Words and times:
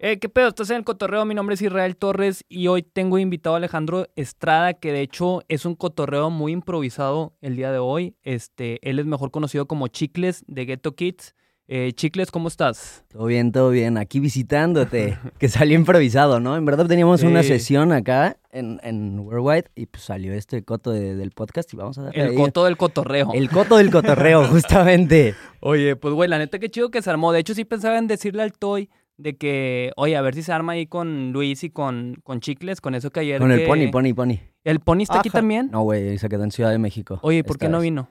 Eh, 0.00 0.18
¿Qué 0.20 0.28
pedo? 0.28 0.48
Estás 0.48 0.70
en 0.70 0.76
el 0.76 0.84
cotorreo. 0.84 1.24
Mi 1.24 1.34
nombre 1.34 1.54
es 1.54 1.62
Israel 1.62 1.96
Torres 1.96 2.44
y 2.48 2.68
hoy 2.68 2.82
tengo 2.84 3.18
invitado 3.18 3.56
a 3.56 3.58
Alejandro 3.58 4.06
Estrada, 4.14 4.74
que 4.74 4.92
de 4.92 5.00
hecho 5.00 5.42
es 5.48 5.64
un 5.64 5.74
cotorreo 5.74 6.30
muy 6.30 6.52
improvisado 6.52 7.34
el 7.40 7.56
día 7.56 7.72
de 7.72 7.78
hoy. 7.78 8.14
Este, 8.22 8.78
él 8.88 9.00
es 9.00 9.06
mejor 9.06 9.32
conocido 9.32 9.66
como 9.66 9.88
Chicles 9.88 10.44
de 10.46 10.66
Ghetto 10.66 10.94
Kids. 10.94 11.34
Eh, 11.70 11.92
Chicles, 11.94 12.30
¿cómo 12.30 12.46
estás? 12.46 13.04
Todo 13.08 13.26
bien, 13.26 13.50
todo 13.50 13.70
bien. 13.70 13.98
Aquí 13.98 14.20
visitándote, 14.20 15.18
que 15.38 15.48
salió 15.48 15.76
improvisado, 15.76 16.38
¿no? 16.38 16.56
En 16.56 16.64
verdad 16.64 16.86
teníamos 16.86 17.24
una 17.24 17.42
sesión 17.42 17.90
acá 17.92 18.38
en, 18.52 18.78
en 18.84 19.18
Worldwide 19.18 19.64
y 19.74 19.86
pues 19.86 20.04
salió 20.04 20.32
este 20.32 20.62
coto 20.62 20.92
de- 20.92 21.16
del 21.16 21.32
podcast 21.32 21.74
y 21.74 21.76
vamos 21.76 21.98
a 21.98 22.02
darle 22.04 22.22
El 22.22 22.30
ahí. 22.30 22.36
coto 22.36 22.64
del 22.66 22.76
cotorreo. 22.76 23.32
El 23.34 23.50
coto 23.50 23.76
del 23.76 23.90
cotorreo, 23.90 24.44
justamente. 24.48 25.34
Oye, 25.60 25.96
pues 25.96 26.14
güey, 26.14 26.30
la 26.30 26.38
neta 26.38 26.60
qué 26.60 26.70
chido 26.70 26.90
que 26.92 27.02
se 27.02 27.10
armó. 27.10 27.32
De 27.32 27.40
hecho, 27.40 27.52
sí 27.52 27.64
pensaba 27.64 27.98
en 27.98 28.06
decirle 28.06 28.42
al 28.44 28.52
Toy 28.52 28.88
de 29.18 29.36
que, 29.36 29.92
oye, 29.96 30.16
a 30.16 30.22
ver 30.22 30.34
si 30.34 30.42
se 30.42 30.52
arma 30.52 30.72
ahí 30.72 30.86
con 30.86 31.32
Luis 31.32 31.62
y 31.64 31.70
con, 31.70 32.16
con 32.24 32.40
Chicles, 32.40 32.80
con 32.80 32.94
eso 32.94 33.10
que 33.10 33.20
ayer. 33.20 33.40
Con 33.40 33.52
el 33.52 33.66
pony, 33.66 33.90
pony, 33.90 34.14
pony. 34.14 34.38
¿El 34.64 34.80
pony 34.80 35.02
está 35.02 35.18
aquí 35.20 35.28
también? 35.30 35.68
No, 35.70 35.82
güey, 35.82 36.18
se 36.18 36.28
quedó 36.28 36.44
en 36.44 36.50
Ciudad 36.52 36.70
de 36.70 36.78
México. 36.78 37.18
Oye, 37.22 37.44
¿por 37.44 37.58
qué 37.58 37.68
no 37.68 37.78
vez. 37.78 37.82
vino? 37.84 38.08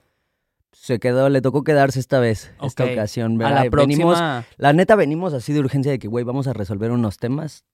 Se 0.73 0.99
quedó, 0.99 1.29
le 1.29 1.41
tocó 1.41 1.63
quedarse 1.63 1.99
esta 1.99 2.19
vez, 2.19 2.53
esta 2.61 2.85
ocasión. 2.85 3.41
A 3.41 3.49
la 3.49 3.63
Venimos, 3.69 4.17
próxima. 4.17 4.45
la 4.57 4.73
neta 4.73 4.95
venimos 4.95 5.33
así 5.33 5.53
de 5.53 5.59
urgencia 5.61 5.91
de 5.91 5.97
que, 5.97 6.07
güey, 6.07 6.23
vamos 6.23 6.47
a 6.47 6.53
resolver 6.53 6.91
unos 6.91 7.17
temas 7.17 7.65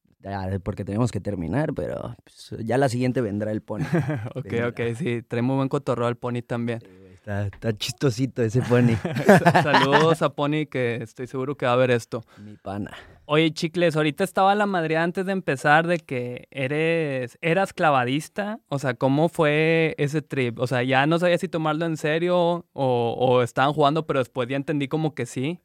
porque 0.63 0.85
tenemos 0.85 1.11
que 1.11 1.19
terminar, 1.19 1.73
pero 1.73 2.15
pues, 2.23 2.55
ya 2.63 2.77
la 2.77 2.87
siguiente 2.89 3.19
vendrá 3.21 3.51
el 3.51 3.61
pony. 3.61 3.83
Ok, 4.35 4.45
Venga. 4.49 4.67
ok, 4.69 4.79
sí, 4.97 5.21
trae 5.21 5.41
muy 5.41 5.55
buen 5.55 5.69
cotorreo 5.69 6.07
al 6.07 6.15
Pony 6.15 6.41
también. 6.45 6.79
Está, 7.13 7.45
está 7.47 7.73
chistosito 7.73 8.41
ese 8.41 8.61
pony, 8.61 8.95
Saludos 9.63 10.21
a 10.21 10.29
Pony, 10.29 10.65
que 10.69 10.95
estoy 11.01 11.27
seguro 11.27 11.55
que 11.55 11.65
va 11.65 11.73
a 11.73 11.77
ver 11.77 11.91
esto. 11.91 12.23
mi 12.37 12.55
pana. 12.57 12.91
Oye, 13.25 13.51
Chicles, 13.53 13.95
ahorita 13.95 14.23
estaba 14.23 14.53
la 14.53 14.65
madre 14.65 14.97
antes 14.97 15.25
de 15.25 15.31
empezar 15.31 15.87
de 15.87 15.99
que 15.99 16.47
eres, 16.51 17.37
eras 17.41 17.71
clavadista. 17.71 18.59
O 18.67 18.79
sea, 18.79 18.95
¿cómo 18.95 19.29
fue 19.29 19.95
ese 19.97 20.21
trip? 20.21 20.59
O 20.59 20.67
sea, 20.67 20.83
ya 20.83 21.05
no 21.05 21.19
sabía 21.19 21.37
si 21.37 21.47
tomarlo 21.47 21.85
en 21.85 21.95
serio 21.95 22.65
o, 22.73 23.15
o 23.17 23.41
estaban 23.41 23.73
jugando, 23.73 24.05
pero 24.05 24.19
después 24.19 24.49
ya 24.49 24.57
entendí 24.57 24.89
como 24.89 25.15
que 25.15 25.25
sí. 25.25 25.61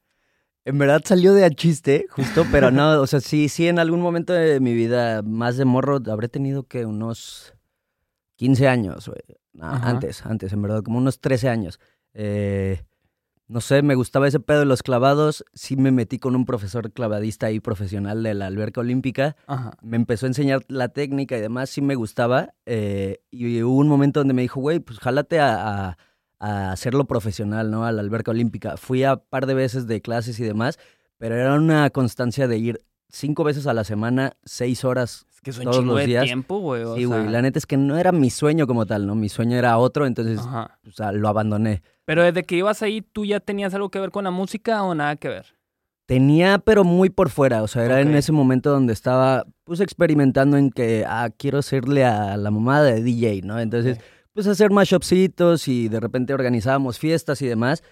En 0.64 0.78
verdad 0.78 1.02
salió 1.04 1.32
de 1.32 1.44
a 1.44 1.50
chiste, 1.50 2.06
justo, 2.10 2.44
pero 2.52 2.70
no, 2.70 3.00
o 3.00 3.06
sea, 3.06 3.20
sí, 3.20 3.48
sí, 3.48 3.68
en 3.68 3.78
algún 3.78 4.02
momento 4.02 4.34
de 4.34 4.60
mi 4.60 4.74
vida, 4.74 5.22
más 5.22 5.56
de 5.56 5.64
morro, 5.64 5.98
habré 6.10 6.28
tenido 6.28 6.64
que 6.64 6.84
unos 6.84 7.54
15 8.36 8.68
años, 8.68 9.08
güey. 9.08 9.22
No, 9.54 9.66
Ajá. 9.66 9.88
antes, 9.88 10.24
antes, 10.26 10.52
en 10.52 10.62
verdad, 10.62 10.82
como 10.82 10.98
unos 10.98 11.20
13 11.20 11.48
años. 11.48 11.80
Eh, 12.12 12.82
no 13.48 13.60
sé, 13.60 13.82
me 13.82 13.94
gustaba 13.94 14.28
ese 14.28 14.40
pedo 14.40 14.60
de 14.60 14.64
los 14.66 14.82
clavados. 14.82 15.44
Sí 15.54 15.76
me 15.76 15.90
metí 15.90 16.18
con 16.18 16.36
un 16.36 16.44
profesor 16.44 16.92
clavadista 16.92 17.46
ahí 17.46 17.60
profesional 17.60 18.22
de 18.22 18.34
la 18.34 18.46
alberca 18.46 18.80
olímpica. 18.82 19.36
Ajá. 19.46 19.72
Me 19.82 19.96
empezó 19.96 20.26
a 20.26 20.28
enseñar 20.28 20.64
la 20.68 20.88
técnica 20.90 21.36
y 21.36 21.40
demás, 21.40 21.70
sí 21.70 21.80
me 21.80 21.94
gustaba. 21.94 22.54
eh, 22.66 23.20
y 23.30 23.62
hubo 23.62 23.76
un 23.76 23.88
momento 23.88 24.20
donde 24.20 24.34
me 24.34 24.42
dijo, 24.42 24.60
güey, 24.60 24.80
pues 24.80 24.98
jálate 24.98 25.40
a, 25.40 25.88
a- 25.88 25.98
a 26.40 26.70
hacerlo 26.72 27.06
profesional, 27.06 27.70
¿no? 27.70 27.84
A 27.84 27.90
la 27.92 28.00
alberca 28.00 28.30
olímpica. 28.30 28.76
Fui 28.76 29.02
a 29.02 29.16
par 29.16 29.46
de 29.46 29.54
veces 29.54 29.86
de 29.88 30.00
clases 30.00 30.38
y 30.38 30.44
demás, 30.44 30.78
pero 31.16 31.34
era 31.34 31.54
una 31.54 31.90
constancia 31.90 32.46
de 32.46 32.58
ir 32.58 32.84
cinco 33.08 33.42
veces 33.42 33.66
a 33.66 33.74
la 33.74 33.82
semana, 33.82 34.34
seis 34.44 34.84
horas. 34.84 35.26
Es 35.38 35.42
que 35.42 35.50
es 35.50 35.58
un 35.58 35.64
Todos 35.66 35.76
chingo 35.76 35.94
de 35.94 36.06
días. 36.06 36.24
tiempo, 36.24 36.58
güey. 36.58 36.82
Sí, 36.96 37.04
güey. 37.04 37.22
sea, 37.22 37.30
La 37.30 37.42
neta 37.42 37.60
es 37.60 37.66
que 37.66 37.76
no 37.76 37.96
era 37.96 38.10
mi 38.10 38.28
sueño 38.28 38.66
como 38.66 38.86
tal, 38.86 39.06
¿no? 39.06 39.14
Mi 39.14 39.28
sueño 39.28 39.56
era 39.56 39.78
otro, 39.78 40.04
entonces 40.04 40.40
Ajá. 40.40 40.78
o 40.84 40.90
sea, 40.90 41.12
lo 41.12 41.28
abandoné. 41.28 41.82
Pero 42.06 42.24
desde 42.24 42.42
que 42.42 42.56
ibas 42.56 42.82
ahí, 42.82 43.02
¿tú 43.02 43.24
ya 43.24 43.38
tenías 43.38 43.72
algo 43.72 43.88
que 43.88 44.00
ver 44.00 44.10
con 44.10 44.24
la 44.24 44.32
música 44.32 44.82
o 44.82 44.96
nada 44.96 45.14
que 45.14 45.28
ver? 45.28 45.46
Tenía, 46.06 46.58
pero 46.58 46.82
muy 46.82 47.08
por 47.08 47.28
fuera. 47.30 47.62
O 47.62 47.68
sea, 47.68 47.84
era 47.84 48.00
en 48.00 48.14
ese 48.16 48.32
momento 48.32 48.70
donde 48.70 48.92
estaba, 48.94 49.44
pues, 49.62 49.78
experimentando 49.80 50.56
en 50.56 50.70
que, 50.70 51.04
ah, 51.06 51.28
quiero 51.36 51.62
serle 51.62 52.04
a 52.04 52.36
la 52.36 52.50
mamada 52.50 52.82
de 52.82 53.00
DJ, 53.02 53.42
¿no? 53.44 53.60
Entonces, 53.60 53.98
Ok. 53.98 54.04
pues, 54.32 54.46
hacer 54.48 54.70
shopsitos 54.72 55.68
y 55.68 55.88
de 55.88 56.00
repente 56.00 56.34
organizábamos 56.34 56.98
fiestas 56.98 57.42
y 57.42 57.46
demás, 57.46 57.84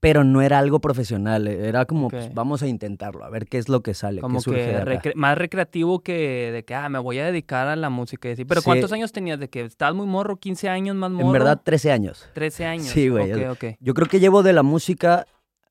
pero 0.00 0.22
no 0.24 0.42
era 0.42 0.58
algo 0.58 0.80
profesional. 0.80 1.46
Era 1.48 1.84
como, 1.84 2.08
pues, 2.08 2.32
vamos 2.34 2.62
a 2.62 2.68
intentarlo, 2.68 3.24
a 3.24 3.30
ver 3.30 3.46
qué 3.46 3.58
es 3.58 3.68
lo 3.68 3.82
que 3.82 3.94
sale, 3.94 4.20
Como 4.20 4.38
qué 4.38 4.42
surge 4.44 4.60
que 4.60 4.66
de 4.66 4.76
acá. 4.76 4.84
recre- 4.84 5.14
más 5.16 5.36
recreativo 5.36 6.00
que 6.00 6.50
de 6.52 6.64
que, 6.64 6.74
ah, 6.74 6.88
me 6.88 6.98
voy 6.98 7.18
a 7.18 7.26
dedicar 7.26 7.66
a 7.68 7.74
la 7.76 7.90
música 7.90 8.28
y 8.28 8.32
así. 8.32 8.44
Pero 8.44 8.60
Sí. 8.60 8.64
¿cuántos 8.66 8.92
años 8.92 9.10
tenías? 9.12 9.40
¿De 9.40 9.48
que 9.48 9.62
estabas 9.62 9.94
muy 9.94 10.06
morro? 10.06 10.36
¿15 10.36 10.68
años 10.68 10.94
más 10.94 11.10
morro? 11.10 11.26
En 11.26 11.32
verdad, 11.32 11.60
13 11.62 11.90
años. 11.90 12.28
13 12.34 12.64
años. 12.64 12.86
Sí, 12.86 13.08
güey. 13.08 13.32
Ok, 13.32 13.50
ok. 13.52 13.64
Yo 13.80 13.94
creo 13.94 14.06
que 14.08 14.20
llevo 14.20 14.42
de 14.42 14.52
la 14.52 14.62
música 14.62 15.26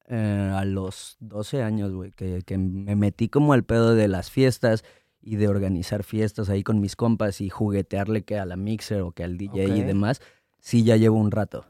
eh, 0.10 0.52
a 0.56 0.64
los 0.66 1.18
12 1.20 1.62
años, 1.64 1.92
güey, 1.94 2.12
que, 2.12 2.42
que 2.46 2.58
me 2.58 2.96
metí 2.96 3.28
como 3.30 3.54
al 3.54 3.64
pedo 3.64 3.94
de 3.94 4.08
las 4.08 4.32
fiestas 4.32 4.84
y 5.22 5.36
de 5.36 5.50
organizar 5.50 6.04
fiestas 6.04 6.50
ahí 6.50 6.64
con 6.64 6.80
mis 6.80 6.96
compas 6.96 7.42
y 7.42 7.50
juguetearle 7.50 8.24
que 8.24 8.40
a 8.40 8.46
la 8.46 8.56
mixer 8.56 9.02
o 9.02 9.12
que 9.12 9.26
al 9.26 9.38
DJ 9.38 9.66
y 9.68 9.82
demás. 9.84 10.22
Sí, 10.62 10.84
ya 10.86 10.96
llevo 10.96 11.18
un 11.18 11.32
rato. 11.32 11.66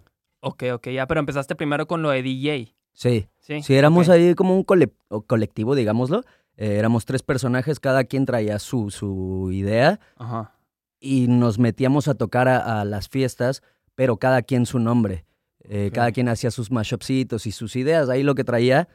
Ok, 0.47 0.63
ok, 0.73 0.87
ya, 0.89 1.05
pero 1.07 1.19
empezaste 1.19 1.55
primero 1.55 1.87
con 1.87 2.01
lo 2.01 2.09
de 2.09 2.21
DJ. 2.23 2.73
Sí, 2.93 3.27
Sí. 3.39 3.61
sí, 3.61 3.75
éramos 3.75 4.09
ahí 4.09 4.33
como 4.35 4.55
un 4.55 4.63
cole- 4.63 4.91
colectivo, 5.27 5.75
digámoslo. 5.75 6.23
Eh, 6.57 6.77
éramos 6.77 7.05
tres 7.05 7.21
personajes, 7.21 7.79
cada 7.79 8.03
quien 8.05 8.25
traía 8.25 8.57
su, 8.59 8.89
su 8.89 9.51
idea 9.53 9.99
Ajá. 10.17 10.53
y 10.99 11.27
nos 11.27 11.59
metíamos 11.59 12.07
a 12.07 12.15
tocar 12.15 12.47
a, 12.47 12.81
a 12.81 12.85
las 12.85 13.07
fiestas, 13.09 13.61
pero 13.93 14.17
cada 14.17 14.41
quien 14.41 14.65
su 14.65 14.79
nombre. 14.79 15.25
Eh. 15.69 15.91
Cada 15.93 16.11
quien 16.11 16.29
hacía 16.29 16.49
sus 16.49 16.71
mashupsitos 16.71 17.45
y 17.45 17.51
sus 17.51 17.75
ideas, 17.75 18.09
ahí 18.09 18.23
lo 18.23 18.33
que 18.35 18.43
traía. 18.43 18.87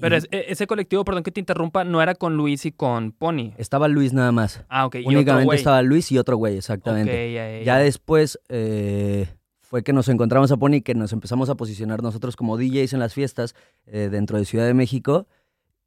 Pero 0.00 0.14
Y 0.16 0.18
es- 0.18 0.28
e- 0.32 0.46
ese 0.48 0.66
colectivo, 0.66 1.04
perdón 1.04 1.22
que 1.22 1.30
te 1.30 1.40
interrumpa, 1.40 1.84
no 1.84 2.00
era 2.02 2.14
con 2.14 2.36
Luis 2.36 2.64
y 2.66 2.72
con 2.72 3.12
Pony. 3.12 3.52
Estaba 3.58 3.86
Luis 3.86 4.12
nada 4.12 4.32
más. 4.32 4.64
Ah, 4.68 4.86
ok. 4.86 4.94
y 4.96 4.98
otro 5.00 5.10
Únicamente 5.10 5.54
estaba 5.56 5.82
Luis 5.82 6.10
y 6.10 6.18
otro 6.18 6.36
güey, 6.38 6.56
exactamente. 6.56 7.62
ya. 7.64 7.78
después 7.78 8.40
eh, 8.48 9.28
fue 9.70 9.84
que 9.84 9.92
nos 9.92 10.08
encontramos 10.08 10.50
a 10.50 10.56
Pony, 10.56 10.80
que 10.84 10.96
nos 10.96 11.12
empezamos 11.12 11.48
a 11.48 11.54
posicionar 11.54 12.02
nosotros 12.02 12.34
como 12.34 12.58
DJs 12.58 12.92
en 12.92 12.98
las 12.98 13.14
fiestas 13.14 13.54
eh, 13.86 14.08
dentro 14.10 14.36
de 14.36 14.44
Ciudad 14.44 14.66
de 14.66 14.74
México. 14.74 15.28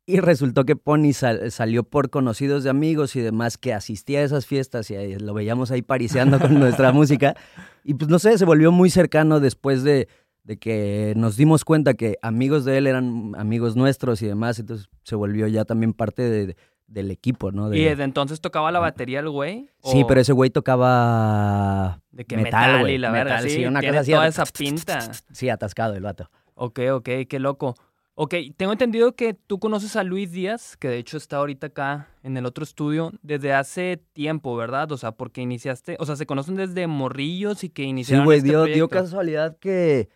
Y 0.06 0.20
resultó 0.22 0.64
que 0.66 0.78
Pony 0.78 1.12
sal- 1.14 1.52
salió 1.52 1.84
por 1.84 2.10
conocidos 2.10 2.64
de 2.64 2.70
amigos 2.70 3.16
y 3.18 3.20
demás 3.22 3.58
que 3.58 3.74
asistía 3.74 4.20
a 4.20 4.24
esas 4.24 4.46
fiestas 4.46 4.90
y 4.90 4.96
ahí 4.96 5.16
lo 5.20 5.34
veíamos 5.34 5.70
ahí 5.72 5.82
pariseando 5.82 6.40
con 6.40 6.58
nuestra 6.60 6.92
música. 6.94 7.36
Y 7.84 7.96
pues 7.96 8.10
no 8.10 8.20
sé, 8.20 8.38
se 8.38 8.46
volvió 8.46 8.72
muy 8.72 8.90
cercano 8.90 9.42
después 9.42 9.84
de, 9.84 10.08
de 10.44 10.58
que 10.58 11.14
nos 11.18 11.36
dimos 11.36 11.66
cuenta 11.66 11.94
que 11.94 12.18
amigos 12.22 12.64
de 12.64 12.78
él 12.78 12.88
eran 12.88 13.34
amigos 13.38 13.76
nuestros 13.76 14.22
y 14.22 14.28
demás. 14.28 14.60
Entonces 14.60 14.88
se 15.04 15.16
volvió 15.16 15.48
ya 15.48 15.66
también 15.66 15.92
parte 15.94 16.22
de- 16.24 16.56
del 16.94 17.12
equipo, 17.12 17.52
¿no? 17.52 17.70
De- 17.70 17.78
¿Y 17.80 17.84
desde 17.84 18.04
entonces 18.04 18.40
tocaba 18.42 18.72
la 18.72 18.80
batería 18.80 19.20
el 19.20 19.30
güey? 19.30 19.70
Sí, 19.84 20.04
¿O 20.04 20.08
pero 20.08 20.22
ese 20.22 20.32
güey 20.34 20.50
tocaba 20.50 22.02
De 22.12 22.26
que 22.26 22.38
metal, 22.38 22.62
metal, 22.62 22.80
güey, 22.82 22.96
y 22.96 22.98
la 22.98 23.10
metal, 23.12 23.26
verga, 23.28 23.42
sí, 23.42 23.50
sí, 23.50 23.66
una 23.66 23.80
tiene 23.80 23.94
cosa 23.94 24.02
así 24.02 24.12
toda 24.12 24.28
esa 24.28 24.46
pinta. 24.46 25.12
Sí, 25.32 25.50
atascado 25.50 25.96
el 25.96 26.04
vato. 26.04 26.30
Ok, 26.56 26.80
ok, 26.94 27.10
qué 27.28 27.40
loco. 27.40 27.76
Ok, 28.16 28.36
tengo 28.58 28.72
entendido 28.74 29.16
que 29.16 29.34
tú 29.34 29.58
conoces 29.60 29.96
a 29.96 30.04
Luis 30.04 30.32
Díaz, 30.32 30.78
que 30.78 30.88
de 30.88 31.00
hecho 31.00 31.18
está 31.18 31.38
ahorita 31.38 31.68
acá 31.68 32.10
en 32.22 32.38
el 32.38 32.46
otro 32.46 32.64
estudio, 32.64 33.12
desde 33.24 33.54
hace 33.54 33.98
tiempo, 34.14 34.56
¿verdad? 34.56 34.92
O 34.92 34.98
sea, 34.98 35.14
porque 35.14 35.42
iniciaste, 35.42 35.98
o 36.00 36.06
sea, 36.06 36.16
se 36.16 36.28
conocen 36.28 36.56
desde 36.56 36.86
morrillos 36.86 37.64
y 37.64 37.70
que 37.70 37.82
Sí, 37.82 37.90
iniciaron 37.90 38.26
güey, 38.26 38.38
este 38.38 38.50
dio, 38.74 38.88
casualidad 38.88 39.58
que 39.58 40.10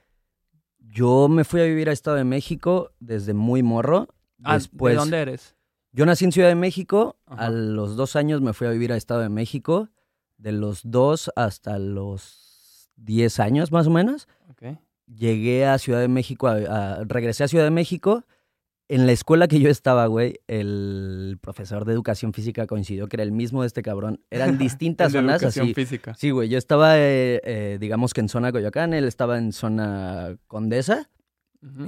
yo 0.80 1.28
me 1.28 1.44
fui 1.44 1.60
a 1.60 1.64
vivir 1.64 1.90
a 1.90 1.92
Estado 1.92 2.18
de 2.18 2.24
México 2.24 2.92
desde 3.00 3.34
muy 3.34 3.64
morro. 3.64 4.08
Ah, 4.44 4.54
Después, 4.54 4.94
¿de 4.94 5.00
dónde 5.00 5.18
eres? 5.18 5.56
Yo 5.92 6.06
nací 6.06 6.26
en 6.26 6.32
Ciudad 6.32 6.50
de 6.50 6.56
México, 6.56 7.18
Ajá. 7.26 7.46
a 7.46 7.50
los 7.50 7.96
dos 7.96 8.16
años 8.16 8.42
me 8.42 8.54
fui 8.54 8.68
a 8.68 8.72
vivir 8.72 8.92
a 8.92 8.98
Estado 8.98 9.22
de 9.22 9.30
México, 9.30 9.90
de 10.38 10.52
los 10.52 10.82
dos 10.84 11.32
hasta 11.36 11.80
los 11.80 12.90
diez 12.96 13.40
años 13.40 13.72
más 13.72 13.88
o 13.88 13.92
menos. 13.92 14.28
Llegué 15.08 15.66
a 15.66 15.78
Ciudad 15.78 16.02
de 16.02 16.10
México, 16.10 16.48
a- 16.48 16.56
a- 16.98 17.04
regresé 17.06 17.46
a 17.46 17.48
Ciudad 17.48 17.64
de 17.64 17.72
México. 17.72 18.26
En 18.90 19.06
la 19.06 19.14
escuela 19.14 19.48
que 19.48 19.60
yo 19.62 19.70
estaba, 19.70 20.06
güey, 20.08 20.42
el 20.48 21.38
profesor 21.42 21.86
de 21.86 21.94
educación 21.94 22.34
física 22.34 22.68
coincidió 22.68 23.08
que 23.08 23.16
era 23.16 23.24
el 23.24 23.32
mismo 23.32 23.62
de 23.62 23.68
este 23.68 23.82
cabrón. 23.84 24.20
Eran 24.30 24.58
distintas 24.78 25.14
De 25.14 25.20
zonas 25.20 25.42
educación 25.42 25.66
así. 25.68 25.74
física. 25.74 26.14
Sí, 26.16 26.32
güey, 26.32 26.50
yo 26.50 26.58
estaba, 26.58 26.98
eh, 26.98 27.40
eh, 27.46 27.78
digamos 27.80 28.14
que 28.14 28.20
en 28.20 28.28
zona 28.28 28.52
Coyoacán, 28.52 28.94
él 28.94 29.06
estaba 29.06 29.38
en 29.38 29.54
zona 29.54 30.38
Condesa. 30.48 31.10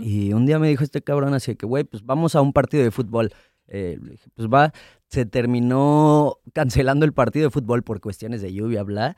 Y 0.01 0.34
un 0.34 0.46
día 0.46 0.57
me 0.60 0.68
dijo 0.69 0.84
este 0.84 1.01
cabrón 1.01 1.34
así 1.34 1.56
que, 1.56 1.66
güey, 1.66 1.84
pues 1.84 2.04
vamos 2.06 2.36
a 2.36 2.42
un 2.42 2.54
partido 2.54 2.84
de 2.84 2.92
fútbol. 2.92 3.31
Eh, 3.69 4.00
pues 4.36 4.48
va, 4.48 4.74
se 5.07 5.25
terminó 5.25 6.38
cancelando 6.54 7.06
el 7.06 7.13
partido 7.13 7.45
de 7.45 7.51
fútbol 7.51 7.83
por 7.83 8.01
cuestiones 8.01 8.42
de 8.42 8.54
lluvia, 8.54 8.83
bla. 8.83 9.16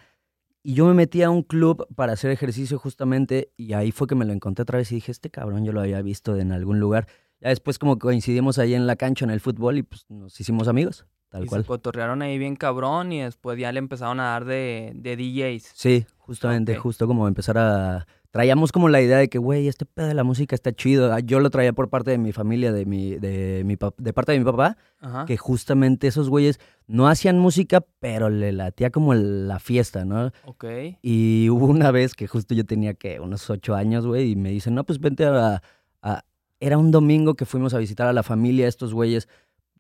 Y 0.64 0.76
yo 0.76 0.86
me 0.86 0.94
metí 0.94 1.24
a 1.24 1.30
un 1.30 1.42
club 1.42 1.88
para 1.96 2.14
hacer 2.14 2.30
ejercicio 2.30 2.78
justamente 2.78 3.52
y 3.58 3.74
ahí 3.74 3.92
fue 3.92 4.08
que 4.08 4.16
me 4.16 4.26
lo 4.26 4.34
encontré 4.34 4.62
otra 4.62 4.78
vez 4.78 4.92
y 4.92 4.96
dije, 4.96 5.12
este 5.12 5.32
cabrón 5.32 5.66
yo 5.66 5.72
lo 5.72 5.82
había 5.82 6.02
visto 6.02 6.38
en 6.38 6.52
algún 6.52 6.80
lugar. 6.80 7.08
Ya 7.40 7.50
después 7.50 7.80
como 7.80 7.98
coincidimos 7.98 8.60
ahí 8.60 8.76
en 8.76 8.86
la 8.86 8.96
cancha 8.96 9.26
en 9.26 9.32
el 9.32 9.40
fútbol 9.40 9.80
y 9.80 9.84
pues 9.84 10.06
nos 10.10 10.40
hicimos 10.40 10.68
amigos, 10.68 11.08
tal 11.30 11.46
y 11.46 11.48
cual. 11.48 11.62
se 11.62 11.68
cotorrearon 11.68 12.22
ahí 12.22 12.38
bien 12.38 12.56
cabrón 12.56 13.12
y 13.12 13.22
después 13.22 13.58
ya 13.58 13.72
le 13.72 13.80
empezaron 13.80 14.20
a 14.20 14.26
dar 14.26 14.46
de, 14.46 14.92
de 14.94 15.16
DJs. 15.16 15.72
Sí, 15.74 16.06
justamente, 16.20 16.76
justo 16.76 17.08
como 17.08 17.28
empezar 17.28 17.58
a 17.58 18.06
traíamos 18.32 18.72
como 18.72 18.90
la 18.90 19.02
idea 19.02 19.18
de 19.18 19.30
que, 19.30 19.38
güey, 19.38 19.68
este 19.68 19.86
pedo 19.86 20.08
de 20.08 20.14
la 20.14 20.24
música 20.24 20.56
está 20.56 20.72
chido. 20.74 21.12
Ah, 21.14 21.20
Yo 21.20 21.40
lo 21.40 21.50
traía 21.50 21.74
por 21.74 21.90
parte 21.90 22.12
de 22.12 22.18
mi 22.18 22.32
familia, 22.32 22.72
de 22.72 22.86
mi, 22.86 23.16
de 23.16 23.64
mi 23.66 23.78
de 23.98 24.14
parte 24.14 24.32
de 24.32 24.40
mi 24.40 24.46
papá, 24.46 24.78
Ajá. 25.00 25.26
que 25.26 25.38
justamente 25.38 26.08
esos 26.08 26.30
güeyes 26.30 26.60
no 26.88 27.08
hacían 27.08 27.40
música, 27.40 27.86
pero 28.00 28.30
le 28.30 28.52
latía 28.52 28.90
como 28.90 29.14
la 29.14 29.60
fiesta, 29.60 30.06
¿no? 30.06 30.32
Ok. 30.46 30.66
Y 31.02 31.50
hubo 31.50 31.66
una 31.68 31.92
vez 31.92 32.14
que 32.16 32.28
justo 32.28 32.54
yo 32.56 32.66
tenía 32.66 32.94
que 32.94 33.20
unos 33.20 33.50
ocho 33.50 33.76
años, 33.76 34.08
güey, 34.08 34.32
y 34.32 34.36
me 34.36 34.50
dicen, 34.50 34.76
no, 34.76 34.84
pues 34.86 35.00
vente 35.00 35.26
a, 35.26 35.62
a- 36.02 36.26
Era 36.60 36.78
un 36.78 36.92
domingo 36.92 37.36
que 37.36 37.46
fuimos 37.46 37.74
a 37.74 37.78
visitar 37.80 38.08
a 38.08 38.14
la 38.14 38.24
familia, 38.24 38.68
estos 38.68 38.94
güeyes, 38.94 39.28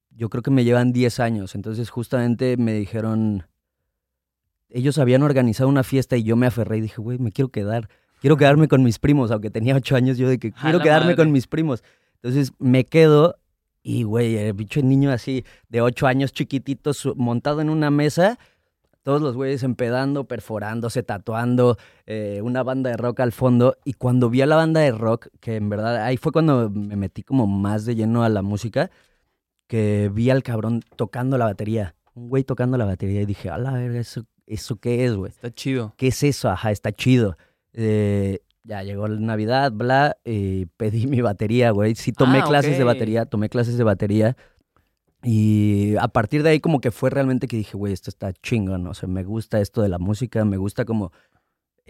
yo 0.09 0.29
creo 0.29 0.41
que 0.43 0.51
me 0.51 0.63
llevan 0.65 0.91
10 0.91 1.19
años, 1.21 1.55
entonces 1.55 1.89
justamente 1.89 2.57
me 2.57 2.73
dijeron, 2.73 3.43
ellos 4.69 4.97
habían 4.97 5.23
organizado 5.23 5.69
una 5.69 5.83
fiesta 5.83 6.17
y 6.17 6.23
yo 6.23 6.35
me 6.35 6.47
aferré 6.47 6.77
y 6.77 6.81
dije, 6.81 7.01
güey, 7.01 7.17
me 7.19 7.31
quiero 7.31 7.49
quedar, 7.49 7.89
quiero 8.21 8.37
quedarme 8.37 8.69
con 8.69 8.83
mis 8.83 8.99
primos, 8.99 9.31
aunque 9.31 9.49
tenía 9.49 9.75
ocho 9.75 9.95
años, 9.95 10.17
yo 10.17 10.29
de 10.29 10.39
que 10.39 10.53
quiero 10.53 10.79
quedarme 10.79 11.07
madre. 11.07 11.17
con 11.17 11.31
mis 11.31 11.47
primos. 11.47 11.83
Entonces 12.15 12.53
me 12.59 12.85
quedo 12.85 13.35
y, 13.83 14.03
güey, 14.03 14.37
el 14.37 14.53
bicho 14.53 14.81
niño 14.81 15.11
así 15.11 15.43
de 15.67 15.81
ocho 15.81 16.07
años 16.07 16.31
chiquitito, 16.31 16.91
montado 17.15 17.61
en 17.61 17.69
una 17.69 17.89
mesa, 17.89 18.37
todos 19.01 19.23
los 19.23 19.35
güeyes 19.35 19.63
empedando, 19.63 20.25
perforándose, 20.25 21.01
tatuando, 21.01 21.77
eh, 22.05 22.41
una 22.43 22.61
banda 22.61 22.91
de 22.91 22.97
rock 22.97 23.21
al 23.21 23.31
fondo. 23.31 23.75
Y 23.83 23.93
cuando 23.93 24.29
vi 24.29 24.43
a 24.43 24.45
la 24.45 24.55
banda 24.55 24.81
de 24.81 24.91
rock, 24.91 25.29
que 25.39 25.55
en 25.55 25.69
verdad 25.69 26.03
ahí 26.03 26.17
fue 26.17 26.31
cuando 26.31 26.69
me 26.69 26.95
metí 26.95 27.23
como 27.23 27.47
más 27.47 27.85
de 27.85 27.95
lleno 27.95 28.23
a 28.23 28.29
la 28.29 28.43
música, 28.43 28.91
que 29.67 30.11
vi 30.13 30.29
al 30.29 30.43
cabrón 30.43 30.83
tocando 30.95 31.39
la 31.39 31.45
batería. 31.45 31.95
Un 32.13 32.29
güey 32.29 32.43
tocando 32.43 32.77
la 32.77 32.85
batería 32.85 33.21
y 33.21 33.25
dije, 33.25 33.49
a 33.49 33.57
la 33.57 33.71
verga, 33.71 33.99
¿eso, 33.99 34.25
¿eso 34.45 34.75
qué 34.75 35.05
es, 35.05 35.15
güey? 35.15 35.31
Está 35.31 35.49
chido. 35.49 35.95
¿Qué 35.97 36.09
es 36.09 36.21
eso? 36.21 36.49
Ajá, 36.49 36.69
está 36.69 36.91
chido. 36.91 37.35
Eh, 37.73 38.39
ya 38.63 38.83
llegó 38.83 39.07
la 39.07 39.19
Navidad, 39.19 39.71
bla, 39.71 40.17
y 40.23 40.65
pedí 40.77 41.07
mi 41.07 41.21
batería, 41.21 41.71
güey. 41.71 41.95
Sí 41.95 42.11
tomé 42.13 42.39
Ah, 42.39 42.43
clases 42.43 42.77
de 42.77 42.83
ok. 42.83 42.87
batería, 42.87 43.25
tomé 43.25 43.49
clases 43.49 43.77
de 43.77 43.83
batería. 43.83 44.37
Y 45.23 45.95
a 45.97 46.07
partir 46.07 46.41
de 46.43 46.49
ahí 46.49 46.59
como 46.59 46.81
que 46.81 46.89
fue 46.91 47.09
realmente 47.11 47.47
que 47.47 47.57
dije, 47.57 47.77
güey, 47.77 47.93
esto 47.93 48.09
está 48.09 48.33
chingón, 48.33 48.87
o 48.87 48.93
sea, 48.95 49.07
me 49.07 49.23
gusta 49.23 49.61
esto 49.61 49.81
de 49.83 49.89
la 49.89 49.99
música, 49.99 50.43
me 50.45 50.57
gusta 50.57 50.83
como 50.83 51.11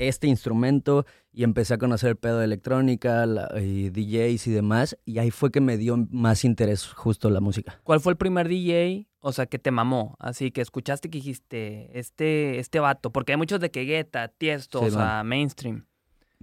este 0.07 0.27
instrumento 0.27 1.05
y 1.31 1.43
empecé 1.43 1.73
a 1.73 1.77
conocer 1.77 2.09
el 2.09 2.15
pedo 2.15 2.39
de 2.39 2.45
electrónica 2.45 3.25
la- 3.25 3.49
y 3.61 3.89
DJs 3.89 4.47
y 4.47 4.51
demás 4.51 4.97
y 5.05 5.19
ahí 5.19 5.31
fue 5.31 5.51
que 5.51 5.61
me 5.61 5.77
dio 5.77 5.97
más 6.11 6.43
interés 6.43 6.87
justo 6.87 7.29
la 7.29 7.39
música. 7.39 7.79
¿Cuál 7.83 7.99
fue 7.99 8.11
el 8.13 8.17
primer 8.17 8.47
DJ, 8.47 9.07
o 9.19 9.31
sea, 9.31 9.45
que 9.45 9.59
te 9.59 9.71
mamó? 9.71 10.15
Así 10.19 10.51
que 10.51 10.61
escuchaste 10.61 11.09
que 11.09 11.19
dijiste, 11.19 11.97
este, 11.97 12.59
este 12.59 12.79
vato, 12.79 13.11
porque 13.11 13.33
hay 13.33 13.37
muchos 13.37 13.59
de 13.59 13.71
que 13.71 13.85
Guetta, 13.85 14.27
Tiesto, 14.29 14.79
Sí, 14.79 14.85
o 14.85 14.91
sea, 14.91 15.23
mainstream. 15.23 15.85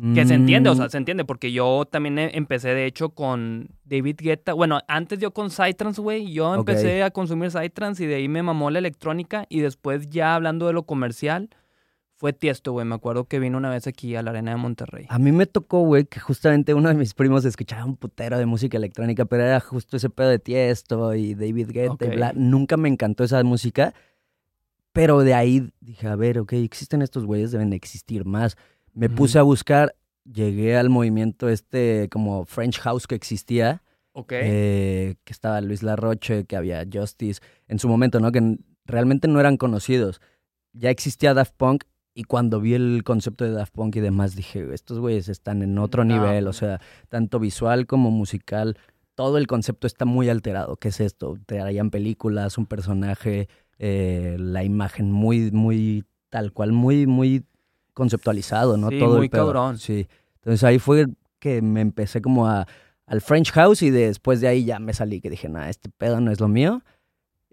Mm, 0.00 0.14
Que 0.14 0.24
se 0.26 0.34
entiende, 0.34 0.70
o 0.70 0.76
sea, 0.76 0.88
se 0.88 0.96
entiende, 0.96 1.24
porque 1.24 1.50
yo 1.50 1.84
también 1.90 2.20
e- 2.20 2.30
empecé, 2.36 2.68
de 2.68 2.86
hecho, 2.86 3.08
con 3.10 3.70
David 3.84 4.14
Guetta. 4.22 4.52
Bueno, 4.52 4.78
antes 4.86 5.18
yo 5.18 5.32
con 5.32 5.50
Psytrance, 5.50 6.00
güey, 6.00 6.32
yo 6.32 6.54
empecé 6.54 7.02
a 7.02 7.10
consumir 7.10 7.50
Psytrance 7.50 8.04
y 8.04 8.06
de 8.06 8.14
ahí 8.14 8.28
me 8.28 8.44
mamó 8.44 8.70
la 8.70 8.78
electrónica. 8.78 9.46
Y 9.48 9.58
después, 9.58 10.08
ya 10.08 10.36
hablando 10.36 10.68
de 10.68 10.72
lo 10.72 10.84
comercial, 10.84 11.50
fue 12.18 12.32
Tiesto, 12.32 12.72
güey. 12.72 12.84
Me 12.84 12.96
acuerdo 12.96 13.24
que 13.26 13.38
vino 13.38 13.56
una 13.56 13.70
vez 13.70 13.86
aquí 13.86 14.16
a 14.16 14.22
la 14.22 14.30
Arena 14.30 14.50
de 14.50 14.56
Monterrey. 14.56 15.06
A 15.08 15.18
mí 15.20 15.30
me 15.30 15.46
tocó, 15.46 15.82
güey, 15.82 16.04
que 16.04 16.18
justamente 16.18 16.74
uno 16.74 16.88
de 16.88 16.96
mis 16.96 17.14
primos 17.14 17.44
escuchaba 17.44 17.84
un 17.84 17.96
putero 17.96 18.36
de 18.38 18.44
música 18.44 18.76
electrónica, 18.76 19.24
pero 19.24 19.44
era 19.44 19.60
justo 19.60 19.96
ese 19.96 20.10
pedo 20.10 20.28
de 20.28 20.38
Tiesto 20.40 21.14
y 21.14 21.34
David 21.34 21.70
Guetta 21.70 22.04
y 22.04 22.08
Ok. 22.08 22.14
bla. 22.16 22.32
Nunca 22.34 22.76
me 22.76 22.88
encantó 22.88 23.22
esa 23.22 23.42
música, 23.44 23.94
pero 24.92 25.20
de 25.20 25.34
ahí 25.34 25.70
dije, 25.80 26.08
a 26.08 26.16
ver, 26.16 26.38
ok, 26.40 26.54
existen 26.54 27.02
estos 27.02 27.24
güeyes, 27.24 27.52
deben 27.52 27.72
existir 27.72 28.24
más. 28.24 28.56
Me 28.94 29.08
puse 29.08 29.38
a 29.38 29.42
buscar, 29.42 29.94
llegué 30.24 30.76
al 30.76 30.88
movimiento 30.90 31.48
este 31.48 32.08
como 32.10 32.44
French 32.46 32.80
House 32.80 33.06
que 33.06 33.14
existía, 33.14 33.82
Ok. 34.12 34.32
eh, 34.32 35.14
que 35.22 35.32
estaba 35.32 35.60
Luis 35.60 35.84
Larroche, 35.84 36.46
que 36.46 36.56
había 36.56 36.84
Justice, 36.92 37.40
en 37.68 37.78
su 37.78 37.88
momento, 37.88 38.18
¿no? 38.18 38.32
Que 38.32 38.58
realmente 38.86 39.28
no 39.28 39.38
eran 39.38 39.56
conocidos. 39.56 40.20
Ya 40.72 40.90
existía 40.90 41.32
Daft 41.32 41.54
Punk 41.56 41.84
y 42.14 42.24
cuando 42.24 42.60
vi 42.60 42.74
el 42.74 43.02
concepto 43.04 43.44
de 43.44 43.52
Daft 43.52 43.72
Punk 43.72 43.96
y 43.96 44.00
demás 44.00 44.34
dije, 44.34 44.66
estos 44.72 44.98
güeyes 44.98 45.28
están 45.28 45.62
en 45.62 45.78
otro 45.78 46.04
No, 46.04 46.14
nivel, 46.14 46.48
o 46.48 46.52
sea, 46.52 46.80
tanto 47.08 47.38
visual 47.38 47.86
como 47.86 48.10
musical, 48.10 48.76
todo 49.14 49.38
el 49.38 49.46
concepto 49.46 49.86
está 49.86 50.04
muy 50.04 50.28
alterado. 50.28 50.76
¿Qué 50.76 50.88
es 50.88 51.00
esto? 51.00 51.36
Traían 51.46 51.90
películas, 51.90 52.58
un 52.58 52.66
personaje, 52.66 53.48
eh, 53.78 54.36
la 54.38 54.64
imagen 54.64 55.12
muy, 55.12 55.50
muy 55.50 56.04
tal 56.30 56.52
cual, 56.52 56.72
muy, 56.72 57.06
muy 57.06 57.44
conceptualizado, 57.94 58.76
¿no? 58.76 58.90
Sí, 58.90 58.98
todo 58.98 59.16
muy 59.16 59.26
el 59.26 59.30
pedo. 59.30 59.46
cabrón. 59.46 59.78
Sí. 59.78 60.06
Entonces 60.36 60.64
ahí 60.64 60.78
fue 60.78 61.06
que 61.40 61.62
me 61.62 61.80
empecé 61.80 62.22
como 62.22 62.46
a, 62.46 62.66
al 63.06 63.20
French 63.20 63.52
House 63.52 63.82
y 63.82 63.90
después 63.90 64.40
de 64.40 64.48
ahí 64.48 64.64
ya 64.64 64.78
me 64.78 64.92
salí 64.94 65.20
que 65.20 65.30
dije, 65.30 65.48
nah, 65.48 65.68
este 65.68 65.88
pedo 65.88 66.20
no 66.20 66.30
es 66.30 66.40
lo 66.40 66.48
mío. 66.48 66.82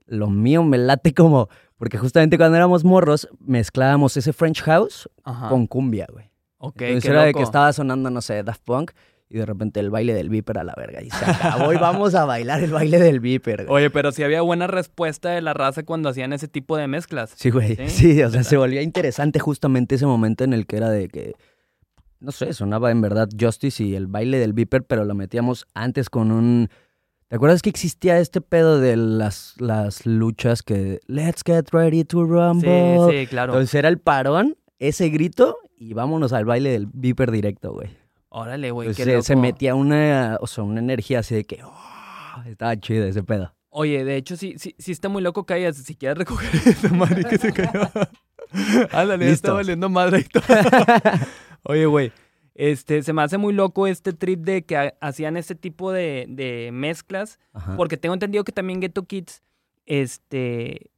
Lo 0.06 0.30
mío 0.30 0.64
me 0.64 0.78
late 0.78 1.14
como, 1.14 1.50
porque 1.78 1.98
justamente 1.98 2.38
cuando 2.38 2.58
éramos 2.58 2.84
morros 2.84 3.28
mezclábamos 3.40 4.16
ese 4.18 4.34
French 4.34 4.62
House 4.64 5.10
Ajá. 5.24 5.50
con 5.50 5.68
cumbia, 5.68 6.08
güey. 6.12 6.30
Ok, 6.58 6.82
Entonces 6.82 7.04
qué 7.04 7.10
era 7.10 7.24
de 7.24 7.34
que 7.34 7.42
estaba 7.44 7.72
sonando, 7.74 8.10
no 8.10 8.22
sé, 8.22 8.44
Daft 8.44 8.62
Punk 8.64 8.92
y 9.30 9.38
de 9.38 9.46
repente 9.46 9.80
el 9.80 9.90
baile 9.90 10.14
del 10.14 10.30
Viper 10.30 10.60
a 10.60 10.64
la 10.64 10.74
verga. 10.78 11.02
Y 11.02 11.10
se 11.10 11.26
acabó 11.26 11.74
y 11.74 11.78
vamos 11.78 12.14
a 12.16 12.26
bailar 12.26 12.64
el 12.64 12.72
baile 12.72 13.00
del 13.00 13.20
Viper. 13.20 13.66
güey. 13.66 13.84
Oye, 13.84 13.90
pero 13.90 14.12
sí 14.12 14.24
había 14.24 14.42
buena 14.42 14.68
respuesta 14.68 15.30
de 15.32 15.42
la 15.42 15.54
raza 15.54 15.84
cuando 15.84 16.10
hacían 16.10 16.32
ese 16.34 16.48
tipo 16.48 16.78
de 16.78 16.88
mezclas. 16.88 17.34
Sí, 17.36 17.50
güey. 17.50 17.76
¿Sí? 17.76 17.90
Sí, 17.90 18.24
o 18.24 18.30
sea, 18.30 18.44
se 18.44 18.58
volvía 18.58 18.82
interesante 18.82 19.40
justamente 19.40 19.96
ese 19.96 20.06
momento 20.06 20.44
en 20.44 20.54
el 20.54 20.68
que 20.68 20.78
era 20.78 20.90
de 20.90 21.08
que, 21.10 21.34
no 22.20 22.32
sé, 22.32 22.54
sonaba 22.54 22.92
en 22.92 23.02
verdad 23.02 23.28
Justice 23.38 23.84
y 23.84 23.96
el 23.96 24.08
baile 24.08 24.38
del 24.38 24.54
Viper, 24.54 24.84
pero 24.84 25.04
lo 25.06 25.16
metíamos 25.16 25.66
antes 25.74 26.10
con 26.10 26.32
un... 26.32 26.70
¿Te 27.36 27.38
acuerdas 27.38 27.62
que 27.62 27.70
existía 27.70 28.18
este 28.20 28.40
pedo 28.40 28.80
de 28.80 28.96
las, 28.96 29.56
las 29.58 30.06
luchas 30.06 30.64
que... 30.64 31.02
Let's 31.08 31.42
get 31.46 31.66
ready 31.74 32.06
to 32.06 32.24
Sí, 32.24 32.32
rumble. 32.32 33.08
sí, 33.12 33.28
claro. 33.28 33.52
Entonces 33.52 33.76
era 33.76 33.90
el 33.90 34.00
parón, 34.00 34.56
ese 34.80 35.10
grito 35.10 35.58
y 35.78 35.94
vámonos 35.94 36.32
al 36.32 36.46
baile 36.46 36.70
del 36.70 36.88
Viper 36.94 37.32
directo, 37.32 37.74
güey. 37.74 37.90
Órale, 38.30 38.72
güey, 38.72 38.88
qué 38.94 39.04
se, 39.04 39.12
loco. 39.12 39.24
se 39.24 39.36
metía 39.36 39.76
una, 39.76 40.38
o 40.40 40.48
sea, 40.48 40.64
una 40.64 40.80
energía 40.80 41.20
así 41.20 41.36
de 41.36 41.44
que... 41.44 41.62
oh, 41.62 42.42
estaba 42.46 42.80
chido 42.80 43.06
ese 43.06 43.22
pedo. 43.22 43.54
Oye, 43.68 44.06
de 44.06 44.16
hecho, 44.16 44.38
sí, 44.38 44.56
sí, 44.58 44.74
sí 44.80 44.94
está 44.94 45.10
muy 45.10 45.22
loco 45.22 45.46
que 45.46 45.56
hayas, 45.56 45.76
si 45.76 45.94
quieres 45.94 46.18
recoger 46.18 46.56
esa 46.66 46.88
madre 46.94 47.26
que 47.26 47.38
se 47.38 47.52
cayó. 47.52 47.82
Ándale, 48.94 49.26
ya 49.26 49.34
está 49.34 49.52
valiendo 49.52 49.90
madre 49.90 50.20
y 50.20 50.24
todo. 50.24 50.44
Oye, 51.64 51.86
güey, 51.86 52.14
este, 52.56 53.04
se 53.04 53.14
me 53.14 53.22
hace 53.22 53.38
muy 53.38 53.54
loco 53.54 53.86
este 53.86 54.14
trip 54.14 54.40
de 54.42 54.64
que 54.64 54.78
ha- 54.78 54.94
hacían 55.02 55.38
este 55.38 55.54
tipo 55.56 55.92
de, 55.92 56.26
de 56.30 56.70
mezclas, 56.74 57.40
Ajá. 57.54 57.76
porque 57.78 57.98
tengo 57.98 58.14
entendido 58.14 58.44
que 58.44 58.52
también 58.52 58.80
Ghetto 58.80 59.04
Kids, 59.06 59.44
este, 59.86 60.90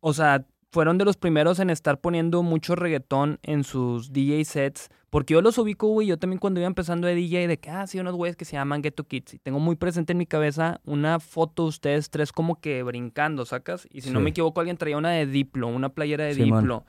o 0.00 0.12
sea, 0.12 0.46
fueron 0.70 0.98
de 0.98 1.04
los 1.04 1.16
primeros 1.16 1.60
en 1.60 1.70
estar 1.70 2.00
poniendo 2.00 2.42
mucho 2.42 2.74
reggaetón 2.74 3.38
en 3.42 3.62
sus 3.64 4.12
DJ 4.12 4.44
sets, 4.44 4.90
porque 5.08 5.34
yo 5.34 5.40
los 5.42 5.56
ubico, 5.58 5.86
güey, 5.86 6.08
yo 6.08 6.18
también 6.18 6.40
cuando 6.40 6.58
iba 6.58 6.66
empezando 6.66 7.06
de 7.06 7.14
DJ, 7.14 7.46
de 7.46 7.58
que, 7.58 7.70
ah, 7.70 7.86
sí, 7.86 8.00
unos 8.00 8.14
güeyes 8.16 8.34
que 8.36 8.44
se 8.44 8.54
llaman 8.56 8.82
Ghetto 8.82 9.04
Kids, 9.04 9.34
y 9.34 9.38
tengo 9.38 9.60
muy 9.60 9.76
presente 9.76 10.12
en 10.12 10.18
mi 10.18 10.26
cabeza 10.26 10.80
una 10.84 11.20
foto 11.20 11.62
de 11.62 11.68
ustedes 11.68 12.10
tres 12.10 12.32
como 12.32 12.60
que 12.60 12.82
brincando, 12.82 13.44
¿sacas? 13.44 13.86
Y 13.92 14.00
si 14.00 14.10
no 14.10 14.20
me 14.20 14.30
equivoco, 14.30 14.58
alguien 14.60 14.76
traía 14.76 14.96
una 14.98 15.10
de 15.12 15.26
Diplo, 15.26 15.68
una 15.68 15.90
playera 15.90 16.24
de. 16.24 16.34
Diplo. 16.34 16.84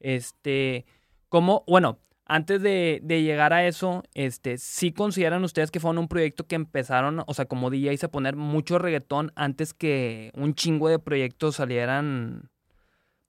Este, 0.00 0.84
como, 1.30 1.64
bueno, 1.66 1.98
antes 2.32 2.62
de, 2.62 3.00
de 3.02 3.22
llegar 3.24 3.52
a 3.52 3.66
eso, 3.66 4.04
este, 4.14 4.56
¿sí 4.56 4.92
consideran 4.92 5.42
ustedes 5.42 5.72
que 5.72 5.80
fue 5.80 5.90
un 5.90 6.06
proyecto 6.06 6.46
que 6.46 6.54
empezaron, 6.54 7.24
o 7.26 7.34
sea, 7.34 7.46
como 7.46 7.70
DJs 7.70 8.04
a 8.04 8.10
poner 8.12 8.36
mucho 8.36 8.78
reggaetón 8.78 9.32
antes 9.34 9.74
que 9.74 10.30
un 10.36 10.54
chingo 10.54 10.88
de 10.88 11.00
proyectos 11.00 11.56
salieran 11.56 12.48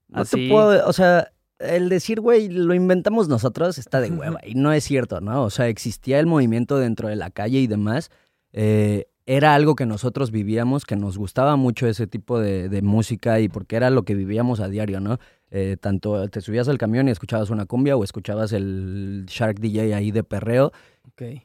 No 0.08 0.22
así? 0.22 0.48
te 0.48 0.50
puedo, 0.54 0.88
o 0.88 0.94
sea, 0.94 1.32
el 1.58 1.90
decir, 1.90 2.22
güey, 2.22 2.48
lo 2.50 2.76
inventamos 2.76 3.28
nosotros 3.28 3.80
está 3.80 4.02
de 4.02 4.12
hueva. 4.12 4.40
Y 4.46 4.54
no 4.54 4.72
es 4.72 4.84
cierto, 4.84 5.20
¿no? 5.20 5.44
O 5.44 5.50
sea, 5.50 5.68
existía 5.68 6.20
el 6.20 6.28
movimiento 6.28 6.78
dentro 6.78 7.10
de 7.10 7.16
la 7.16 7.32
calle 7.32 7.60
y 7.60 7.68
demás. 7.68 8.12
eh, 8.54 9.08
era 9.26 9.56
algo 9.56 9.76
que 9.76 9.86
nosotros 9.86 10.32
vivíamos, 10.32 10.86
que 10.86 10.96
nos 10.96 11.18
gustaba 11.18 11.56
mucho 11.56 11.88
ese 11.88 12.08
tipo 12.08 12.40
de, 12.40 12.70
de 12.70 12.82
música 12.82 13.40
y 13.40 13.50
porque 13.50 13.76
era 13.76 13.90
lo 13.90 14.04
que 14.04 14.16
vivíamos 14.16 14.60
a 14.60 14.68
diario, 14.68 15.00
¿no? 15.00 15.20
Eh, 15.54 15.76
tanto 15.80 16.30
te 16.30 16.40
subías 16.40 16.70
al 16.70 16.78
camión 16.78 17.10
y 17.10 17.12
escuchabas 17.12 17.50
una 17.50 17.66
cumbia 17.66 17.98
o 17.98 18.04
escuchabas 18.06 18.54
el 18.54 19.26
Shark 19.28 19.60
DJ 19.60 19.94
ahí 19.94 20.12
de 20.12 20.24
perreo. 20.24 20.72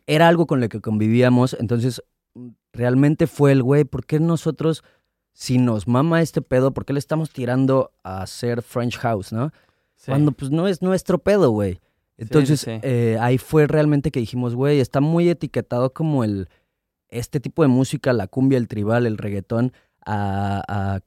Era 0.06 0.28
algo 0.28 0.47
con 0.47 0.61
lo 0.61 0.68
que 0.68 0.80
convivíamos. 0.80 1.56
Entonces, 1.59 2.02
realmente 2.73 3.26
fue 3.26 3.52
el, 3.52 3.62
güey, 3.62 3.85
¿por 3.85 4.06
qué 4.06 4.21
nosotros, 4.21 4.85
si 5.33 5.59
nos 5.59 5.88
mama 5.88 6.23
este 6.23 6.40
pedo, 6.40 6.73
por 6.73 6.85
qué 6.85 6.92
le 6.92 6.99
estamos 6.99 7.30
tirando 7.30 7.92
a 8.04 8.23
hacer 8.23 8.62
French 8.62 8.97
House, 8.99 9.33
¿no? 9.33 9.50
Sí. 9.97 10.12
Cuando 10.12 10.33
pues 10.33 10.50
no 10.50 10.68
es 10.68 10.83
nuestro 10.83 11.18
pedo, 11.18 11.50
güey. 11.50 11.80
Entonces 12.16 12.61
sí, 12.61 12.71
sí. 12.71 12.80
eh, 12.83 13.18
ahí 13.21 13.38
fue 13.38 13.66
realmente 13.66 14.11
que 14.11 14.21
dijimos, 14.21 14.54
güey, 14.54 14.80
está 14.80 15.00
muy 15.00 15.28
etiquetado 15.28 15.92
como 15.92 16.25
el 16.25 16.49
este 17.10 17.40
tipo 17.40 17.62
de 17.62 17.68
música, 17.68 18.12
la 18.12 18.26
cumbia, 18.26 18.58
el 18.58 18.68
tribal, 18.68 19.06
el 19.06 19.18
reggaetón, 19.18 19.72
a, 20.04 20.62
a- 20.68 21.00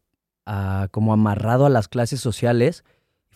a- 0.46 0.88
como 0.90 1.14
amarrado 1.14 1.66
a 1.66 1.70
las 1.70 1.88
clases 1.88 2.20
sociales. 2.20 2.84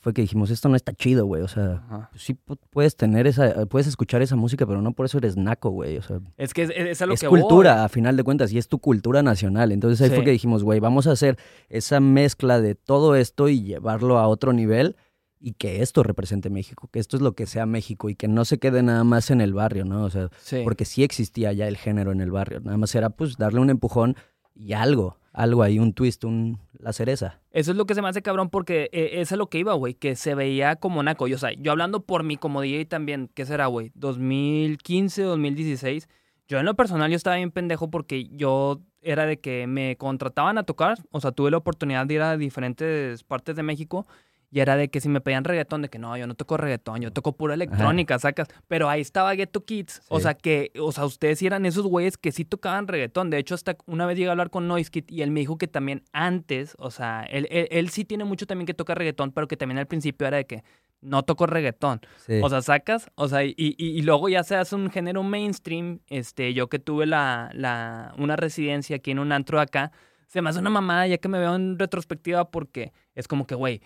fue 0.01 0.13
que 0.13 0.21
dijimos, 0.21 0.49
esto 0.49 0.67
no 0.67 0.75
está 0.75 0.91
chido, 0.93 1.25
güey. 1.25 1.43
O 1.43 1.47
sea, 1.47 2.09
pues 2.11 2.23
sí 2.23 2.33
pu- 2.45 2.59
puedes 2.71 2.97
tener 2.97 3.25
esa, 3.25 3.65
puedes 3.67 3.87
escuchar 3.87 4.21
esa 4.21 4.35
música, 4.35 4.65
pero 4.65 4.81
no 4.81 4.91
por 4.91 5.05
eso 5.05 5.17
eres 5.17 5.37
naco, 5.37 5.69
güey. 5.69 5.95
O 5.97 6.01
sea, 6.01 6.19
Es 6.35 6.53
que 6.53 6.63
es, 6.63 6.71
es 6.75 7.01
a 7.01 7.05
lo 7.05 7.13
es 7.13 7.21
que 7.21 7.27
cultura, 7.29 7.75
voy. 7.75 7.85
a 7.85 7.87
final 7.87 8.17
de 8.17 8.23
cuentas, 8.25 8.51
y 8.51 8.57
es 8.57 8.67
tu 8.67 8.79
cultura 8.79 9.23
nacional. 9.23 9.71
Entonces 9.71 10.01
ahí 10.01 10.09
Sí. 10.09 10.15
fue 10.15 10.25
que 10.25 10.31
dijimos, 10.31 10.61
güey, 10.65 10.81
vamos 10.81 11.07
a 11.07 11.11
hacer 11.11 11.37
esa 11.69 12.01
mezcla 12.01 12.59
de 12.59 12.75
todo 12.75 13.15
esto 13.15 13.47
y 13.47 13.63
llevarlo 13.63 14.17
a 14.19 14.27
otro 14.27 14.51
nivel 14.51 14.97
y 15.45 15.53
que 15.55 15.81
esto 15.81 16.03
represente 16.03 16.49
México, 16.49 16.87
que 16.91 16.99
esto 16.99 17.17
es 17.17 17.21
lo 17.21 17.33
que 17.33 17.45
sea 17.47 17.65
México 17.65 18.09
y 18.09 18.15
que 18.15 18.29
no 18.29 18.45
se 18.45 18.59
quede 18.59 18.81
nada 18.81 19.03
más 19.03 19.29
en 19.29 19.41
el 19.41 19.53
barrio, 19.53 19.83
¿no? 19.83 20.05
O 20.05 20.09
sea, 20.09 20.29
Sí. 20.39 20.61
porque 20.63 20.85
sí 20.85 21.03
existía 21.03 21.51
ya 21.51 21.67
el 21.67 21.75
género 21.75 22.13
en 22.13 22.21
el 22.21 22.31
barrio. 22.31 22.61
Nada 22.61 22.77
más 22.77 22.95
era 22.95 23.09
pues 23.09 23.35
darle 23.35 23.59
un 23.59 23.69
empujón 23.69 24.15
y 24.55 24.71
algo, 24.71 25.17
algo 25.33 25.61
ahí, 25.61 25.79
un 25.79 25.91
twist, 25.93 26.23
un, 26.23 26.59
la 26.79 26.93
cereza. 26.93 27.41
Eso 27.51 27.71
es 27.71 27.77
lo 27.77 27.85
que 27.85 27.93
se 27.93 28.01
me 28.01 28.07
hace 28.07 28.21
cabrón 28.21 28.49
porque 28.49 28.89
eh, 28.93 29.19
es 29.19 29.33
a 29.33 29.35
lo 29.35 29.47
que 29.47 29.57
iba, 29.59 29.73
güey, 29.73 29.95
que 29.95 30.15
se 30.15 30.33
veía 30.33 30.77
como 30.77 31.03
naco. 31.03 31.27
Yo, 31.27 31.35
o 31.35 31.39
sea, 31.39 31.51
yo 31.51 31.71
hablando 31.71 32.05
por 32.05 32.23
mí 32.23 32.37
como 32.37 32.61
DJ 32.61 32.85
también, 32.85 33.29
¿qué 33.33 33.45
será, 33.45 33.65
güey? 33.65 33.91
2015, 33.95 35.23
2016. 35.23 36.07
Yo 36.47 36.59
en 36.59 36.65
lo 36.65 36.75
personal 36.75 37.09
yo 37.09 37.17
estaba 37.17 37.35
bien 37.37 37.51
pendejo 37.51 37.89
porque 37.89 38.25
yo 38.29 38.81
era 39.01 39.25
de 39.25 39.39
que 39.39 39.67
me 39.67 39.97
contrataban 39.97 40.57
a 40.57 40.63
tocar, 40.63 40.99
o 41.11 41.19
sea, 41.19 41.31
tuve 41.31 41.51
la 41.51 41.57
oportunidad 41.57 42.05
de 42.05 42.13
ir 42.13 42.21
a 42.21 42.37
diferentes 42.37 43.23
partes 43.23 43.55
de 43.55 43.63
México 43.63 44.05
y 44.53 44.59
era 44.59 44.75
de 44.75 44.87
que 44.89 45.01
si 45.01 45.09
me 45.09 45.19
pedían 45.19 45.45
reggaetón, 45.45 45.81
de 45.81 45.89
que 45.89 45.97
no, 45.97 46.15
yo 46.15 46.27
no 46.27 46.35
toco 46.35 46.57
reggaetón, 46.57 47.01
yo 47.01 47.11
toco 47.11 47.35
pura 47.35 47.55
electrónica, 47.55 48.19
sacas. 48.19 48.47
Pero 48.67 48.87
ahí 48.87 49.01
estaba 49.01 49.33
Ghetto 49.33 49.65
Kids, 49.65 50.03
o 50.09 50.19
sea, 50.19 50.35
que, 50.35 50.71
o 50.79 50.91
sea, 50.91 51.05
ustedes 51.05 51.39
sí 51.39 51.47
eran 51.47 51.65
esos 51.65 51.87
güeyes 51.87 52.19
que 52.19 52.31
sí 52.31 52.45
tocaban 52.45 52.87
reggaetón. 52.87 53.31
De 53.31 53.39
hecho, 53.39 53.55
hasta 53.55 53.75
una 53.87 54.05
vez 54.05 54.15
llegué 54.15 54.27
a 54.27 54.33
hablar 54.33 54.51
con 54.51 54.67
Noise 54.67 54.91
Kid 54.91 55.05
y 55.07 55.23
él 55.23 55.31
me 55.31 55.39
dijo 55.39 55.57
que 55.57 55.67
también 55.67 56.03
antes, 56.13 56.75
o 56.77 56.91
sea, 56.91 57.23
él, 57.23 57.47
él, 57.49 57.67
él 57.71 57.89
sí 57.89 58.05
tiene 58.05 58.25
mucho 58.25 58.45
también 58.45 58.67
que 58.67 58.75
toca 58.75 58.93
reggaetón, 58.93 59.31
pero 59.31 59.47
que 59.47 59.57
también 59.57 59.79
al 59.79 59.87
principio 59.87 60.27
era 60.27 60.37
de 60.37 60.45
que 60.45 60.63
no 61.01 61.23
toco 61.23 61.47
reggaetón. 61.47 62.01
Sí. 62.23 62.39
O 62.43 62.47
sea, 62.47 62.61
sacas, 62.61 63.09
o 63.15 63.27
sea, 63.27 63.43
y, 63.43 63.55
y, 63.57 63.75
y 63.79 64.03
luego 64.03 64.29
ya 64.29 64.43
se 64.43 64.55
hace 64.55 64.75
un 64.75 64.91
género 64.91 65.23
mainstream. 65.23 66.01
Este, 66.09 66.53
yo 66.53 66.69
que 66.69 66.77
tuve 66.77 67.07
la, 67.07 67.49
la, 67.55 68.13
una 68.19 68.35
residencia 68.35 68.97
aquí 68.97 69.09
en 69.09 69.17
un 69.17 69.31
antro 69.31 69.59
acá, 69.59 69.91
se 70.27 70.43
me 70.43 70.51
hace 70.51 70.59
una 70.59 70.69
mamada 70.69 71.07
ya 71.07 71.17
que 71.17 71.27
me 71.27 71.39
veo 71.39 71.55
en 71.55 71.79
retrospectiva 71.79 72.51
porque 72.51 72.93
es 73.15 73.27
como 73.27 73.47
que, 73.47 73.55
güey, 73.55 73.81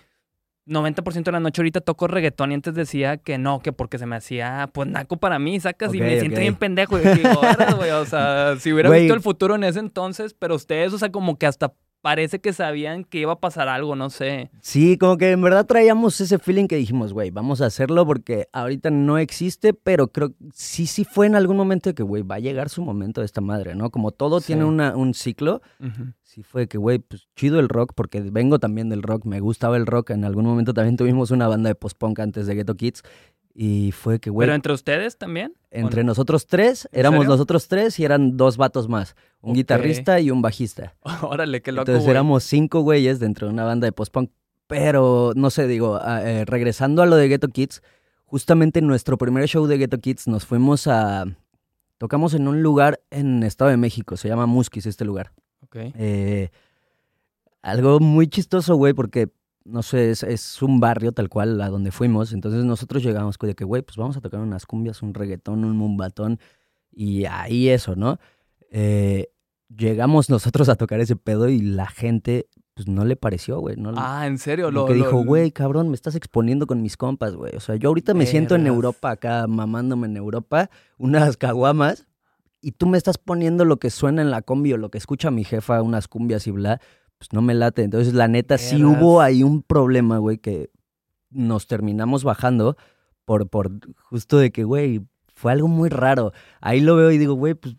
90% 0.68 1.24
de 1.24 1.32
la 1.32 1.40
noche 1.40 1.62
ahorita 1.62 1.82
toco 1.82 2.08
reggaetón 2.08 2.52
y 2.52 2.56
antes 2.56 2.74
decía 2.76 3.18
que 3.18 3.38
no, 3.38 3.60
que 3.60 3.74
porque 3.74 3.98
se 3.98 4.06
me 4.06 4.16
hacía, 4.16 4.70
pues, 4.74 4.88
naco 4.88 5.18
para 5.18 5.40
mí, 5.40 5.60
sacas, 5.60 5.94
y 5.94 6.00
me 6.00 6.20
siento 6.20 6.40
bien 6.40 6.56
pendejo. 6.56 7.00
Y 7.00 7.02
digo, 7.04 7.30
"Órale, 7.40 7.74
güey, 7.74 7.92
o 7.92 8.06
sea, 8.06 8.56
si 8.60 8.72
hubiera 8.74 8.90
visto 8.90 9.14
el 9.14 9.22
futuro 9.22 9.56
en 9.56 9.64
ese 9.64 9.80
entonces, 9.80 10.34
pero 10.34 10.56
ustedes, 10.56 10.94
o 10.94 10.98
sea, 10.98 11.12
como 11.12 11.38
que 11.38 11.46
hasta 11.48 11.74
parece 12.08 12.40
que 12.40 12.54
sabían 12.54 13.04
que 13.04 13.20
iba 13.20 13.34
a 13.34 13.40
pasar 13.42 13.68
algo, 13.68 13.94
no 13.98 14.10
sé. 14.10 14.50
Sí, 14.62 14.98
como 14.98 15.18
que 15.18 15.32
en 15.32 15.42
verdad 15.42 15.66
traíamos 15.66 16.22
ese 16.22 16.40
feeling 16.40 16.68
que 16.68 16.78
dijimos, 16.78 17.12
güey, 17.12 17.32
vamos 17.32 17.60
a 17.60 17.66
hacerlo 17.66 18.06
porque 18.06 18.48
ahorita 18.54 18.92
no 18.92 19.18
existe, 19.18 19.74
pero 19.74 20.08
creo 20.08 20.32
sí, 20.54 20.88
sí 20.88 21.04
fue 21.04 21.26
en 21.28 21.36
algún 21.36 21.58
momento 21.58 21.94
que, 21.94 22.04
güey, 22.04 22.24
va 22.24 22.36
a 22.36 22.40
llegar 22.40 22.70
su 22.70 22.82
momento 22.82 23.20
de 23.20 23.26
esta 23.26 23.42
madre, 23.42 23.76
¿no? 23.76 23.90
Como 23.92 24.12
todo 24.12 24.40
Sí. 24.40 24.48
tiene 24.48 24.64
una, 24.64 24.96
un 24.96 25.14
ciclo, 25.14 25.62
sí 26.24 26.44
fue 26.44 26.70
que, 26.70 26.78
güey, 26.78 27.00
pues 27.00 27.28
chido 27.36 27.60
el 27.60 27.68
rock, 27.68 27.92
porque 27.94 28.22
vengo 28.22 28.58
también 28.58 28.88
del 28.88 29.04
rock, 29.04 29.26
me 29.26 29.42
gustaba 29.42 29.76
el 29.76 29.86
rock, 29.86 30.12
en 30.12 30.24
algún 30.24 30.46
momento 30.46 30.74
también 30.74 30.96
tuvimos 30.96 31.32
una 31.32 31.50
banda 31.50 31.68
de 31.68 31.76
post-punk 31.76 32.20
antes 32.22 32.48
de 32.48 32.56
Ghetto 32.56 32.76
Kids, 32.76 33.04
y 33.60 33.92
fue 33.92 34.20
que, 34.20 34.30
güey, 34.30 34.46
Pero 34.46 34.54
entre 34.54 34.72
ustedes 34.72 35.18
también. 35.18 35.54
¿o 35.56 35.66
entre 35.72 36.04
no? 36.04 36.10
nosotros 36.10 36.46
tres, 36.46 36.88
¿En 36.92 37.00
éramos 37.00 37.22
serio? 37.22 37.32
nosotros 37.32 37.68
tres 37.68 38.00
y 38.00 38.06
eran 38.06 38.38
dos 38.38 38.56
vatos 38.56 38.88
más, 38.88 39.16
un 39.42 39.56
guitarrista 39.56 40.20
y 40.20 40.30
un 40.30 40.44
bajista. 40.44 40.94
Órale, 41.24 41.64
qué 41.64 41.72
loco. 41.72 41.90
Entonces 41.90 42.08
éramos 42.08 42.44
cinco 42.44 42.82
güeyes 42.82 43.20
dentro 43.20 43.48
de 43.48 43.54
una 43.54 43.64
banda 43.64 43.86
de 43.86 43.94
post-punk. 43.94 44.30
Pero, 44.68 45.34
no 45.36 45.50
sé, 45.50 45.66
digo, 45.66 46.00
eh, 46.00 46.46
regresando 46.46 47.02
a 47.02 47.08
lo 47.08 47.16
de 47.16 47.30
Ghetto 47.30 47.48
Kids, 47.48 47.82
justamente 48.26 48.78
en 48.78 48.86
nuestro 48.86 49.18
primer 49.18 49.48
show 49.48 49.66
de 49.66 49.80
Ghetto 49.80 49.98
Kids 49.98 50.28
nos 50.28 50.46
fuimos 50.46 50.86
a... 50.86 51.26
Tocamos 51.98 52.36
en 52.36 52.48
un 52.48 52.62
lugar 52.62 53.02
en 53.10 53.42
Estado 53.42 53.72
de 53.72 53.78
México, 53.78 54.18
se 54.18 54.28
llama 54.28 54.46
Musquis 54.46 54.86
este 54.86 55.04
lugar. 55.04 55.32
Ok. 55.64 55.78
Eh, 55.96 56.50
algo 57.64 58.00
muy 58.00 58.28
chistoso, 58.28 58.76
güey, 58.76 58.94
porque, 58.94 59.30
no 59.68 59.84
sé, 59.84 60.12
es, 60.12 60.24
es 60.24 60.62
un 60.62 60.80
barrio 60.80 61.12
tal 61.12 61.30
cual 61.30 61.60
a 61.62 61.70
donde 61.70 61.92
fuimos. 61.92 62.34
Entonces 62.34 62.64
nosotros 62.66 63.04
llegamos 63.04 63.38
de 63.40 63.54
que, 63.56 63.64
güey, 63.66 63.82
pues 63.82 63.98
vamos 63.98 64.16
a 64.18 64.22
tocar 64.22 64.40
unas 64.40 64.66
cumbias, 64.66 65.02
un 65.02 65.14
reggaetón, 65.14 65.64
un 65.66 65.76
mumbatón. 65.78 66.40
Y 66.92 67.26
ahí 67.26 67.70
eso, 67.70 67.96
¿no? 67.96 68.18
Eh, 68.72 69.28
llegamos 69.76 70.30
nosotros 70.30 70.70
a 70.70 70.76
tocar 70.76 71.00
ese 71.00 71.16
pedo 71.16 71.50
y 71.50 71.60
la 71.62 71.88
gente, 71.88 72.48
pues 72.74 72.88
no 72.88 73.06
le 73.06 73.16
pareció, 73.16 73.60
güey. 73.60 73.76
No, 73.76 73.92
Ah, 73.96 74.26
¿en 74.28 74.38
serio? 74.38 74.72
Lo, 74.72 74.86
que 74.86 74.96
lo- 74.96 75.06
dijo, 75.06 75.24
güey, 75.24 75.52
cabrón, 75.52 75.90
me 75.90 75.96
estás 75.96 76.16
exponiendo 76.16 76.66
con 76.68 76.82
mis 76.82 76.98
compas, 76.98 77.36
güey. 77.36 77.56
O 77.56 77.60
sea, 77.60 77.76
yo 77.76 77.90
ahorita 77.90 78.14
me 78.14 78.26
siento 78.26 78.56
en. 78.56 78.68
Europa 78.68 79.12
acá, 79.12 79.46
mamándome 79.48 80.08
en 80.08 80.18
Europa, 80.18 80.70
unas 80.98 81.38
caguamas, 81.38 82.08
y 82.62 82.72
tú 82.72 82.88
me 82.88 82.98
estás 82.98 83.18
poniendo 83.18 83.66
lo 83.66 83.78
que 83.78 83.90
suena 83.90 84.22
en 84.22 84.32
la 84.32 84.42
combi 84.42 84.74
o 84.74 84.78
lo 84.78 84.90
que 84.90 84.98
escucha 84.98 85.30
mi 85.32 85.44
jefa, 85.44 85.82
unas 85.82 86.08
cumbias 86.08 86.48
y 86.48 86.52
bla, 86.52 86.82
pues 87.18 87.34
no 87.34 87.42
me 87.42 87.54
late. 87.54 87.84
Entonces, 87.84 88.14
la 88.14 88.28
neta, 88.28 88.58
sí 88.58 88.84
hubo 88.84 89.22
ahí 89.22 89.44
un 89.44 89.64
problema, 89.64 90.18
güey, 90.18 90.38
que 90.38 90.70
nos 91.30 91.68
terminamos 91.68 92.24
bajando 92.24 92.78
por, 93.26 93.50
por 93.50 93.72
justo 93.98 94.38
de 94.38 94.52
que, 94.52 94.64
güey, 94.64 95.02
fue 95.34 95.52
algo 95.52 95.68
muy 95.68 95.90
raro. 95.90 96.32
Ahí 96.62 96.82
lo 96.82 96.96
veo 96.96 97.12
y 97.12 97.18
digo, 97.18 97.34
güey, 97.34 97.54
pues 97.54 97.76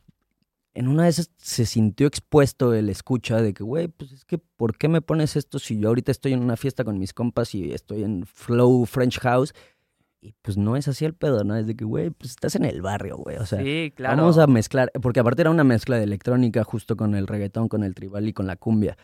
en 0.74 0.86
una 0.86 1.04
de 1.04 1.08
esas 1.08 1.32
se 1.38 1.66
sintió 1.66 2.06
expuesto 2.06 2.72
el 2.72 2.88
escucha 2.88 3.42
de 3.42 3.52
que, 3.52 3.64
güey, 3.64 3.88
pues 3.88 4.12
es 4.12 4.24
que, 4.24 4.38
¿por 4.38 4.76
qué 4.76 4.88
me 4.88 5.02
pones 5.02 5.34
esto 5.34 5.58
si 5.58 5.78
yo 5.78 5.88
ahorita 5.88 6.12
estoy 6.12 6.34
en 6.34 6.40
una 6.40 6.56
fiesta 6.56 6.84
con 6.84 6.98
mis 6.98 7.12
compas 7.12 7.54
y 7.54 7.72
estoy 7.72 8.04
en 8.04 8.26
Flow 8.26 8.86
French 8.86 9.18
House? 9.18 9.54
Y 10.20 10.34
pues 10.42 10.56
no 10.56 10.76
es 10.76 10.86
así 10.86 11.04
el 11.04 11.14
pedo, 11.14 11.42
¿no? 11.44 11.56
Es 11.56 11.66
de 11.66 11.76
que, 11.76 11.84
güey, 11.84 12.10
pues 12.10 12.30
estás 12.30 12.54
en 12.56 12.64
el 12.64 12.82
barrio, 12.82 13.16
güey. 13.16 13.36
O 13.38 13.46
sea, 13.46 13.60
sí, 13.60 13.92
claro. 13.94 14.18
vamos 14.18 14.38
a 14.38 14.46
mezclar, 14.46 14.90
porque 15.00 15.20
aparte 15.20 15.42
era 15.42 15.50
una 15.50 15.64
mezcla 15.64 15.96
de 15.96 16.04
electrónica 16.04 16.62
justo 16.64 16.96
con 16.96 17.14
el 17.14 17.26
reggaetón, 17.26 17.68
con 17.68 17.82
el 17.82 17.94
tribal 17.94 18.28
y 18.28 18.32
con 18.32 18.46
la 18.46 18.56
cumbia. 18.56 18.96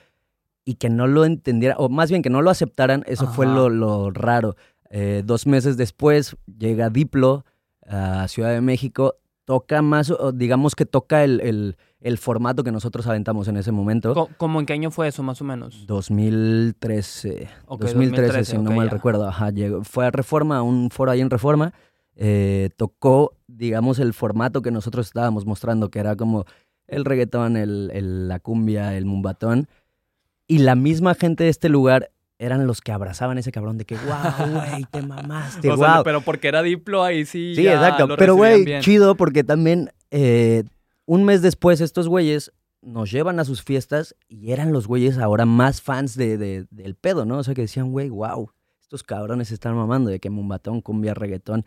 Y 0.64 0.74
que 0.76 0.88
no 0.88 1.06
lo 1.06 1.24
entendiera, 1.24 1.76
o 1.78 1.88
más 1.88 2.08
bien 2.10 2.22
que 2.22 2.30
no 2.30 2.40
lo 2.42 2.50
aceptaran, 2.50 3.04
eso 3.06 3.26
fue 3.28 3.46
lo, 3.54 3.68
lo 3.68 4.10
raro. 4.10 4.56
Eh, 4.90 5.22
dos 5.24 5.46
meses 5.46 5.76
después 5.76 6.36
llega 6.58 6.88
Diplo 6.90 7.44
a 7.86 8.26
Ciudad 8.28 8.50
de 8.50 8.60
México, 8.62 9.16
toca 9.44 9.82
más, 9.82 10.10
digamos 10.34 10.74
que 10.74 10.86
toca 10.86 11.22
el, 11.24 11.40
el- 11.42 11.76
el 12.00 12.18
formato 12.18 12.64
que 12.64 12.70
nosotros 12.72 13.06
aventamos 13.06 13.48
en 13.48 13.56
ese 13.56 13.72
momento. 13.72 14.28
¿Cómo 14.36 14.60
en 14.60 14.66
qué 14.66 14.74
año 14.74 14.90
fue 14.90 15.08
eso, 15.08 15.22
más 15.22 15.40
o 15.40 15.44
menos? 15.44 15.86
2013. 15.86 17.48
Ok, 17.66 17.80
2013, 17.82 17.92
2013, 17.92 18.44
si 18.44 18.58
no 18.58 18.70
mal 18.72 18.86
ya. 18.88 18.92
recuerdo. 18.92 19.26
Ajá, 19.28 19.50
llegó, 19.50 19.84
fue 19.84 20.06
a 20.06 20.10
Reforma, 20.10 20.58
a 20.58 20.62
un 20.62 20.90
foro 20.90 21.10
ahí 21.10 21.20
en 21.20 21.30
Reforma. 21.30 21.72
eh, 22.16 22.70
tocó, 22.76 23.32
digamos, 23.48 23.98
el 23.98 24.12
formato 24.14 24.62
que 24.62 24.70
nosotros 24.70 25.06
estábamos 25.06 25.46
mostrando, 25.46 25.90
que 25.90 25.98
era 25.98 26.14
como 26.14 26.44
el 26.86 27.04
reggaetón, 27.04 27.56
el, 27.56 27.90
el- 27.92 28.28
la 28.28 28.38
cumbia, 28.38 28.96
el 28.96 29.04
mumbatón. 29.04 29.66
Y 30.46 30.58
la 30.58 30.74
misma 30.74 31.14
gente 31.14 31.44
de 31.44 31.50
este 31.50 31.68
lugar 31.68 32.10
eran 32.38 32.66
los 32.66 32.80
que 32.80 32.92
abrazaban 32.92 33.36
a 33.36 33.40
ese 33.40 33.52
cabrón 33.52 33.78
de 33.78 33.84
que, 33.86 33.96
wow, 33.96 34.50
güey, 34.52 34.84
te 34.90 35.02
mamaste, 35.02 35.70
O 35.72 35.76
wow. 35.76 35.84
sea, 35.86 36.02
pero 36.04 36.20
porque 36.20 36.48
era 36.48 36.62
Diplo 36.62 37.02
ahí 37.02 37.24
sí. 37.24 37.54
Sí, 37.54 37.62
ya 37.62 37.74
exacto. 37.74 38.06
lo 38.08 38.16
Pero, 38.16 38.34
güey, 38.34 38.80
chido 38.80 39.14
porque 39.16 39.44
también 39.44 39.90
eh, 40.10 40.64
un 41.06 41.24
mes 41.24 41.40
después 41.42 41.80
estos 41.80 42.08
güeyes 42.08 42.52
nos 42.82 43.10
llevan 43.10 43.40
a 43.40 43.44
sus 43.46 43.62
fiestas 43.62 44.14
y 44.28 44.52
eran 44.52 44.72
los 44.72 44.86
güeyes 44.86 45.16
ahora 45.16 45.46
más 45.46 45.80
fans 45.80 46.16
de, 46.16 46.36
de- 46.36 46.66
del 46.70 46.94
pedo, 46.96 47.24
¿no? 47.24 47.38
O 47.38 47.44
sea, 47.44 47.54
que 47.54 47.62
decían, 47.62 47.92
güey, 47.92 48.10
wow, 48.10 48.50
estos 48.82 49.02
cabrones 49.02 49.50
están 49.50 49.74
mamando 49.74 50.10
de 50.10 50.20
que 50.20 50.28
mumbatón, 50.28 50.82
cumbia, 50.82 51.14
reggaetón. 51.14 51.64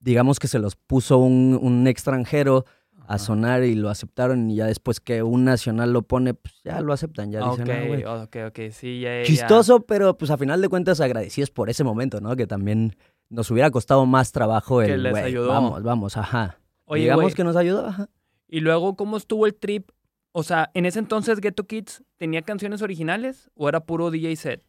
Digamos 0.00 0.38
que 0.38 0.46
se 0.46 0.60
los 0.60 0.76
puso 0.76 1.18
un, 1.18 1.58
un 1.60 1.88
extranjero 1.88 2.66
a 3.08 3.18
sonar 3.18 3.64
y 3.64 3.74
lo 3.74 3.88
aceptaron 3.88 4.50
y 4.50 4.56
ya 4.56 4.66
después 4.66 5.00
que 5.00 5.22
un 5.22 5.44
nacional 5.44 5.92
lo 5.92 6.02
pone, 6.02 6.34
pues 6.34 6.54
ya 6.62 6.80
lo 6.82 6.92
aceptan, 6.92 7.32
ya 7.32 7.40
dicen, 7.50 7.70
"Ah, 7.70 7.84
güey". 7.86 8.04
Ok, 8.04 8.36
ok, 8.48 8.58
sí, 8.70 9.00
ya. 9.00 9.18
ya. 9.20 9.22
Chistoso, 9.24 9.80
pero 9.80 10.16
pues 10.18 10.30
a 10.30 10.36
final 10.36 10.60
de 10.60 10.68
cuentas 10.68 11.00
agradecidos 11.00 11.50
por 11.50 11.70
ese 11.70 11.84
momento, 11.84 12.20
¿no? 12.20 12.36
Que 12.36 12.46
también 12.46 12.94
nos 13.30 13.50
hubiera 13.50 13.70
costado 13.70 14.04
más 14.06 14.30
trabajo 14.32 14.80
Que 14.80 14.92
el, 14.92 15.02
les 15.02 15.12
güey, 15.12 15.24
ayudó. 15.24 15.48
vamos, 15.48 15.82
vamos, 15.82 16.16
ajá. 16.16 16.60
Oye, 16.84 17.02
Digamos 17.02 17.34
que 17.34 17.44
nos 17.44 17.56
ayudó, 17.56 17.86
ajá. 17.86 18.08
y 18.46 18.60
luego, 18.60 18.94
¿cómo 18.96 19.16
estuvo 19.16 19.46
el 19.46 19.54
trip? 19.54 19.90
O 20.32 20.42
sea, 20.42 20.70
en 20.74 20.84
ese 20.86 20.98
entonces 20.98 21.40
Ghetto 21.40 21.66
Kids 21.66 22.02
tenía 22.18 22.42
canciones 22.42 22.82
originales 22.82 23.50
o 23.54 23.68
era 23.68 23.80
puro 23.80 24.10
DJ 24.10 24.36
set? 24.36 24.62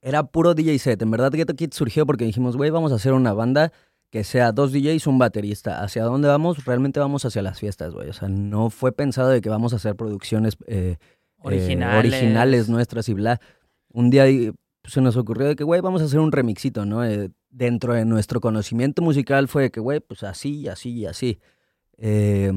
Era 0.00 0.24
puro 0.24 0.54
DJ 0.54 0.78
set. 0.78 1.00
En 1.02 1.10
verdad, 1.10 1.30
Ghetto 1.30 1.54
Kids 1.54 1.76
surgió 1.76 2.06
porque 2.06 2.24
dijimos, 2.24 2.56
güey, 2.56 2.70
vamos 2.70 2.90
a 2.90 2.96
hacer 2.96 3.12
una 3.12 3.32
banda 3.34 3.70
que 4.12 4.24
sea 4.24 4.52
dos 4.52 4.72
DJs, 4.72 5.06
un 5.06 5.18
baterista. 5.18 5.82
¿Hacia 5.82 6.04
dónde 6.04 6.28
vamos? 6.28 6.64
Realmente 6.66 7.00
vamos 7.00 7.24
hacia 7.24 7.40
las 7.40 7.58
fiestas, 7.58 7.94
güey. 7.94 8.10
O 8.10 8.12
sea, 8.12 8.28
no 8.28 8.68
fue 8.68 8.92
pensado 8.92 9.30
de 9.30 9.40
que 9.40 9.48
vamos 9.48 9.72
a 9.72 9.76
hacer 9.76 9.96
producciones 9.96 10.56
eh, 10.66 10.96
eh, 11.00 11.06
Originales. 11.38 12.12
originales 12.12 12.68
nuestras 12.68 13.08
y 13.08 13.14
bla. 13.14 13.40
Un 13.90 14.10
día 14.10 14.26
eh, 14.28 14.52
se 14.84 15.00
nos 15.00 15.16
ocurrió 15.16 15.46
de 15.48 15.56
que, 15.56 15.64
güey, 15.64 15.80
vamos 15.80 16.02
a 16.02 16.04
hacer 16.04 16.20
un 16.20 16.30
remixito, 16.30 16.84
¿no? 16.84 17.02
Eh, 17.04 17.30
dentro 17.48 17.94
de 17.94 18.04
nuestro 18.04 18.40
conocimiento 18.42 19.00
musical 19.00 19.48
fue 19.48 19.62
de 19.64 19.70
que, 19.70 19.80
güey, 19.80 20.00
pues 20.00 20.22
así, 20.24 20.68
así, 20.68 21.06
así. 21.06 21.40
Eh, 21.96 22.52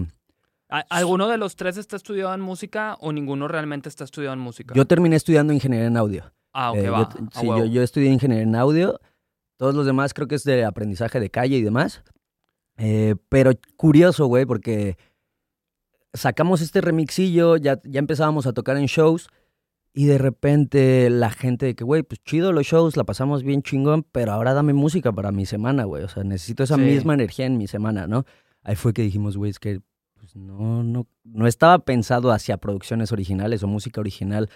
¿A- 0.70 0.86
¿Alguno 0.90 1.30
de 1.30 1.38
los 1.38 1.56
tres 1.56 1.78
está 1.78 1.96
estudiado 1.96 2.34
en 2.34 2.42
música 2.42 2.98
o 3.00 3.14
ninguno 3.14 3.48
realmente 3.48 3.88
está 3.88 4.04
estudiado 4.04 4.34
en 4.34 4.40
música? 4.42 4.74
yo 4.76 4.86
terminé 4.86 5.16
estudiando 5.16 5.54
ingeniería 5.54 5.88
en 5.88 5.96
audio. 5.96 6.34
Ah, 6.52 6.72
ok, 6.72 6.78
Eh, 6.78 6.90
va. 6.90 7.10
yo, 7.14 7.28
sí, 7.40 7.48
yo, 7.48 7.66
yo 7.66 7.82
estudié 7.82 8.10
ingeniería 8.12 8.44
en 8.44 8.56
audio. 8.56 9.00
Todos 9.58 9.74
los 9.76 9.86
demás 9.86 10.14
creo 10.14 10.28
que 10.28 10.36
es 10.36 10.44
de 10.44 10.66
aprendizaje 10.66 11.20
de 11.20 11.30
calle 11.30 11.58
y 11.58 11.62
demás. 11.64 12.04
Eh, 12.78 13.16
pero 13.30 13.52
curioso, 13.78 14.26
güey, 14.28 14.46
porque 14.46 14.98
sacamos 16.14 16.62
este 16.62 16.82
remixillo, 16.82 17.58
ya, 17.58 17.80
ya 17.84 18.00
empezábamos 18.00 18.48
a 18.48 18.54
tocar 18.54 18.78
en 18.78 18.86
shows 18.86 19.30
y 19.94 20.06
de 20.08 20.18
repente 20.18 21.10
la 21.10 21.30
gente 21.30 21.66
de 21.68 21.76
que, 21.76 21.84
güey, 21.86 22.04
pues 22.04 22.22
chido 22.24 22.52
los 22.52 22.66
shows, 22.66 22.98
la 22.98 23.06
pasamos 23.06 23.44
bien 23.44 23.62
chingón, 23.62 24.04
pero 24.12 24.34
ahora 24.34 24.54
dame 24.54 24.74
música 24.74 25.12
para 25.14 25.32
mi 25.32 25.46
semana, 25.46 25.86
güey. 25.86 26.04
O 26.04 26.10
sea, 26.10 26.24
necesito 26.24 26.64
esa 26.64 26.76
Sí. 26.76 26.82
misma 26.82 27.14
energía 27.14 27.46
en 27.46 27.58
mi 27.58 27.68
semana, 27.68 28.08
¿no? 28.08 28.26
Ahí 28.62 28.76
fue 28.76 28.94
que 28.94 29.04
dijimos, 29.04 29.38
güey, 29.38 29.52
es 29.52 29.60
que 29.60 29.80
pues, 30.16 30.36
no, 30.36 30.84
no, 30.84 31.08
no 31.24 31.48
estaba 31.48 31.80
pensado 31.80 32.32
hacia 32.32 32.58
producciones 32.58 33.12
originales 33.12 33.64
o 33.64 33.68
música 33.68 34.02
original. 34.02 34.50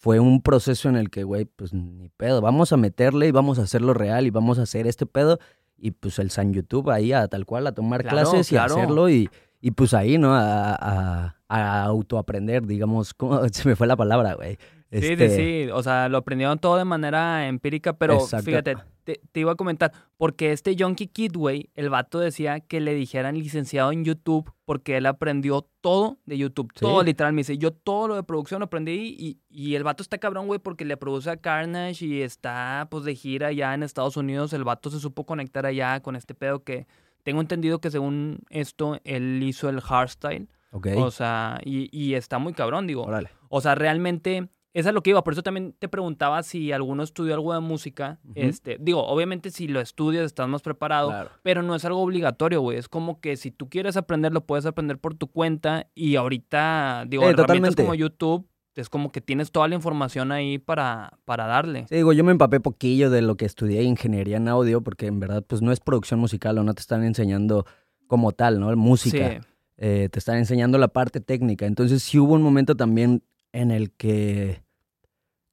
Fue 0.00 0.20
un 0.20 0.42
proceso 0.42 0.88
en 0.88 0.96
el 0.96 1.10
que, 1.10 1.24
güey, 1.24 1.44
pues 1.44 1.74
ni 1.74 2.08
pedo, 2.08 2.40
vamos 2.40 2.72
a 2.72 2.76
meterle 2.76 3.26
y 3.26 3.30
vamos 3.32 3.58
a 3.58 3.62
hacerlo 3.62 3.94
real 3.94 4.26
y 4.26 4.30
vamos 4.30 4.58
a 4.58 4.62
hacer 4.62 4.86
este 4.86 5.06
pedo. 5.06 5.38
Y 5.76 5.90
pues 5.90 6.18
el 6.20 6.30
San 6.30 6.52
YouTube 6.52 6.90
ahí 6.90 7.12
a 7.12 7.26
tal 7.28 7.46
cual 7.46 7.66
a 7.66 7.72
tomar 7.72 8.02
Claro, 8.02 8.16
clases 8.30 8.50
y 8.52 8.56
a 8.56 8.64
hacerlo 8.64 9.10
y, 9.10 9.28
y 9.60 9.72
pues 9.72 9.94
ahí, 9.94 10.16
¿no? 10.16 10.34
A, 10.34 10.74
a, 10.74 11.36
a 11.48 11.84
autoaprender, 11.84 12.66
digamos, 12.66 13.12
¿cómo? 13.14 13.46
se 13.48 13.68
me 13.68 13.74
fue 13.76 13.86
la 13.86 13.96
palabra, 13.96 14.34
güey. 14.34 14.56
Sí, 14.90 14.98
Este, 14.98 15.28
sí, 15.28 15.36
sí. 15.66 15.70
O 15.70 15.82
sea, 15.82 16.08
lo 16.08 16.18
aprendieron 16.18 16.58
todo 16.58 16.76
de 16.78 16.84
manera 16.84 17.46
empírica, 17.46 17.92
pero 17.92 18.14
Exacto. 18.14 18.46
fíjate, 18.46 18.76
te, 19.04 19.20
te 19.32 19.40
iba 19.40 19.52
a 19.52 19.54
comentar, 19.54 19.92
porque 20.16 20.52
este 20.52 20.76
Yonky 20.76 21.08
Kid, 21.08 21.32
güey, 21.36 21.68
el 21.74 21.90
vato 21.90 22.18
decía 22.18 22.60
que 22.60 22.80
le 22.80 22.94
dijeran 22.94 23.38
licenciado 23.38 23.92
en 23.92 24.04
YouTube 24.04 24.50
porque 24.64 24.96
él 24.96 25.06
aprendió 25.06 25.66
todo 25.82 26.18
de 26.24 26.38
YouTube. 26.38 26.70
Sí. 26.74 26.80
Todo 26.80 27.02
literal. 27.02 27.32
Me 27.34 27.40
dice, 27.40 27.58
yo 27.58 27.72
todo 27.72 28.08
lo 28.08 28.14
de 28.16 28.22
producción 28.22 28.60
lo 28.60 28.66
aprendí 28.66 29.14
y, 29.18 29.38
y 29.50 29.74
el 29.74 29.84
vato 29.84 30.02
está 30.02 30.18
cabrón, 30.18 30.46
güey, 30.46 30.58
porque 30.58 30.84
le 30.84 30.96
produce 30.96 31.30
a 31.30 31.36
Carnage 31.36 32.04
y 32.06 32.22
está, 32.22 32.88
pues, 32.90 33.04
de 33.04 33.14
gira 33.14 33.48
allá 33.48 33.74
en 33.74 33.82
Estados 33.82 34.16
Unidos. 34.16 34.52
El 34.52 34.64
vato 34.64 34.90
se 34.90 35.00
supo 35.00 35.24
conectar 35.26 35.66
allá 35.66 36.00
con 36.00 36.16
este 36.16 36.34
pedo 36.34 36.64
que 36.64 36.86
tengo 37.24 37.40
entendido 37.42 37.80
que 37.80 37.90
según 37.90 38.40
esto, 38.48 39.00
él 39.04 39.42
hizo 39.42 39.68
el 39.68 39.80
hardstyle. 39.82 40.48
Ok. 40.70 40.88
O 40.96 41.10
sea, 41.10 41.60
y, 41.64 41.88
y 41.98 42.14
está 42.14 42.38
muy 42.38 42.52
cabrón, 42.54 42.86
digo. 42.86 43.02
Órale. 43.04 43.30
O 43.50 43.60
sea, 43.62 43.74
realmente, 43.74 44.48
esa 44.78 44.90
es 44.90 44.94
lo 44.94 45.02
que 45.02 45.10
iba. 45.10 45.22
Por 45.24 45.32
eso 45.32 45.42
también 45.42 45.74
te 45.78 45.88
preguntaba 45.88 46.42
si 46.42 46.72
alguno 46.72 47.02
estudió 47.02 47.34
algo 47.34 47.52
de 47.54 47.60
música. 47.60 48.18
Este, 48.34 48.76
digo, 48.80 49.04
obviamente 49.06 49.50
si 49.50 49.68
lo 49.68 49.80
estudias 49.80 50.24
estás 50.24 50.48
más 50.48 50.62
preparado, 50.62 51.08
Claro. 51.08 51.30
pero 51.42 51.62
no 51.62 51.74
es 51.74 51.84
algo 51.84 52.00
obligatorio, 52.00 52.60
güey. 52.60 52.78
Es 52.78 52.88
como 52.88 53.20
que 53.20 53.36
si 53.36 53.50
tú 53.50 53.68
quieres 53.68 53.96
aprender, 53.96 54.32
lo 54.32 54.46
puedes 54.46 54.66
aprender 54.66 54.98
por 54.98 55.14
tu 55.14 55.26
cuenta. 55.28 55.88
Y 55.94 56.16
ahorita, 56.16 57.04
digo, 57.08 57.22
Eh, 57.24 57.26
herramientas 57.30 57.46
totalmente. 57.74 57.82
como 57.82 57.94
YouTube, 57.94 58.48
es 58.74 58.88
como 58.88 59.10
que 59.10 59.20
tienes 59.20 59.50
toda 59.50 59.66
la 59.66 59.74
información 59.74 60.30
ahí 60.30 60.58
para, 60.58 61.18
para 61.24 61.46
darle. 61.46 61.86
Sí, 61.88 61.96
digo, 61.96 62.12
yo 62.12 62.22
me 62.22 62.30
empapé 62.30 62.60
poquillo 62.60 63.10
de 63.10 63.22
lo 63.22 63.36
que 63.36 63.44
estudié 63.44 63.82
ingeniería 63.82 64.36
en 64.36 64.46
audio, 64.46 64.82
porque 64.82 65.06
en 65.06 65.18
verdad, 65.18 65.42
pues 65.44 65.62
no 65.62 65.72
es 65.72 65.80
producción 65.80 66.20
musical 66.20 66.56
o 66.58 66.62
no 66.62 66.72
te 66.74 66.80
están 66.80 67.02
enseñando 67.02 67.66
como 68.06 68.30
tal, 68.32 68.60
¿no? 68.60 68.74
Música. 68.76 69.30
Sí. 69.40 69.46
Eh, 69.78 70.08
te 70.12 70.18
están 70.20 70.36
enseñando 70.38 70.78
la 70.78 70.88
parte 70.88 71.20
técnica. 71.20 71.66
Entonces, 71.66 72.02
sí 72.04 72.18
hubo 72.20 72.34
un 72.34 72.42
momento 72.42 72.76
también 72.76 73.22
en 73.52 73.70
el 73.72 73.90
que 73.90 74.62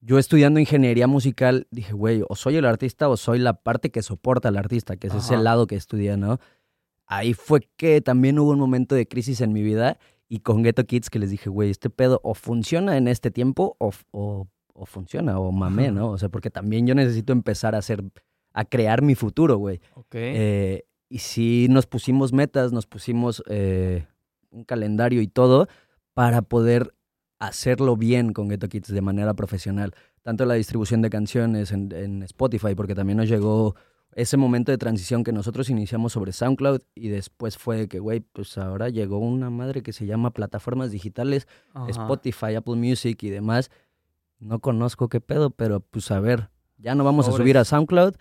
yo 0.06 0.20
estudiando 0.20 0.60
ingeniería 0.60 1.08
musical 1.08 1.68
dije, 1.72 1.94
güey, 1.94 2.24
o 2.30 2.36
soy 2.36 2.58
el 2.58 2.66
artista 2.66 3.10
o 3.10 3.18
soy 3.18 3.40
la 3.40 3.54
parte 3.54 3.90
que 3.90 4.04
soporta 4.04 4.50
al 4.50 4.58
artista, 4.58 4.98
que 4.98 5.08
es 5.08 5.16
ese 5.16 5.34
Ajá. 5.34 5.44
lado 5.44 5.66
que 5.66 5.76
estudia, 5.76 6.16
¿no? 6.16 6.40
Ahí 7.08 7.34
fue 7.34 7.68
que 7.76 8.02
también 8.02 8.38
hubo 8.38 8.52
un 8.52 8.60
momento 8.60 8.94
de 8.94 9.08
crisis 9.08 9.42
en 9.42 9.52
mi 9.52 9.64
vida 9.64 9.98
y 10.30 10.40
con 10.40 10.62
Ghetto 10.62 10.84
Kids 10.86 11.10
que 11.10 11.18
les 11.18 11.32
dije, 11.32 11.50
güey, 11.50 11.72
este 11.72 11.90
pedo 11.90 12.20
o 12.24 12.36
funciona 12.36 12.98
en 12.98 13.08
este 13.08 13.32
tiempo 13.32 13.76
o, 13.80 13.92
o, 14.12 14.48
o 14.74 14.86
funciona 14.86 15.40
o 15.40 15.52
mamé, 15.52 15.86
Ajá. 15.86 15.92
¿no? 15.94 16.12
O 16.12 16.18
sea, 16.20 16.30
porque 16.30 16.52
también 16.52 16.86
yo 16.86 16.94
necesito 16.94 17.34
empezar 17.34 17.74
a 17.74 17.80
hacer, 17.80 18.04
a 18.54 18.66
crear 18.66 19.02
mi 19.02 19.16
futuro, 19.16 19.58
güey. 19.58 19.82
Ok. 19.96 20.16
Eh, 20.16 20.86
y 21.10 21.20
sí 21.20 21.68
nos 21.70 21.88
pusimos 21.88 22.32
metas, 22.32 22.72
nos 22.72 22.86
pusimos 22.86 23.44
eh, 23.48 24.06
un 24.52 24.66
calendario 24.66 25.22
y 25.22 25.28
todo 25.28 25.68
para 26.14 26.44
poder 26.44 26.95
hacerlo 27.48 27.96
bien 27.98 28.34
con 28.34 28.48
Ghetto 28.50 28.68
Kids 28.70 28.88
de 28.90 29.02
manera 29.02 29.34
profesional. 29.34 29.94
Tanto 30.24 30.46
la 30.46 30.56
distribución 30.56 31.02
de 31.02 31.10
canciones 31.10 31.72
en, 31.72 31.92
en 31.94 32.24
Spotify, 32.24 32.76
porque 32.76 32.96
también 32.96 33.18
nos 33.18 33.30
llegó 33.30 33.76
ese 34.14 34.38
momento 34.38 34.72
de 34.72 34.78
transición 34.78 35.24
que 35.24 35.34
nosotros 35.34 35.70
iniciamos 35.70 36.14
sobre 36.14 36.32
SoundCloud 36.32 36.80
y 36.96 37.10
después 37.10 37.58
fue 37.58 37.88
que, 37.90 38.00
güey, 38.00 38.22
pues 38.22 38.58
ahora 38.58 38.88
llegó 38.90 39.18
una 39.20 39.50
madre 39.50 39.84
que 39.84 39.92
se 39.92 40.06
llama 40.06 40.32
plataformas 40.32 40.92
digitales, 40.92 41.48
Ajá. 41.74 41.90
Spotify, 41.90 42.56
Apple 42.56 42.76
Music 42.76 43.22
y 43.24 43.30
demás. 43.30 43.72
No 44.40 44.60
conozco 44.60 45.10
qué 45.10 45.20
pedo, 45.22 45.50
pero 45.50 45.82
pues 45.82 46.12
a 46.12 46.20
ver, 46.22 46.50
ya 46.78 46.96
no 46.96 47.04
vamos 47.04 47.28
a 47.28 47.32
subir 47.34 47.58
a 47.58 47.66
SoundCloud, 47.66 48.14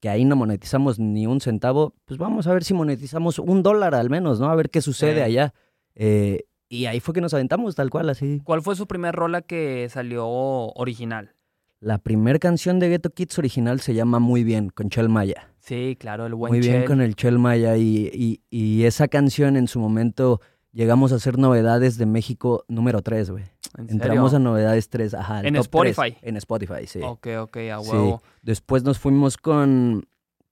que 0.00 0.08
ahí 0.08 0.24
no 0.24 0.36
monetizamos 0.36 0.98
ni 0.98 1.26
un 1.26 1.40
centavo, 1.40 1.94
pues 2.04 2.18
vamos 2.18 2.46
a 2.46 2.52
ver 2.52 2.62
si 2.62 2.74
monetizamos 2.74 3.38
un 3.38 3.62
dólar 3.62 3.94
al 3.94 4.10
menos, 4.10 4.38
¿no? 4.40 4.50
A 4.50 4.54
ver 4.54 4.70
qué 4.70 4.80
sucede 4.82 5.16
Sí. 5.16 5.20
allá. 5.22 5.54
Eh, 5.94 6.44
y 6.68 6.86
ahí 6.86 7.00
fue 7.00 7.14
que 7.14 7.20
nos 7.20 7.34
aventamos 7.34 7.74
tal 7.74 7.90
cual, 7.90 8.08
así. 8.10 8.40
¿Cuál 8.44 8.62
fue 8.62 8.76
su 8.76 8.86
primer 8.86 9.14
rola 9.14 9.42
que 9.42 9.88
salió 9.90 10.26
original? 10.28 11.34
La 11.80 11.98
primera 11.98 12.38
canción 12.38 12.78
de 12.80 12.88
Ghetto 12.88 13.10
Kids 13.10 13.38
original 13.38 13.80
se 13.80 13.94
llama 13.94 14.18
Muy 14.18 14.42
Bien, 14.44 14.70
con 14.70 14.88
Chel 14.90 15.08
Maya. 15.08 15.52
Sí, 15.60 15.96
claro, 15.98 16.26
el 16.26 16.34
buen 16.34 16.50
Muy 16.50 16.60
bien 16.60 16.84
con 16.86 17.00
el 17.00 17.14
Chel 17.14 17.38
Maya 17.38 17.76
y, 17.76 18.10
y- 18.12 18.40
y 18.50 18.84
esa 18.84 19.06
canción 19.08 19.56
en 19.56 19.68
su 19.68 19.78
momento 19.78 20.40
llegamos 20.72 21.12
a 21.12 21.16
hacer 21.16 21.38
novedades 21.38 21.96
de 21.98 22.06
México 22.06 22.64
número 22.68 23.00
3, 23.02 23.30
güey. 23.30 23.44
¿En 23.76 23.90
Entramos 23.90 24.32
a 24.32 24.36
serio? 24.38 24.44
novedades 24.48 24.88
3, 24.88 25.14
ajá. 25.14 25.42
¿En 25.42 25.54
Spotify? 25.56 26.12
3. 26.12 26.16
En 26.22 26.36
Spotify, 26.38 26.86
sí. 26.86 27.00
Ok, 27.02 27.28
ok, 27.42 27.56
a 27.72 27.80
Sí. 27.82 27.90
huevo. 27.90 28.22
Después 28.42 28.82
nos 28.82 28.98
fuimos 28.98 29.36
con 29.36 30.06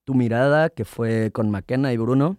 Tu 0.05 0.15
Mirada, 0.15 0.69
que 0.71 0.85
fue 0.85 1.31
con 1.33 1.51
McKenna 1.51 1.93
y 1.93 1.97
Bruno, 1.97 2.37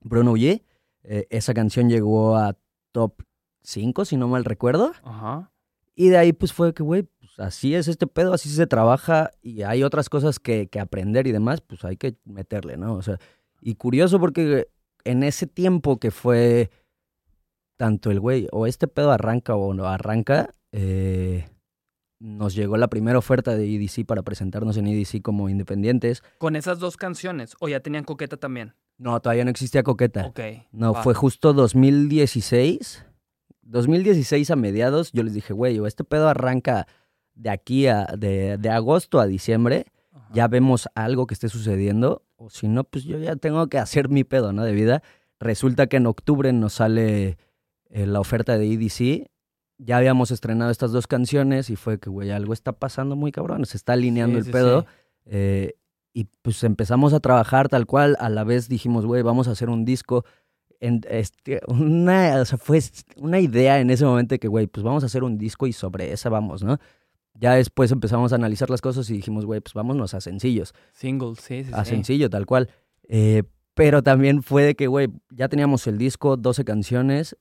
Bruno 0.00 0.32
Ullé. 0.32 0.62
Eh, 1.02 1.26
esa 1.30 1.54
canción 1.54 1.88
llegó 1.88 2.36
a 2.36 2.56
top 2.98 3.22
5, 3.62 4.04
si 4.04 4.16
no 4.16 4.26
mal 4.26 4.44
recuerdo. 4.44 4.92
Ajá. 5.04 5.52
Y 5.94 6.08
de 6.08 6.18
ahí 6.18 6.32
pues 6.32 6.52
fue 6.52 6.74
que, 6.74 6.82
güey, 6.82 7.04
pues 7.04 7.38
así 7.38 7.76
es 7.76 7.86
este 7.86 8.08
pedo, 8.08 8.32
así 8.32 8.48
se 8.48 8.66
trabaja 8.66 9.30
y 9.40 9.62
hay 9.62 9.84
otras 9.84 10.08
cosas 10.08 10.40
que, 10.40 10.66
que 10.66 10.80
aprender 10.80 11.28
y 11.28 11.32
demás, 11.32 11.60
pues 11.60 11.84
hay 11.84 11.96
que 11.96 12.16
meterle, 12.24 12.76
¿no? 12.76 12.94
O 12.94 13.02
sea, 13.02 13.18
y 13.60 13.76
curioso 13.76 14.18
porque 14.18 14.66
en 15.04 15.22
ese 15.22 15.46
tiempo 15.46 16.00
que 16.00 16.10
fue 16.10 16.70
tanto 17.76 18.10
el 18.10 18.18
güey, 18.18 18.48
o 18.50 18.66
este 18.66 18.88
pedo 18.88 19.12
arranca 19.12 19.54
o 19.54 19.74
no 19.74 19.86
arranca, 19.86 20.50
eh, 20.72 21.48
nos 22.18 22.56
llegó 22.56 22.76
la 22.78 22.88
primera 22.88 23.18
oferta 23.18 23.56
de 23.56 23.76
EDC 23.76 24.04
para 24.04 24.22
presentarnos 24.22 24.76
en 24.76 24.88
EDC 24.88 25.22
como 25.22 25.48
independientes. 25.48 26.24
Con 26.38 26.56
esas 26.56 26.80
dos 26.80 26.96
canciones, 26.96 27.54
o 27.60 27.68
ya 27.68 27.78
tenían 27.78 28.02
coqueta 28.02 28.36
también. 28.36 28.74
No, 28.98 29.20
todavía 29.20 29.44
no 29.44 29.50
existía 29.50 29.82
Coqueta. 29.82 30.26
Ok. 30.26 30.40
No, 30.72 30.92
va. 30.92 31.02
fue 31.02 31.14
justo 31.14 31.52
2016. 31.52 33.04
2016 33.62 34.50
a 34.50 34.56
mediados, 34.56 35.12
yo 35.12 35.22
les 35.22 35.34
dije, 35.34 35.52
güey, 35.52 35.78
este 35.86 36.02
pedo 36.04 36.28
arranca 36.28 36.86
de 37.34 37.50
aquí 37.50 37.86
a, 37.86 38.06
de, 38.18 38.56
de 38.58 38.70
agosto 38.70 39.20
a 39.20 39.26
diciembre, 39.26 39.86
Ajá. 40.12 40.28
ya 40.32 40.48
vemos 40.48 40.88
algo 40.94 41.26
que 41.26 41.34
esté 41.34 41.48
sucediendo, 41.48 42.22
o 42.36 42.48
si 42.50 42.66
no, 42.66 42.84
pues 42.84 43.04
yo 43.04 43.18
ya 43.18 43.36
tengo 43.36 43.66
que 43.68 43.78
hacer 43.78 44.08
mi 44.08 44.24
pedo, 44.24 44.52
¿no? 44.52 44.64
De 44.64 44.72
vida. 44.72 45.02
Resulta 45.38 45.86
que 45.86 45.98
en 45.98 46.06
octubre 46.06 46.52
nos 46.52 46.72
sale 46.74 47.36
eh, 47.90 48.06
la 48.06 48.20
oferta 48.20 48.56
de 48.58 48.72
EDC, 48.72 49.30
ya 49.76 49.98
habíamos 49.98 50.30
estrenado 50.32 50.70
estas 50.72 50.90
dos 50.90 51.06
canciones 51.06 51.70
y 51.70 51.76
fue 51.76 52.00
que, 52.00 52.10
güey, 52.10 52.30
algo 52.30 52.52
está 52.54 52.72
pasando 52.72 53.14
muy 53.16 53.30
cabrón, 53.32 53.64
se 53.66 53.76
está 53.76 53.92
alineando 53.92 54.34
Sí, 54.36 54.38
el 54.38 54.44
sí, 54.46 54.50
pedo. 54.50 54.80
sí. 54.82 54.86
Eh, 55.26 55.74
y 56.12 56.24
pues 56.42 56.64
empezamos 56.64 57.12
a 57.12 57.20
trabajar 57.20 57.68
tal 57.68 57.86
cual, 57.86 58.16
a 58.20 58.28
la 58.28 58.44
vez 58.44 58.68
dijimos, 58.68 59.06
güey, 59.06 59.22
vamos 59.22 59.48
a 59.48 59.52
hacer 59.52 59.70
un 59.70 59.84
disco. 59.84 60.24
En, 60.80 61.00
este, 61.08 61.60
una, 61.66 62.40
o 62.40 62.44
sea, 62.44 62.58
fue 62.58 62.80
una 63.16 63.40
idea 63.40 63.80
en 63.80 63.90
ese 63.90 64.04
momento 64.04 64.34
de 64.34 64.38
que, 64.38 64.48
güey, 64.48 64.66
pues 64.66 64.84
vamos 64.84 65.02
a 65.02 65.06
hacer 65.06 65.24
un 65.24 65.38
disco 65.38 65.66
y 65.66 65.72
sobre 65.72 66.12
esa 66.12 66.28
vamos, 66.28 66.62
¿no? 66.62 66.78
Ya 67.34 67.54
después 67.54 67.92
empezamos 67.92 68.32
a 68.32 68.36
analizar 68.36 68.68
las 68.70 68.80
cosas 68.80 69.08
y 69.10 69.14
dijimos, 69.14 69.44
güey, 69.44 69.60
pues 69.60 69.74
vámonos 69.74 70.14
a 70.14 70.20
sencillos, 70.20 70.74
Single, 70.92 71.34
sí, 71.36 71.64
sí, 71.64 71.70
a 71.72 71.84
sí. 71.84 71.90
sencillo, 71.90 72.30
tal 72.30 72.46
cual. 72.46 72.68
Eh, 73.08 73.44
pero 73.74 74.02
también 74.02 74.42
fue 74.42 74.64
de 74.64 74.74
que, 74.74 74.88
güey, 74.88 75.08
ya 75.30 75.48
teníamos 75.48 75.86
el 75.86 75.98
disco, 75.98 76.36
12 76.36 76.64
canciones, 76.64 77.36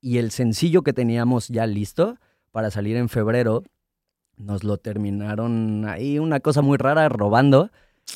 y 0.00 0.18
el 0.18 0.32
sencillo 0.32 0.82
que 0.82 0.92
teníamos 0.92 1.48
ya 1.48 1.66
listo 1.66 2.18
para 2.50 2.70
salir 2.72 2.96
en 2.96 3.08
febrero, 3.08 3.62
nos 4.36 4.64
lo 4.64 4.76
terminaron 4.78 5.84
ahí, 5.88 6.18
una 6.18 6.40
cosa 6.40 6.62
muy 6.62 6.78
rara, 6.78 7.08
robando. 7.08 7.70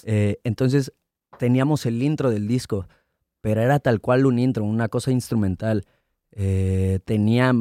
Eh, 0.05 0.39
entonces 0.45 0.93
teníamos 1.39 1.87
el 1.87 2.03
intro 2.03 2.31
del 2.31 2.49
disco, 2.49 2.89
pero 3.41 3.61
era 3.63 3.79
tal 3.79 4.01
cual 4.01 4.27
un 4.27 4.39
intro, 4.39 4.65
una 4.65 4.89
cosa 4.89 5.11
instrumental. 5.13 5.85
Eh, 6.33 6.99
tenía, 7.05 7.53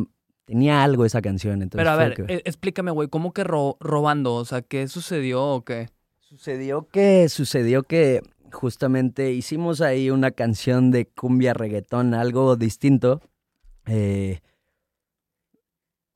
tenía 0.46 0.84
algo 0.84 1.06
esa 1.06 1.22
canción. 1.22 1.62
Entonces 1.62 1.86
Pero 1.88 1.90
a 1.92 1.96
ver, 1.98 2.14
que- 2.16 2.34
eh, 2.34 2.42
explícame, 2.46 2.92
güey, 2.92 3.08
¿cómo 3.10 3.34
que 3.34 3.44
ro- 3.44 3.78
robando? 3.80 4.36
O 4.36 4.46
sea, 4.46 4.62
¿qué 4.62 4.88
sucedió 4.88 5.44
o 5.44 5.64
qué? 5.64 5.90
Sucedió 6.20 6.88
que, 6.90 7.30
sucedió 7.30 7.84
que 7.84 8.22
justamente 8.52 9.32
hicimos 9.32 9.82
ahí 9.82 10.10
una 10.10 10.32
canción 10.32 10.90
de 10.92 11.06
cumbia 11.08 11.54
reggaetón, 11.54 12.14
algo 12.14 12.56
distinto. 12.56 13.22
eh, 13.88 14.40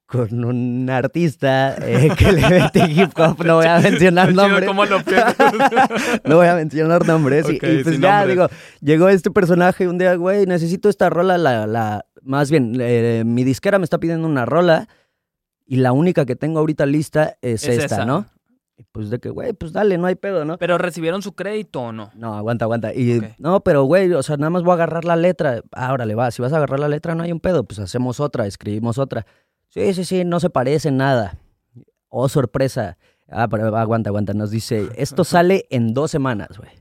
con 0.09 0.43
un 0.43 0.89
artista 0.89 1.75
eh, 1.75 2.09
que 2.17 2.31
le 2.31 2.49
mete 2.49 2.79
hip 2.89 3.11
hop, 3.15 3.45
no 3.45 3.57
voy 3.57 3.67
a 3.67 3.79
mencionar 3.79 4.33
nombres. 4.33 4.67
¿Cómo 4.67 4.83
lo 4.85 4.97
no 6.25 6.35
voy 6.37 6.47
a 6.47 6.55
mencionar 6.55 7.05
nombres. 7.05 7.47
y- 7.47 7.59
pues 7.59 7.99
ya, 7.99 8.25
digo, 8.25 8.47
llegó 8.81 9.07
este 9.09 9.29
personaje 9.29 9.87
un 9.87 9.99
día, 9.99 10.15
güey, 10.15 10.47
necesito 10.47 10.89
esta 10.89 11.11
rola, 11.11 11.37
la, 11.37 11.67
la, 11.67 12.05
más 12.23 12.49
bien, 12.49 12.75
eh, 12.79 13.21
mi 13.23 13.43
disquera 13.43 13.77
me 13.77 13.83
está 13.83 13.99
pidiendo 13.99 14.27
una 14.27 14.45
rola 14.45 14.87
y 15.67 15.75
la 15.75 15.91
única 15.91 16.25
que 16.25 16.35
tengo 16.35 16.57
ahorita 16.57 16.87
lista 16.87 17.37
es, 17.43 17.63
Es 17.63 17.77
esta, 17.77 17.97
esa. 17.97 18.05
¿no? 18.05 18.25
Y 18.77 18.85
pues 18.91 19.11
de 19.11 19.19
que, 19.19 19.29
güey, 19.29 19.53
pues 19.53 19.73
dale, 19.73 19.99
no 19.99 20.07
hay 20.07 20.15
pedo, 20.15 20.43
¿no? 20.43 20.57
¿Pero 20.57 20.79
recibieron 20.79 21.21
su 21.21 21.33
crédito 21.33 21.81
o 21.81 21.91
no? 21.91 22.09
No, 22.15 22.33
aguanta, 22.35 22.65
aguanta. 22.65 22.93
Y 22.95 23.21
no, 23.37 23.59
pero 23.59 23.83
güey, 23.83 24.11
o 24.13 24.23
sea, 24.23 24.37
nada 24.37 24.49
más 24.49 24.63
voy 24.63 24.71
a 24.71 24.73
agarrar 24.75 25.05
la 25.05 25.17
letra. 25.17 25.61
Ahora 25.73 26.05
le 26.07 26.15
va, 26.15 26.31
si 26.31 26.41
vas 26.41 26.51
a 26.53 26.57
agarrar 26.57 26.79
la 26.79 26.87
letra 26.87 27.13
no 27.13 27.21
hay 27.21 27.31
un 27.31 27.41
pedo, 27.41 27.63
pues 27.65 27.77
hacemos 27.79 28.19
otra, 28.19 28.47
escribimos 28.47 28.97
otra. 28.97 29.27
Sí, 29.69 29.93
sí, 29.93 30.03
sí, 30.05 30.25
no 30.25 30.39
se 30.39 30.49
parece 30.49 30.89
en 30.89 30.97
nada. 30.97 31.37
Oh, 32.09 32.27
sorpresa. 32.29 32.97
Ah, 33.29 33.47
pero 33.47 33.75
aguanta, 33.77 34.09
aguanta. 34.09 34.33
Nos 34.33 34.51
dice, 34.51 34.89
esto 34.95 35.23
sale 35.23 35.65
en 35.69 35.93
dos 35.93 36.11
semanas, 36.11 36.49
güey. 36.57 36.71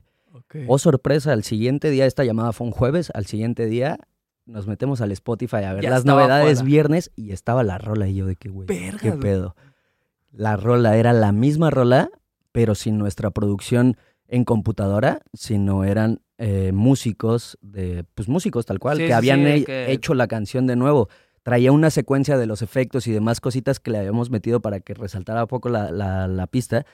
Oh, 0.67 0.79
sorpresa, 0.79 1.31
al 1.31 1.43
siguiente 1.43 1.91
día, 1.91 2.07
esta 2.07 2.23
llamada 2.23 2.53
fue 2.53 2.65
un 2.65 2.71
jueves, 2.73 3.11
al 3.13 3.27
siguiente 3.27 3.67
día 3.67 3.99
nos 4.47 4.65
metemos 4.65 4.99
al 4.99 5.11
Spotify 5.11 5.57
a 5.57 5.73
ver 5.73 5.83
Ya 5.83 5.91
las 5.91 6.05
novedades 6.05 6.59
fuera. 6.59 6.65
viernes 6.65 7.11
y 7.15 7.33
estaba 7.33 7.61
la 7.63 7.77
rola 7.77 8.07
y 8.07 8.15
yo 8.15 8.25
de 8.25 8.35
que, 8.35 8.49
güey, 8.49 8.65
qué 8.99 9.11
pedo. 9.11 9.55
La 10.31 10.55
rola 10.57 10.97
era 10.97 11.13
la 11.13 11.31
misma 11.31 11.69
rola, 11.69 12.09
pero 12.51 12.73
sin 12.73 12.97
nuestra 12.97 13.29
producción 13.29 13.95
en 14.27 14.45
computadora, 14.45 15.21
sino 15.33 15.83
eran 15.83 16.21
eh, 16.39 16.71
músicos 16.73 17.59
de, 17.61 18.05
pues 18.15 18.27
músicos 18.27 18.65
tal 18.65 18.79
cual, 18.79 18.97
Sí, 18.97 19.05
que 19.05 19.13
habían 19.13 19.39
sí, 19.41 19.45
de 19.45 19.55
he- 19.57 19.63
que- 19.65 19.91
hecho 19.91 20.15
la 20.15 20.27
canción 20.27 20.65
de 20.65 20.75
nuevo. 20.75 21.09
Traía 21.49 21.71
una 21.71 21.89
secuencia 21.89 22.37
de 22.37 22.45
los 22.45 22.61
efectos 22.61 23.07
y 23.07 23.11
demás 23.11 23.41
cositas 23.41 23.79
que 23.79 23.91
le 23.91 23.97
habíamos 23.99 24.29
metido 24.29 24.59
para 24.61 24.79
que 24.79 24.93
resaltara 24.93 25.41
un 25.43 25.47
poco 25.47 25.69
la, 25.69 25.91
la- 25.91 26.27
la 26.27 26.47
pista. 26.47 26.85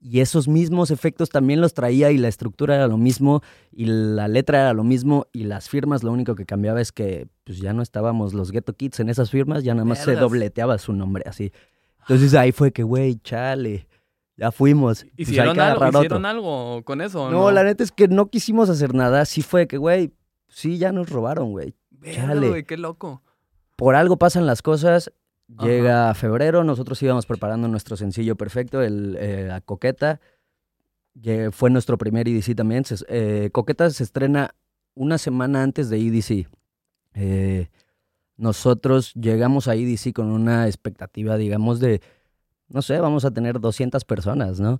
Y 0.00 0.20
esos 0.20 0.46
mismos 0.46 0.90
efectos 0.90 1.30
también 1.30 1.60
los 1.60 1.72
traía 1.74 2.10
y 2.10 2.18
la 2.18 2.28
estructura 2.28 2.76
era 2.76 2.86
lo 2.86 2.98
mismo 2.98 3.42
y 3.72 3.86
la 3.86 4.28
letra 4.28 4.60
era 4.60 4.72
lo 4.74 4.84
mismo 4.84 5.26
y 5.32 5.44
las 5.44 5.68
firmas 5.70 6.02
lo 6.02 6.12
único 6.12 6.34
que 6.34 6.44
cambiaba 6.44 6.80
es 6.82 6.92
que 6.92 7.28
pues 7.44 7.58
ya 7.58 7.72
no 7.72 7.82
estábamos 7.82 8.34
los 8.34 8.52
Ghetto 8.52 8.74
Kids 8.74 9.00
en 9.00 9.08
esas 9.08 9.30
firmas, 9.30 9.64
ya 9.64 9.72
nada 9.74 9.86
más 9.86 9.98
se 10.04 10.10
dobleteaba 10.20 10.76
su 10.78 10.92
nombre 10.92 11.24
así. 11.26 11.50
Entonces 12.02 12.34
ahí 12.34 12.52
fue 12.52 12.72
que, 12.72 12.82
güey, 12.82 13.16
chale, 13.24 13.88
ya 14.36 14.52
fuimos. 14.52 15.04
Pues 15.16 15.28
¿Hicieron, 15.28 15.54
que 15.54 15.60
algo, 15.62 15.88
¿hicieron 15.88 16.26
algo 16.26 16.82
con 16.84 17.00
eso? 17.00 17.24
o 17.24 17.30
No, 17.30 17.50
la 17.50 17.64
neta 17.64 17.82
es 17.82 17.90
que 17.90 18.06
no 18.06 18.26
quisimos 18.28 18.68
hacer 18.68 18.94
nada. 18.94 19.24
Sí 19.24 19.40
fue 19.42 19.66
que, 19.66 19.78
güey, 19.78 20.12
sí, 20.48 20.76
ya 20.78 20.92
nos 20.92 21.08
robaron, 21.08 21.50
güey. 21.52 21.74
Chale. 22.12 22.48
güey, 22.48 22.64
qué 22.64 22.76
loco. 22.76 23.22
Por 23.76 23.94
algo 23.94 24.16
pasan 24.16 24.46
las 24.46 24.62
cosas. 24.62 25.12
Ajá. 25.56 25.66
Llega 25.68 26.14
febrero, 26.14 26.64
nosotros 26.64 27.00
íbamos 27.02 27.24
preparando 27.26 27.68
nuestro 27.68 27.96
sencillo 27.96 28.34
perfecto, 28.36 28.82
el 28.82 29.16
eh, 29.20 29.50
a 29.52 29.60
Coqueta. 29.60 30.20
Lle- 31.14 31.52
Fue 31.52 31.70
nuestro 31.70 31.96
primer 31.98 32.28
EDC 32.28 32.54
también. 32.56 32.84
Se- 32.84 33.04
eh, 33.08 33.50
Coqueta 33.52 33.88
se 33.90 34.02
estrena 34.02 34.54
una 34.94 35.18
semana 35.18 35.62
antes 35.62 35.88
de 35.88 35.98
EDC. 35.98 36.48
Eh, 37.14 37.68
nosotros 38.36 39.14
llegamos 39.14 39.68
a 39.68 39.74
EDC 39.74 40.12
con 40.12 40.26
una 40.26 40.66
expectativa, 40.66 41.36
digamos, 41.36 41.80
de, 41.80 42.00
no 42.68 42.82
sé, 42.82 42.98
vamos 43.00 43.24
a 43.24 43.30
tener 43.30 43.60
200 43.60 44.04
personas, 44.04 44.58
¿no? 44.60 44.78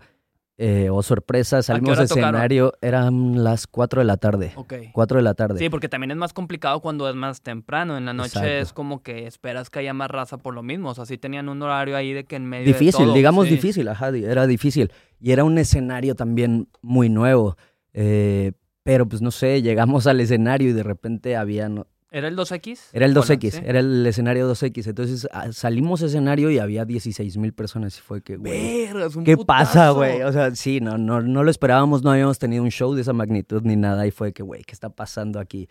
Eh, 0.59 0.89
o 0.91 1.03
sorpresa, 1.03 1.63
salimos 1.63 1.99
de 1.99 2.07
tocaron? 2.07 2.31
escenario, 2.35 2.73
eran 2.81 3.45
las 3.45 3.67
4 3.67 4.01
de 4.01 4.07
la 4.07 4.17
tarde. 4.17 4.53
Ok. 4.57 4.73
4 4.93 5.19
de 5.19 5.23
la 5.23 5.35
tarde. 5.35 5.59
Sí, 5.59 5.69
porque 5.69 5.91
también 5.91 6.11
es 6.13 6.17
más 6.17 6.33
complicado 6.33 6.81
cuando 6.81 7.09
es 7.11 7.15
más 7.15 7.43
temprano. 7.43 7.99
En 7.99 8.07
la 8.07 8.15
noche 8.15 8.29
Exacto. 8.39 8.49
es 8.49 8.73
como 8.73 9.03
que 9.03 9.27
esperas 9.27 9.69
que 9.69 9.81
haya 9.81 9.93
más 9.93 10.11
raza 10.11 10.39
por 10.39 10.55
lo 10.55 10.63
mismo. 10.63 10.89
O 10.89 10.95
sea, 10.95 11.05
sí 11.05 11.19
tenían 11.19 11.51
un 11.51 11.61
horario 11.61 11.95
ahí 11.95 12.15
de 12.15 12.25
que 12.25 12.37
en 12.37 12.47
medio 12.47 12.65
de 12.65 12.73
Difícil, 12.73 13.05
todo, 13.05 13.15
digamos 13.15 13.49
sí. 13.49 13.55
difícil, 13.55 13.87
ajá, 13.89 14.09
era 14.09 14.47
difícil. 14.47 14.91
Y 15.21 15.33
era 15.33 15.45
un 15.45 15.59
escenario 15.59 16.15
también 16.15 16.69
muy 16.81 17.11
nuevo. 17.11 17.57
eh, 17.93 18.53
pero 18.83 19.05
pues 19.09 19.21
no 19.21 19.33
sé, 19.33 19.63
llegamos 19.63 20.07
al 20.07 20.21
escenario 20.21 20.71
y 20.71 20.73
de 20.73 20.85
repente 20.85 21.37
había... 21.37 21.69
no- 21.69 21.87
¿Era 22.17 22.29
el 22.29 22.37
2X? 22.37 22.79
era 22.93 23.05
el 23.07 23.13
Bueno, 23.13 23.27
2X, 23.29 23.51
sí. 23.51 23.61
era 23.65 23.81
el 23.81 24.07
escenario 24.07 24.51
2X. 24.51 24.87
Entonces 24.89 25.29
ah, 25.33 25.53
salimos 25.53 26.03
a 26.03 26.07
escenario 26.07 26.51
y 26.51 26.59
había 26.59 26.85
16 26.87 27.37
mil 27.37 27.53
personas 27.53 27.99
y 27.99 28.01
fue 28.01 28.23
que, 28.23 28.37
güey... 28.37 28.89
¿Qué 29.25 29.37
pasa, 29.37 29.91
güey? 29.91 30.23
O 30.23 30.33
sea, 30.33 30.55
sí, 30.55 30.81
no, 30.81 30.97
no, 30.97 31.21
no 31.21 31.45
lo 31.45 31.51
esperábamos, 31.51 32.03
no 32.03 32.11
habíamos 32.11 32.39
tenido 32.39 32.63
un 32.63 32.71
show 32.71 32.95
de 32.95 33.03
esa 33.03 33.13
magnitud 33.13 33.63
ni 33.65 33.77
nada 33.77 34.07
y 34.07 34.11
fue 34.11 34.33
que, 34.33 34.43
güey, 34.43 34.63
¿qué 34.65 34.73
está 34.73 34.89
pasando 34.89 35.39
aquí? 35.41 35.69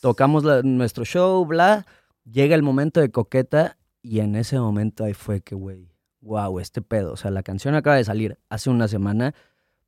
Tocamos 0.00 0.44
la- 0.44 0.62
nuestro 0.62 1.04
show, 1.04 1.44
bla, 1.46 1.86
llega 2.30 2.54
el 2.54 2.62
momento 2.62 3.00
de 3.00 3.10
coqueta 3.10 3.78
y 4.02 4.20
en 4.20 4.34
ese 4.36 4.58
momento 4.58 5.04
ahí 5.04 5.14
fue 5.14 5.40
que, 5.40 5.54
güey, 5.54 5.88
wow, 6.20 6.58
este 6.60 6.82
pedo. 6.82 7.12
O 7.12 7.16
sea, 7.16 7.30
la 7.30 7.42
canción 7.42 7.74
acaba 7.74 7.96
de 7.96 8.04
salir 8.04 8.38
hace 8.48 8.70
una 8.70 8.88
semana. 8.88 9.34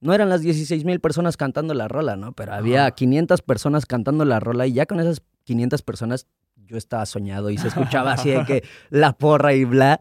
No 0.02 0.12
eran 0.12 0.28
las 0.28 0.42
16 0.42 0.84
mil 0.84 1.00
personas 1.00 1.36
cantando 1.36 1.74
la 1.74 1.86
rola, 1.86 2.16
¿no? 2.16 2.32
Pero 2.32 2.52
había 2.52 2.82
Ajá. 2.82 2.90
500 2.90 3.40
personas 3.42 3.86
cantando 3.86 4.24
la 4.24 4.40
rola 4.40 4.66
y 4.66 4.72
ya 4.72 4.84
con 4.84 4.98
esas 4.98 5.22
500 5.44 5.80
personas 5.82 6.26
yo 6.66 6.76
estaba 6.76 7.06
soñado 7.06 7.50
y 7.50 7.56
se 7.56 7.68
escuchaba 7.68 8.14
así 8.14 8.30
de 8.30 8.44
que 8.44 8.64
la 8.90 9.12
porra 9.12 9.54
y 9.54 9.64
bla. 9.64 10.00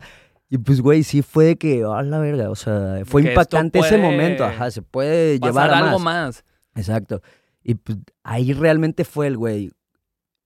Y 0.50 0.58
pues, 0.58 0.82
güey, 0.82 1.04
sí 1.04 1.22
fue 1.22 1.46
de 1.46 1.56
que, 1.56 1.84
a 1.84 2.02
la 2.02 2.18
verga, 2.18 2.50
o 2.50 2.56
sea, 2.56 3.04
fue 3.06 3.22
Que 3.22 3.30
impactante 3.30 3.80
ese 3.80 4.00
momento, 4.00 4.44
ajá, 4.44 4.72
se 4.72 4.82
puede 4.82 5.40
llevar 5.40 5.70
a 5.70 5.78
algo 5.78 6.00
más. 6.00 6.44
más. 6.44 6.46
Exacto. 6.76 7.22
Y 7.64 7.76
pues 7.76 8.00
ahí 8.24 8.54
realmente 8.54 9.06
fue 9.06 9.28
el 9.28 9.38
güey, 9.38 9.72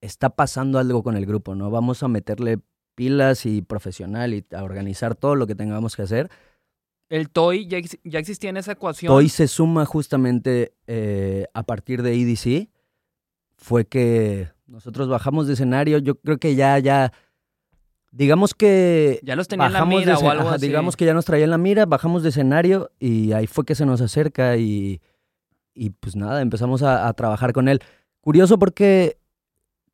está 0.01 0.29
pasando 0.29 0.79
algo 0.79 1.01
con 1.01 1.15
el 1.15 1.25
grupo, 1.25 1.55
¿no? 1.55 1.71
Vamos 1.71 2.03
a 2.03 2.09
meterle 2.09 2.59
pilas 2.93 3.45
y 3.45 3.61
profesional 3.61 4.33
y 4.33 4.45
a 4.53 4.63
organizar 4.63 5.15
todo 5.15 5.35
lo 5.35 5.47
que 5.47 5.55
tengamos 5.55 5.95
que 5.95 6.01
hacer. 6.01 6.29
El 7.09 7.29
TOY 7.29 7.67
ya, 7.67 7.77
ex- 7.77 7.99
ya 8.03 8.19
existía 8.19 8.49
en 8.49 8.57
esa 8.57 8.71
ecuación. 8.73 9.13
Hoy 9.13 9.29
se 9.29 9.47
suma 9.47 9.85
justamente 9.85 10.73
eh, 10.87 11.45
a 11.53 11.63
partir 11.63 12.01
de 12.01 12.13
EDC. 12.13 12.69
Fue 13.57 13.85
que 13.85 14.49
nosotros 14.67 15.07
bajamos 15.07 15.47
de 15.47 15.53
escenario. 15.53 15.97
Yo 15.99 16.15
creo 16.15 16.37
que 16.39 16.55
ya, 16.55 16.77
ya, 16.79 17.13
digamos 18.11 18.53
que 18.53 19.19
ya 19.23 19.35
los 19.35 19.47
tenía 19.47 19.67
en 19.67 19.73
la 19.73 19.85
mira 19.85 20.17
o 20.17 20.29
algo 20.29 20.47
ajá, 20.47 20.55
así. 20.55 20.67
digamos 20.67 20.95
que 20.95 21.05
ya 21.05 21.13
nos 21.13 21.25
traía 21.25 21.43
en 21.45 21.51
la 21.51 21.57
mira, 21.57 21.85
bajamos 21.85 22.23
de 22.23 22.29
escenario 22.29 22.91
y 22.99 23.31
ahí 23.33 23.45
fue 23.47 23.65
que 23.65 23.75
se 23.75 23.85
nos 23.85 24.01
acerca 24.01 24.57
y, 24.57 25.01
y 25.73 25.91
pues 25.91 26.15
nada, 26.15 26.41
empezamos 26.41 26.81
a, 26.83 27.07
a 27.07 27.13
trabajar 27.13 27.53
con 27.53 27.67
él. 27.67 27.79
Curioso 28.21 28.57
porque 28.57 29.17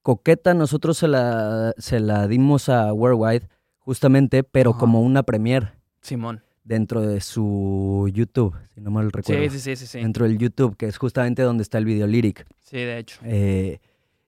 Coqueta 0.01 0.53
nosotros 0.53 0.97
se 0.97 1.07
la, 1.07 1.73
se 1.77 1.99
la 1.99 2.27
dimos 2.27 2.69
a 2.69 2.91
Worldwide 2.93 3.47
justamente, 3.79 4.43
pero 4.43 4.71
Ajá. 4.71 4.79
como 4.79 5.01
una 5.01 5.23
premiere 5.23 5.73
Simón. 6.01 6.41
Dentro 6.63 7.01
de 7.01 7.21
su 7.21 8.09
YouTube, 8.13 8.55
si 8.73 8.81
no 8.81 8.91
mal 8.91 9.11
recuerdo. 9.11 9.49
Sí, 9.51 9.59
sí, 9.59 9.75
sí, 9.75 9.87
sí. 9.87 9.99
Dentro 9.99 10.25
del 10.27 10.37
YouTube, 10.37 10.77
que 10.77 10.85
es 10.87 10.97
justamente 10.97 11.41
donde 11.41 11.63
está 11.63 11.77
el 11.77 11.85
video 11.85 12.07
lyric. 12.07 12.45
Sí, 12.61 12.77
de 12.77 12.97
hecho. 12.99 13.19
Eh, 13.23 13.79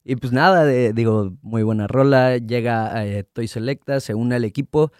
y 0.04 0.16
pues 0.16 0.34
nada, 0.34 0.66
de- 0.66 0.94
digo, 0.94 1.34
muy 1.42 1.64
buena 1.64 1.88
rola. 1.88 2.38
Llega 2.38 3.06
eh, 3.06 3.24
Toy 3.24 3.48
Selecta, 3.48 4.00
se 4.00 4.14
une 4.16 4.36
al 4.36 4.44
equipo 4.46 4.92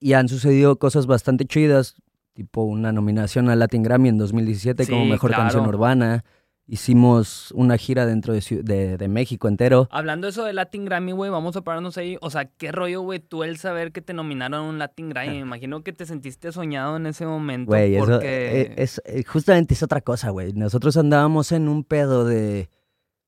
y 0.00 0.14
han 0.14 0.28
sucedido 0.28 0.78
cosas 0.78 1.06
bastante 1.06 1.44
chidas, 1.44 1.94
tipo 2.34 2.62
una 2.64 2.90
nominación 2.92 3.50
al 3.50 3.58
Latin 3.60 3.82
Grammy 3.82 4.08
en 4.08 4.18
2017 4.18 4.86
como 4.86 5.04
Sí, 5.04 5.10
mejor 5.10 5.30
claro. 5.30 5.42
canción 5.44 5.66
urbana. 5.66 6.24
Hicimos 6.66 7.50
una 7.56 7.76
gira 7.76 8.06
dentro 8.06 8.32
de, 8.32 8.40
de, 8.62 8.96
de 8.96 9.08
México 9.08 9.48
entero. 9.48 9.88
Hablando 9.90 10.28
eso 10.28 10.44
de 10.44 10.52
Latin 10.52 10.84
Grammy, 10.84 11.10
güey, 11.12 11.28
vamos 11.30 11.56
a 11.56 11.62
pararnos 11.62 11.98
ahí. 11.98 12.16
O 12.20 12.30
sea, 12.30 12.44
qué 12.44 12.70
rollo, 12.70 13.02
güey, 13.02 13.18
tú 13.18 13.42
el 13.42 13.58
saber 13.58 13.90
que 13.90 14.00
te 14.00 14.14
nominaron 14.14 14.54
a 14.54 14.68
un 14.68 14.78
Latin 14.78 15.08
Grammy. 15.08 15.32
Me 15.32 15.38
imagino 15.40 15.82
que 15.82 15.92
te 15.92 16.06
sentiste 16.06 16.52
soñado 16.52 16.96
en 16.96 17.06
ese 17.06 17.26
momento. 17.26 17.70
Güey, 17.70 17.96
eso 17.96 18.06
porque... 18.06 18.62
eh, 18.62 18.74
es, 18.76 19.02
eh, 19.04 19.24
justamente 19.24 19.74
es 19.74 19.82
otra 19.82 20.00
cosa, 20.00 20.30
güey. 20.30 20.52
Nosotros 20.52 20.96
andábamos 20.96 21.50
en 21.50 21.68
un 21.68 21.82
pedo 21.84 22.24
de, 22.24 22.70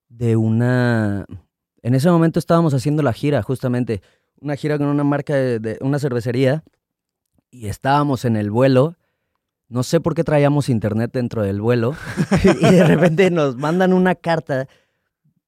de 0.08 0.36
una... 0.36 1.26
En 1.82 1.94
ese 1.94 2.10
momento 2.10 2.38
estábamos 2.38 2.72
haciendo 2.72 3.02
la 3.02 3.12
gira, 3.12 3.42
justamente. 3.42 4.00
Una 4.40 4.54
gira 4.56 4.78
con 4.78 4.86
una 4.86 5.04
marca 5.04 5.34
de, 5.34 5.58
de 5.58 5.78
una 5.80 5.98
cervecería. 5.98 6.62
Y 7.50 7.66
estábamos 7.66 8.24
en 8.24 8.36
el 8.36 8.50
vuelo. 8.50 8.96
No 9.68 9.82
sé 9.82 10.00
por 10.00 10.14
qué 10.14 10.24
traíamos 10.24 10.68
internet 10.68 11.10
dentro 11.12 11.42
del 11.42 11.60
vuelo. 11.60 11.94
y 12.60 12.70
de 12.70 12.84
repente 12.84 13.30
nos 13.30 13.56
mandan 13.56 13.92
una 13.92 14.14
carta. 14.14 14.68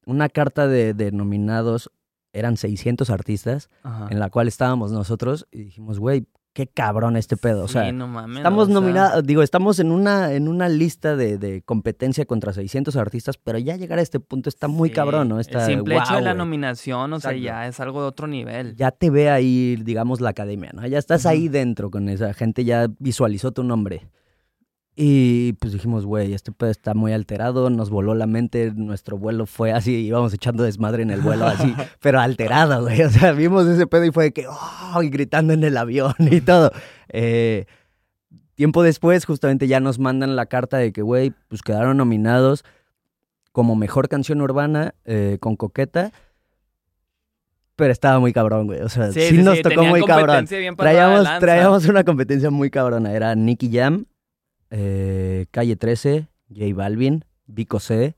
Una 0.04 0.28
carta 0.28 0.66
de, 0.66 0.94
de 0.94 1.12
nominados. 1.12 1.90
Eran 2.32 2.56
600 2.56 3.10
artistas. 3.10 3.68
Ajá. 3.82 4.08
En 4.10 4.18
la 4.18 4.30
cual 4.30 4.48
estábamos 4.48 4.92
nosotros. 4.92 5.46
Y 5.50 5.64
dijimos, 5.64 5.98
güey, 5.98 6.26
qué 6.56 6.66
cabrón 6.66 7.18
este 7.18 7.36
pedo. 7.36 7.64
O 7.64 7.68
sea, 7.68 7.84
Sí, 7.84 7.92
no 7.92 8.08
mames, 8.08 8.38
Estamos 8.38 8.68
sea, 8.68 8.74
nominados, 8.74 9.26
digo, 9.26 9.42
estamos 9.42 9.78
en 9.78 9.92
una, 9.92 10.32
en 10.32 10.48
una 10.48 10.70
lista 10.70 11.14
de, 11.14 11.36
de 11.36 11.60
competencia 11.60 12.24
contra 12.24 12.54
600 12.54 12.96
artistas, 12.96 13.36
pero 13.36 13.58
ya 13.58 13.76
llegar 13.76 13.98
a 13.98 14.02
este 14.02 14.20
punto 14.20 14.48
está 14.48 14.66
muy 14.66 14.88
sí, 14.88 14.94
cabrón, 14.94 15.28
¿no? 15.28 15.38
Está, 15.38 15.66
el 15.66 15.74
simple 15.74 15.98
hecho 15.98 16.14
de 16.14 16.22
la 16.22 16.32
nominación, 16.32 17.12
o 17.12 17.20
sea, 17.20 17.32
ya 17.34 17.68
es 17.68 17.78
algo 17.78 18.00
de 18.00 18.08
otro 18.08 18.26
nivel. 18.26 18.74
Ya 18.74 18.90
te 18.90 19.10
ve 19.10 19.28
ahí, 19.28 19.76
digamos, 19.76 20.22
la 20.22 20.30
academia, 20.30 20.70
¿no? 20.72 20.86
Ya 20.86 20.98
estás 20.98 21.26
ahí 21.26 21.48
dentro 21.48 21.90
con 21.90 22.08
esa 22.08 22.32
gente, 22.32 22.64
ya 22.64 22.88
visualizó 22.98 23.52
tu 23.52 23.62
nombre. 23.62 24.08
Y 24.98 25.52
pues 25.54 25.74
dijimos, 25.74 26.06
güey, 26.06 26.32
este 26.32 26.52
pedo 26.52 26.70
está 26.70 26.94
muy 26.94 27.12
alterado, 27.12 27.68
nos 27.68 27.90
voló 27.90 28.14
la 28.14 28.26
mente, 28.26 28.72
nuestro 28.74 29.18
vuelo 29.18 29.44
fue 29.44 29.70
así, 29.70 29.94
íbamos 29.94 30.32
echando 30.32 30.62
desmadre 30.62 31.02
en 31.02 31.10
el 31.10 31.20
vuelo 31.20 31.44
así, 31.44 31.74
pero 32.00 32.18
alterado, 32.18 32.80
güey. 32.80 33.02
O 33.06 33.10
sea, 33.10 33.32
vimos 33.32 33.66
ese 33.66 33.86
pedo 33.86 34.06
y 34.06 34.10
fue 34.10 34.24
de 34.24 34.32
que, 34.32 34.46
oh, 34.48 35.02
y 35.02 35.10
gritando 35.10 35.52
en 35.52 35.64
el 35.64 35.76
avión 35.76 36.14
y 36.30 36.40
todo. 36.40 36.72
Eh, 37.10 37.66
tiempo 38.54 38.82
después, 38.82 39.26
justamente 39.26 39.68
ya 39.68 39.80
nos 39.80 39.98
mandan 39.98 40.34
la 40.34 40.46
carta 40.46 40.78
de 40.78 40.94
que, 40.94 41.02
güey, 41.02 41.34
pues 41.48 41.60
quedaron 41.60 41.98
nominados 41.98 42.64
como 43.52 43.76
mejor 43.76 44.08
canción 44.08 44.40
urbana 44.40 44.94
eh, 45.04 45.36
con 45.40 45.56
Coqueta. 45.56 46.10
Pero 47.76 47.92
estaba 47.92 48.18
muy 48.18 48.32
cabrón, 48.32 48.66
güey. 48.66 48.80
O 48.80 48.88
sea, 48.88 49.12
sí, 49.12 49.36
nos 49.42 49.60
tocó 49.60 49.84
muy 49.84 50.02
cabrón. 50.04 50.46
Traíamos, 50.78 51.28
traíamos 51.38 51.86
una 51.86 52.02
competencia 52.02 52.50
muy 52.50 52.70
cabrona. 52.70 53.12
Era 53.12 53.34
Nicky 53.34 53.70
Jam, 53.70 54.06
eh, 54.70 55.46
Calle 55.50 55.76
13, 55.76 56.28
J 56.48 56.74
Balvin, 56.74 57.24
Vico 57.46 57.80
C. 57.80 58.16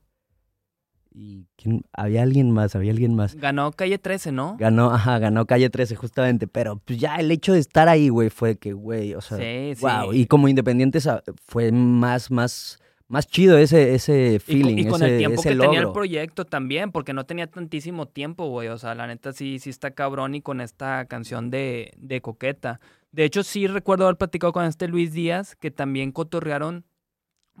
¿Y 1.11 1.47
quién? 1.57 1.83
había 1.91 2.21
alguien 2.21 2.51
más? 2.51 2.75
Había 2.75 2.91
alguien 2.91 3.15
más. 3.15 3.35
Ganó 3.35 3.71
Calle 3.71 3.97
13, 3.97 4.31
¿no? 4.31 4.55
Ganó, 4.59 4.91
ajá, 4.91 5.19
ganó 5.19 5.45
Calle 5.45 5.69
13 5.69 5.95
justamente. 5.95 6.47
Pero 6.47 6.77
pues 6.77 6.99
ya 6.99 7.15
el 7.15 7.31
hecho 7.31 7.53
de 7.53 7.59
estar 7.59 7.89
ahí, 7.89 8.09
güey, 8.09 8.29
fue 8.29 8.57
que, 8.57 8.73
güey, 8.73 9.15
o 9.15 9.21
sea, 9.21 9.37
sí, 9.37 9.73
wow. 9.81 10.13
Y 10.13 10.27
como 10.27 10.47
independientes 10.47 11.09
fue 11.45 11.71
más, 11.71 12.31
más, 12.31 12.79
más 13.09 13.27
chido 13.27 13.57
ese, 13.57 13.95
ese 13.95 14.39
feeling. 14.39 14.77
Y, 14.77 14.85
con, 14.87 15.01
el 15.01 15.17
tiempo 15.17 15.41
que 15.41 15.55
tenía 15.55 15.81
el 15.81 15.91
proyecto 15.91 16.45
también, 16.45 16.91
porque 16.91 17.11
no 17.11 17.25
tenía 17.25 17.47
tantísimo 17.47 18.07
tiempo, 18.07 18.47
güey. 18.47 18.69
O 18.69 18.77
sea, 18.77 18.93
la 18.95 19.07
neta 19.07 19.33
sí, 19.33 19.57
sí 19.59 19.71
está 19.71 19.91
cabrón 19.91 20.35
y 20.35 20.41
con 20.41 20.61
esta 20.61 21.05
canción 21.05 21.49
de, 21.49 21.91
de 21.97 22.21
Coqueta. 22.21 22.79
De 23.11 23.25
hecho, 23.25 23.41
sí 23.41 23.65
recuerdo 23.65 24.05
haber 24.05 24.17
platicado 24.17 24.53
con 24.53 24.63
este 24.65 24.87
Luis 24.87 25.11
Díaz, 25.11 25.55
que 25.55 25.71
también 25.71 26.11
cotorrearon. 26.11 26.85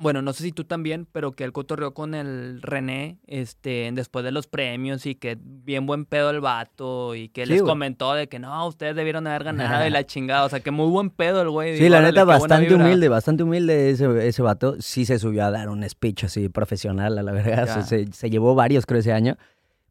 Bueno, 0.01 0.21
no 0.21 0.31
sé 0.31 0.43
si 0.43 0.51
tú 0.53 0.63
también, 0.63 1.05
pero 1.11 1.33
que 1.33 1.43
él 1.43 1.51
cotorreó 1.51 1.93
con 1.93 2.13
el 2.13 2.61
René, 2.61 3.19
este, 3.27 3.91
después 3.93 4.23
de 4.23 4.31
los 4.31 4.47
premios 4.47 5.05
y 5.05 5.15
que 5.15 5.37
bien 5.41 5.85
buen 5.85 6.05
pedo 6.05 6.29
el 6.29 6.39
vato 6.39 7.15
y 7.15 7.27
que 7.27 7.45
les 7.45 7.61
comentó 7.61 8.13
de 8.13 8.27
que 8.27 8.39
no, 8.39 8.65
ustedes 8.65 8.95
debieron 8.95 9.27
haber 9.27 9.43
ganado 9.43 9.85
y 9.85 9.89
la 9.89 10.03
chingada. 10.07 10.45
O 10.45 10.49
sea, 10.49 10.61
que 10.61 10.71
muy 10.71 10.87
buen 10.89 11.09
pedo 11.09 11.41
el 11.41 11.49
güey. 11.49 11.77
Sí, 11.77 11.89
la 11.89 12.01
neta, 12.01 12.23
bastante 12.23 12.73
humilde, 12.73 13.09
bastante 13.09 13.43
humilde 13.43 13.89
ese, 13.89 14.27
ese 14.27 14.41
vato. 14.41 14.77
Sí 14.79 15.05
se 15.05 15.19
subió 15.19 15.43
a 15.43 15.51
dar 15.51 15.67
un 15.67 15.87
speech 15.87 16.23
así 16.23 16.47
profesional, 16.47 17.17
a 17.17 17.23
la 17.23 17.31
verdad. 17.33 17.83
Se, 17.83 18.11
se, 18.11 18.29
llevó 18.29 18.55
varios, 18.55 18.85
creo, 18.85 19.01
ese 19.01 19.11
año. 19.11 19.37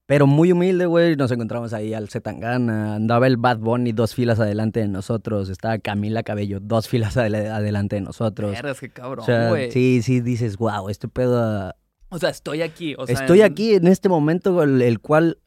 Pero 0.09 0.27
muy 0.27 0.53
humilde, 0.53 0.87
güey. 0.87 1.17
Nos 1.17 1.31
encontramos 1.33 1.75
ahí 1.75 1.93
al 1.93 2.09
Zetangana. 2.09 2.95
Andaba 2.95 3.27
el 3.27 3.37
Bad 3.37 3.59
Bunny 3.59 3.93
dos 3.93 4.15
filas 4.15 4.41
adelante 4.41 4.81
de 4.81 4.89
nosotros. 4.89 5.51
Estaba 5.51 5.77
Camila 5.81 6.23
Cabello 6.23 6.61
dos 6.61 6.89
filas 6.89 7.19
adelante 7.19 7.97
de 7.97 8.01
nosotros. 8.01 8.57
Eres 8.59 8.81
que 8.81 8.89
cabrón, 8.89 9.27
güey. 9.51 9.71
sí, 9.71 10.01
sí, 10.01 10.23
dices, 10.23 10.57
wow, 10.57 10.89
este 10.89 11.09
pedo. 11.09 11.75
O 12.09 12.19
sea, 12.19 12.31
estoy 12.31 12.63
aquí. 12.63 12.97
estoy 13.07 13.43
aquí 13.43 13.75
en 13.75 13.87
este 13.87 14.09
momento, 14.09 14.63
el, 14.63 14.99
cual 15.01 15.41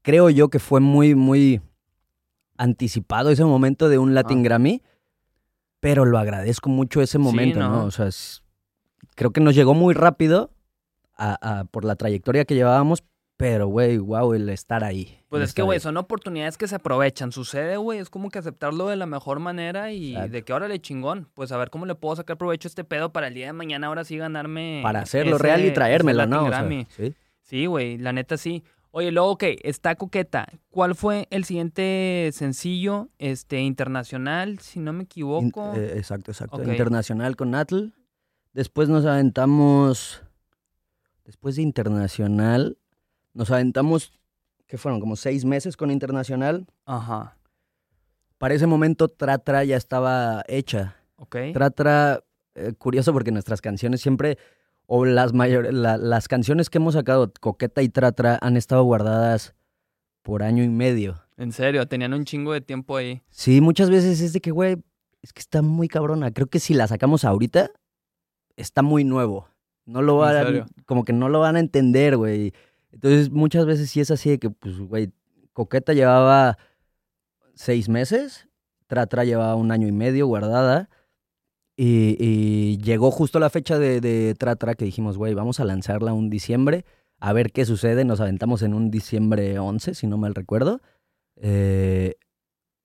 creo 0.00 0.30
yo 0.30 0.48
que 0.48 0.60
fue 0.60 0.80
muy, 0.80 1.14
muy 1.14 1.60
anticipado 2.56 3.28
ese 3.28 3.44
momento 3.44 3.90
de 3.90 3.98
un 3.98 4.14
Latin 4.14 4.42
Grammy. 4.42 4.82
Pero 5.80 6.06
lo 6.06 6.16
agradezco 6.16 6.70
mucho 6.70 7.02
ese 7.02 7.18
momento, 7.18 7.58
¿no? 7.58 7.84
O 7.84 7.90
sea, 7.90 8.08
creo 9.14 9.30
que 9.30 9.42
nos 9.42 9.54
llegó 9.54 9.74
muy 9.74 9.92
rápido 9.92 10.52
por 11.70 11.84
la 11.84 11.96
trayectoria 11.96 12.46
que 12.46 12.54
llevábamos, 12.54 13.04
pero, 13.36 13.66
güey, 13.66 13.98
wow, 13.98 14.32
el 14.32 14.48
estar 14.48 14.82
ahí. 14.82 15.18
Pues 15.28 15.42
es 15.42 15.54
que, 15.54 15.60
güey, 15.60 15.78
son 15.78 15.98
oportunidades 15.98 16.56
que 16.56 16.66
se 16.68 16.76
aprovechan. 16.76 17.32
Sucede, 17.32 17.76
güey, 17.76 17.98
es 17.98 18.08
como 18.08 18.30
que 18.30 18.38
aceptarlo 18.38 18.88
de 18.88 18.96
la 18.96 19.04
mejor 19.04 19.40
manera 19.40 19.92
y 19.92 20.14
de 20.28 20.42
que 20.42 20.52
ahora 20.52 20.68
le 20.68 20.80
chingón. 20.80 21.28
Pues 21.34 21.52
a 21.52 21.58
ver 21.58 21.68
cómo 21.68 21.84
le 21.84 21.94
puedo 21.94 22.16
sacar 22.16 22.38
provecho 22.38 22.66
a 22.66 22.70
este 22.70 22.84
pedo 22.84 23.12
para 23.12 23.28
el 23.28 23.34
día 23.34 23.46
de 23.46 23.52
mañana 23.52 23.88
ahora 23.88 24.04
sí 24.04 24.16
ganarme. 24.16 24.80
Para 24.82 25.00
hacerlo 25.00 25.36
real 25.36 25.64
y 25.64 25.70
traérmelo, 25.72 26.26
¿no? 26.26 26.48
sí, 27.42 27.66
güey, 27.66 27.98
la 27.98 28.12
neta 28.12 28.38
sí. 28.38 28.64
Oye, 28.90 29.12
luego, 29.12 29.32
ok, 29.32 29.44
está 29.62 29.94
coqueta. 29.96 30.48
¿Cuál 30.70 30.94
fue 30.94 31.28
el 31.30 31.44
siguiente 31.44 32.30
sencillo 32.32 33.10
este, 33.18 33.60
internacional, 33.60 34.58
si 34.60 34.80
no 34.80 34.94
me 34.94 35.04
equivoco? 35.04 35.74
Eh, 35.74 35.98
exacto, 35.98 36.30
exacto. 36.30 36.62
Internacional 36.62 37.36
con 37.36 37.54
Atl. 37.54 37.92
Después 38.54 38.88
nos 38.88 39.04
aventamos. 39.04 40.22
Después 41.26 41.56
de 41.56 41.62
internacional, 41.62 42.78
nos 43.36 43.50
aventamos, 43.50 44.12
¿qué 44.66 44.78
fueron? 44.78 44.98
Como 44.98 45.14
seis 45.14 45.44
meses 45.44 45.76
con 45.76 45.90
Internacional. 45.90 46.66
Ajá. 46.86 47.36
Para 48.38 48.54
ese 48.54 48.66
momento 48.66 49.08
Tratra 49.08 49.62
ya 49.64 49.76
estaba 49.76 50.42
hecha. 50.48 50.96
Ok. 51.16 51.36
Tratra, 51.52 52.24
eh, 52.54 52.72
curioso 52.76 53.12
porque 53.12 53.30
nuestras 53.30 53.60
canciones 53.60 54.00
siempre, 54.00 54.38
o 54.86 55.04
las 55.04 55.32
mayores, 55.32 55.72
las 55.72 56.28
canciones 56.28 56.70
que 56.70 56.78
hemos 56.78 56.94
sacado, 56.94 57.32
Coqueta 57.40 57.82
y 57.82 57.88
Tratra, 57.88 58.38
han 58.40 58.56
estado 58.56 58.82
guardadas 58.84 59.54
por 60.22 60.42
año 60.42 60.64
y 60.64 60.68
medio. 60.68 61.22
En 61.36 61.52
serio, 61.52 61.86
tenían 61.86 62.14
un 62.14 62.24
chingo 62.24 62.52
de 62.52 62.62
tiempo 62.62 62.96
ahí. 62.96 63.22
Sí, 63.28 63.60
muchas 63.60 63.90
veces 63.90 64.20
es 64.20 64.32
de 64.32 64.40
que, 64.40 64.50
güey, 64.50 64.82
es 65.22 65.32
que 65.32 65.40
está 65.40 65.60
muy 65.60 65.88
cabrona. 65.88 66.32
Creo 66.32 66.46
que 66.46 66.60
si 66.60 66.72
la 66.72 66.86
sacamos 66.86 67.24
ahorita, 67.24 67.70
está 68.56 68.82
muy 68.82 69.04
nuevo. 69.04 69.48
No 69.84 70.02
lo 70.02 70.16
van, 70.16 70.66
como 70.86 71.04
que 71.04 71.12
no 71.12 71.28
lo 71.28 71.40
van 71.40 71.56
a 71.56 71.60
entender, 71.60 72.16
güey. 72.16 72.52
Entonces, 72.96 73.30
muchas 73.30 73.66
veces 73.66 73.90
sí 73.90 74.00
es 74.00 74.10
así 74.10 74.30
de 74.30 74.38
que, 74.38 74.48
pues, 74.48 74.78
güey, 74.78 75.12
Coqueta 75.52 75.92
llevaba 75.92 76.56
seis 77.54 77.90
meses, 77.90 78.48
Tratra 78.86 79.24
llevaba 79.24 79.54
un 79.54 79.70
año 79.70 79.86
y 79.86 79.92
medio 79.92 80.26
guardada. 80.26 80.88
Y, 81.76 82.78
llegó 82.78 83.10
justo 83.10 83.38
la 83.38 83.50
fecha 83.50 83.78
de, 83.78 84.00
de 84.00 84.34
Tratra 84.34 84.74
que 84.76 84.86
dijimos, 84.86 85.18
güey, 85.18 85.34
vamos 85.34 85.60
a 85.60 85.66
lanzarla 85.66 86.14
un 86.14 86.30
diciembre, 86.30 86.86
a 87.20 87.34
ver 87.34 87.52
qué 87.52 87.66
sucede. 87.66 88.06
Nos 88.06 88.20
aventamos 88.20 88.62
en 88.62 88.72
un 88.72 88.90
diciembre 88.90 89.58
11, 89.58 89.94
si 89.94 90.06
no 90.06 90.16
mal 90.16 90.34
recuerdo. 90.34 90.80
Eh, 91.36 92.14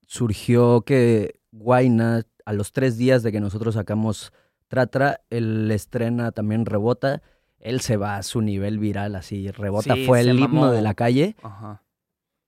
surgió 0.07 0.81
que 0.81 1.39
Guayna, 1.53 2.23
a 2.43 2.51
los 2.51 2.73
tres 2.73 2.97
días 2.97 3.23
de 3.23 3.31
que 3.31 3.39
nosotros 3.39 3.75
sacamos 3.75 4.33
Tratra, 4.67 5.21
él 5.29 5.71
estrena 5.71 6.33
también 6.33 6.65
Rebota 6.65 7.21
él 7.61 7.81
se 7.81 7.95
va 7.95 8.17
a 8.17 8.23
su 8.23 8.41
nivel 8.41 8.79
viral, 8.79 9.15
así, 9.15 9.49
rebota, 9.51 9.95
fue 10.05 10.21
el 10.21 10.39
himno 10.39 10.71
de 10.71 10.81
la 10.81 10.93
calle. 10.93 11.35
Ajá. 11.43 11.83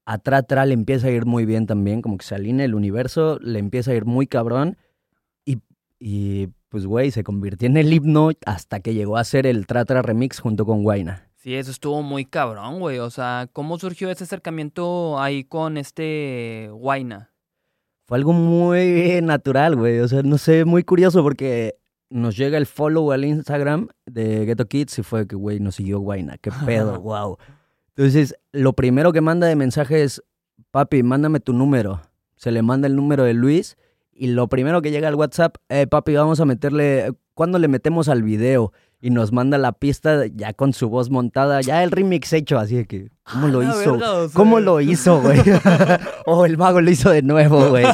A 0.06 0.17
Tratra 0.17 0.65
le 0.65 0.73
empieza 0.73 1.08
a 1.08 1.12
ir 1.12 1.26
muy 1.26 1.45
bien 1.45 1.65
también, 1.65 2.02
como 2.02 2.17
que 2.17 2.26
se 2.26 2.36
alinea 2.36 2.65
el 2.65 2.76
universo, 2.76 3.39
le 3.41 3.60
empieza 3.60 3.91
a 3.91 3.93
ir 3.93 4.06
muy 4.06 4.28
cabrón. 4.28 4.78
Y, 5.45 5.60
y 5.97 6.47
pues, 6.67 6.86
güey, 6.86 7.12
se 7.12 7.23
convirtió 7.23 7.67
en 7.67 7.78
el 7.78 7.93
himno 7.93 8.32
hasta 8.45 8.82
que 8.82 8.93
llegó 8.93 9.17
a 9.17 9.23
ser 9.23 9.45
el 9.45 9.65
Tratra 9.65 10.02
Remix 10.02 10.39
junto 10.39 10.65
con 10.65 10.84
Guaina. 10.84 11.30
Sí, 11.36 11.56
eso 11.56 11.71
estuvo 11.71 12.02
muy 12.02 12.26
cabrón, 12.26 12.80
güey. 12.80 12.99
O 12.99 13.10
sea, 13.10 13.47
¿cómo 13.54 13.78
surgió 13.78 14.10
ese 14.10 14.23
acercamiento 14.23 15.19
ahí 15.19 15.43
con 15.43 15.78
este 15.78 16.69
Guaina? 16.71 17.32
Fue 18.06 18.17
algo 18.17 18.34
muy 18.34 19.19
natural, 19.23 19.76
güey. 19.76 19.99
O 19.99 20.08
sea, 20.08 20.23
no 20.23 20.38
sé, 20.38 20.65
muy 20.65 20.84
curioso 20.84 21.21
porque 21.21 21.76
nos 22.13 22.38
llega 22.38 22.60
el 22.60 22.67
follow 22.67 23.12
al 23.12 23.26
Instagram 23.26 23.88
de 24.06 24.45
Ghetto 24.45 24.67
Kids 24.67 24.99
y 24.99 25.04
fue 25.04 25.28
que, 25.28 25.36
güey, 25.36 25.60
nos 25.60 25.76
siguió 25.76 25.99
Guayna. 25.99 26.38
Qué 26.38 26.52
pedo, 26.65 26.99
wow. 27.02 27.38
Entonces, 27.95 28.36
lo 28.52 28.73
primero 28.73 29.12
que 29.12 29.21
manda 29.21 29.47
de 29.47 29.56
mensaje 29.56 30.04
es, 30.04 30.21
papi, 30.69 31.02
mándame 31.02 31.39
tu 31.39 31.54
número. 31.54 32.02
Se 32.36 32.52
le 32.52 32.62
manda 32.62 32.88
el 32.88 32.95
número 32.95 33.23
de 33.23 33.34
Luis 33.34 33.78
y 34.13 34.28
lo 34.28 34.47
primero 34.47 34.82
que 34.84 34.91
llega 34.91 35.08
al 35.08 35.15
WhatsApp, 35.15 35.56
eh, 35.69 35.88
papi, 35.88 36.13
vamos 36.13 36.39
a 36.39 36.45
meterle, 36.45 37.13
¿cuándo 37.34 37.58
le 37.58 37.67
metemos 37.67 38.10
al 38.10 38.21
video? 38.21 38.73
Y 39.02 39.10
nos 39.10 39.32
manda 39.32 39.58
la 39.58 39.71
pista 39.71 40.28
ya 40.28 40.54
con 40.54 40.71
su 40.71 40.89
voz 40.89 41.10
montada, 41.10 41.62
ya 41.62 41.84
el 41.84 41.91
remix 41.91 42.32
hecho, 42.32 42.60
así 42.60 42.76
de 42.76 42.86
que, 42.86 43.10
¿cómo 43.23 43.47
lo 43.47 43.63
hizo? 43.63 44.30
¿Cómo 44.34 44.60
lo 44.60 44.80
hizo, 44.82 45.19
güey? 45.19 45.39
oh, 46.26 46.45
el 46.45 46.58
mago 46.58 46.80
lo 46.80 46.89
hizo 46.89 47.10
de 47.10 47.21
nuevo, 47.21 47.69
güey. 47.69 47.86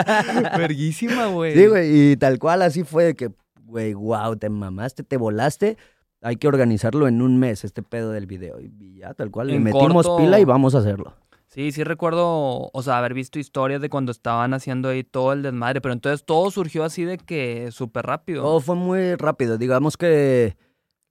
Verguísima, 0.56 1.26
güey. 1.26 1.54
Sí, 1.54 1.66
güey, 1.66 2.12
y 2.12 2.16
tal 2.16 2.38
cual 2.38 2.62
así 2.62 2.82
fue 2.82 3.14
que 3.14 3.30
güey, 3.68 3.94
wow, 3.94 4.36
te 4.36 4.48
mamaste, 4.48 5.02
te 5.02 5.16
volaste. 5.16 5.76
Hay 6.20 6.36
que 6.36 6.48
organizarlo 6.48 7.06
en 7.06 7.22
un 7.22 7.38
mes, 7.38 7.64
este 7.64 7.82
pedo 7.82 8.10
del 8.10 8.26
video. 8.26 8.58
Y 8.60 8.96
ya, 8.98 9.14
tal 9.14 9.30
cual, 9.30 9.48
le 9.48 9.60
metimos 9.60 10.08
pila 10.16 10.40
y 10.40 10.44
vamos 10.44 10.74
a 10.74 10.78
hacerlo. 10.78 11.14
Sí, 11.46 11.72
sí 11.72 11.84
recuerdo, 11.84 12.70
o 12.72 12.82
sea, 12.82 12.98
haber 12.98 13.14
visto 13.14 13.38
historias 13.38 13.80
de 13.80 13.88
cuando 13.88 14.12
estaban 14.12 14.52
haciendo 14.52 14.88
ahí 14.88 15.04
todo 15.04 15.32
el 15.32 15.42
desmadre, 15.42 15.80
pero 15.80 15.92
entonces 15.92 16.24
todo 16.24 16.50
surgió 16.50 16.84
así 16.84 17.04
de 17.04 17.18
que 17.18 17.70
súper 17.70 18.06
rápido. 18.06 18.42
Todo 18.42 18.60
fue 18.60 18.74
muy 18.74 19.14
rápido. 19.14 19.56
Digamos 19.56 19.96
que 19.96 20.56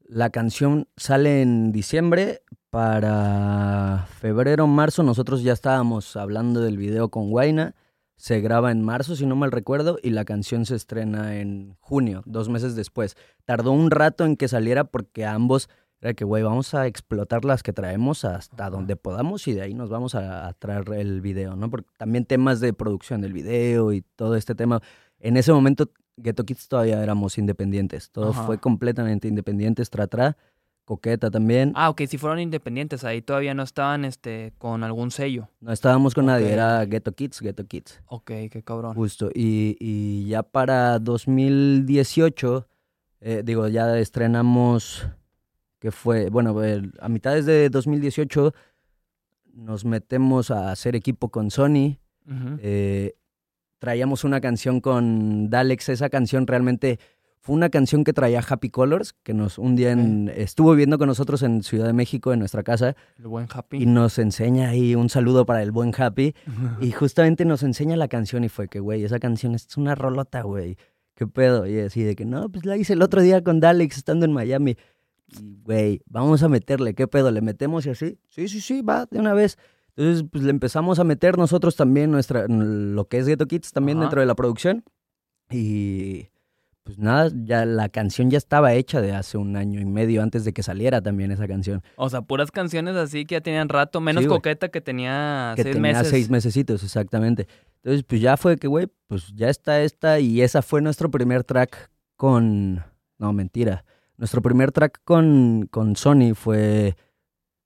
la 0.05 0.29
canción 0.29 0.87
sale 0.97 1.41
en 1.41 1.71
diciembre. 1.71 2.41
Para 2.69 4.07
febrero, 4.19 4.67
marzo, 4.67 5.01
nosotros 5.01 5.41
ya 5.41 5.53
estábamos 5.53 6.15
hablando 6.17 6.61
del 6.61 6.77
video 6.77 7.09
con 7.09 7.29
Guaina 7.29 7.75
se 8.17 8.41
graba 8.41 8.71
en 8.71 8.83
marzo, 8.83 9.15
si 9.15 9.25
no 9.25 9.35
mal 9.35 9.51
recuerdo, 9.51 9.97
y 10.01 10.09
la 10.09 10.25
canción 10.25 10.65
se 10.65 10.75
estrena 10.75 11.39
en 11.39 11.77
junio, 11.79 12.23
dos 12.25 12.49
meses 12.49 12.75
después. 12.75 13.15
Tardó 13.45 13.71
un 13.71 13.91
rato 13.91 14.25
en 14.25 14.35
que 14.35 14.47
saliera 14.47 14.85
porque 14.85 15.25
ambos 15.25 15.69
era 16.01 16.13
que, 16.13 16.25
güey, 16.25 16.43
vamos 16.43 16.73
a 16.73 16.85
explotar 16.85 17.45
las 17.45 17.63
que 17.63 17.73
traemos 17.73 18.23
hasta 18.25 18.69
donde 18.69 18.95
podamos 18.95 19.47
y 19.47 19.53
de 19.53 19.61
ahí 19.61 19.73
nos 19.73 19.89
vamos 19.89 20.13
a, 20.13 20.53
traer 20.59 20.91
el 20.93 21.21
video, 21.21 21.55
¿no? 21.55 21.69
Porque 21.69 21.89
también 21.97 22.25
temas 22.25 22.59
de 22.59 22.73
producción 22.73 23.21
del 23.21 23.33
video 23.33 23.93
y 23.93 24.01
todo 24.01 24.35
este 24.35 24.53
tema. 24.53 24.81
En 25.19 25.37
ese 25.37 25.51
momento 25.51 25.89
Ghetto 26.17 26.43
Kids 26.43 26.67
todavía 26.67 27.01
éramos 27.01 27.37
independientes. 27.37 28.11
Todo 28.11 28.31
Ajá. 28.31 28.43
fue 28.43 28.59
completamente 28.59 29.27
independientes. 29.27 29.89
Tra 29.89 30.07
Tra, 30.07 30.37
Coqueta 30.87 31.29
también. 31.29 31.73
Ah, 31.75 31.89
ok, 31.89 32.03
si 32.07 32.17
fueron 32.17 32.39
independientes, 32.39 33.03
ahí 33.03 33.21
todavía 33.21 33.53
no 33.53 33.61
estaban 33.63 34.05
este, 34.05 34.53
con 34.57 34.85
algún 34.85 35.11
sello. 35.11 35.49
No 35.59 35.73
estábamos 35.73 36.13
con 36.13 36.27
nadie, 36.27 36.45
Ok. 36.45 36.51
era 36.53 36.85
Ghetto 36.85 37.11
Kids, 37.11 37.41
Ghetto 37.41 37.65
Kids. 37.65 38.01
Ok, 38.07 38.31
qué 38.49 38.63
cabrón. 38.63 38.95
Justo. 38.95 39.29
Y, 39.35 39.75
y 39.81 40.27
ya 40.29 40.43
para 40.43 40.97
2018, 40.99 42.67
eh, 43.19 43.41
digo, 43.43 43.67
ya 43.67 43.99
estrenamos, 43.99 45.05
que 45.79 45.91
fue, 45.91 46.29
bueno, 46.29 46.63
el- 46.63 46.93
a 47.01 47.09
mitades 47.09 47.45
de 47.45 47.69
2018 47.69 48.53
nos 49.53 49.83
metemos 49.83 50.51
a 50.51 50.71
hacer 50.71 50.95
equipo 50.95 51.29
con 51.29 51.51
Sony. 51.51 51.97
Eh, 52.59 53.13
traíamos 53.79 54.23
una 54.23 54.39
canción 54.39 54.79
con 54.81 55.49
Dalex. 55.49 55.89
Esa 55.89 56.09
canción 56.09 56.47
realmente 56.47 56.97
fue 57.47 57.55
una 57.55 57.69
canción 57.69 58.03
que 58.03 58.11
traía 58.11 58.41
Happy 58.45 58.69
Colors, 58.69 59.13
que 59.23 59.33
nos 59.33 59.57
un 59.57 59.77
día 59.77 59.91
en- 59.93 60.29
estuvo 60.35 60.71
viviendo 60.71 60.97
con 60.97 61.07
nosotros 61.07 61.41
en 61.43 61.63
Ciudad 61.63 61.85
de 61.87 61.93
México, 61.93 62.33
en 62.33 62.39
nuestra 62.39 62.61
casa, 62.61 62.95
El 63.17 63.27
buen 63.27 63.47
Happy. 63.49 63.81
y 63.81 63.85
nos 63.85 64.19
enseña 64.19 64.67
ahí 64.69 64.95
un 64.95 65.07
saludo 65.09 65.45
para 65.45 65.63
el 65.63 65.71
buen 65.71 65.93
Happy. 65.97 66.35
Y 66.81 66.91
justamente 66.91 67.45
nos 67.45 67.63
enseña 67.63 67.95
la 67.95 68.09
canción 68.09 68.43
y 68.43 68.49
fue 68.49 68.67
que, 68.67 68.81
güey, 68.81 69.05
esa 69.05 69.17
canción 69.19 69.55
es 69.55 69.65
una 69.77 69.95
rolota, 69.95 70.41
güey. 70.41 70.75
¿Qué 71.15 71.25
pedo? 71.25 71.65
Y 71.65 71.79
así 71.79 72.03
de 72.03 72.15
que, 72.17 72.25
no, 72.25 72.49
pues 72.49 72.65
la 72.65 72.75
hice 72.75 72.91
el 72.93 73.01
otro 73.01 73.21
día 73.21 73.41
con 73.43 73.59
Dalex 73.61 73.95
estando 73.97 74.25
en 74.25 74.33
Miami. 74.33 74.75
Y, 75.41 75.57
güey, 75.63 76.01
vamos 76.05 76.43
a 76.43 76.49
meterle, 76.49 76.93
¿qué 76.95 77.07
pedo? 77.07 77.31
¿Le 77.31 77.41
metemos 77.41 77.85
y 77.85 77.91
así? 77.91 78.19
Sí, 78.27 78.47
sí, 78.49 78.59
sí, 78.59 78.81
va, 78.81 79.07
de 79.09 79.19
una 79.19 79.33
vez. 79.33 79.57
Entonces, 79.95 80.25
pues 80.31 80.43
le 80.43 80.51
empezamos 80.51 80.99
a 80.99 81.03
meter 81.05 81.37
nosotros 81.37 81.75
también 81.77 82.11
nuestra, 82.11 82.45
lo 82.47 83.07
que 83.07 83.17
es 83.19 83.25
Ghetto 83.27 83.47
Kids 83.47 83.71
también 83.71 83.97
Ajá. 83.97 84.03
dentro 84.05 84.19
de 84.19 84.27
la 84.27 84.35
producción. 84.35 84.83
Y 85.49 86.27
pues 86.87 86.99
nada, 86.99 87.29
ya 87.43 87.65
la 87.65 87.89
canción 87.89 88.31
ya 88.31 88.37
estaba 88.37 88.71
hecha 88.73 89.01
de 89.01 89.11
hace 89.11 89.37
un 89.37 89.57
año 89.57 89.81
y 89.81 89.83
medio 89.83 90.23
antes 90.23 90.45
de 90.45 90.53
que 90.53 90.63
saliera 90.63 91.01
también 91.01 91.31
esa 91.31 91.45
canción. 91.45 91.83
O 91.97 92.09
sea, 92.09 92.21
puras 92.21 92.49
canciones 92.49 92.95
así 92.95 93.25
que 93.25 93.35
ya 93.35 93.41
tenían 93.41 93.67
rato, 93.67 93.99
menos 93.99 94.23
Sí, 94.23 94.29
coqueta 94.29 94.69
que 94.69 94.79
tenía 94.79 95.51
que 95.57 95.63
seis 95.63 95.75
tenía 95.75 95.91
meses. 95.91 96.07
seis 96.07 96.29
mesecitos, 96.29 96.83
exactamente. 96.85 97.45
Entonces, 97.83 98.05
pues 98.07 98.21
ya 98.21 98.37
fue 98.37 98.55
que, 98.55 98.67
güey, 98.69 98.87
pues 99.07 99.33
ya 99.35 99.49
está 99.49 99.81
esta 99.81 100.21
y 100.21 100.41
esa 100.41 100.61
fue 100.61 100.81
nuestro 100.81 101.11
primer 101.11 101.43
track 101.43 101.89
con... 102.15 102.81
No, 103.17 103.33
mentira. 103.33 103.83
Nuestro 104.15 104.41
primer 104.41 104.71
track 104.71 105.01
con, 105.03 105.67
con 105.69 105.97
Sony 105.97 106.35
fue 106.35 106.95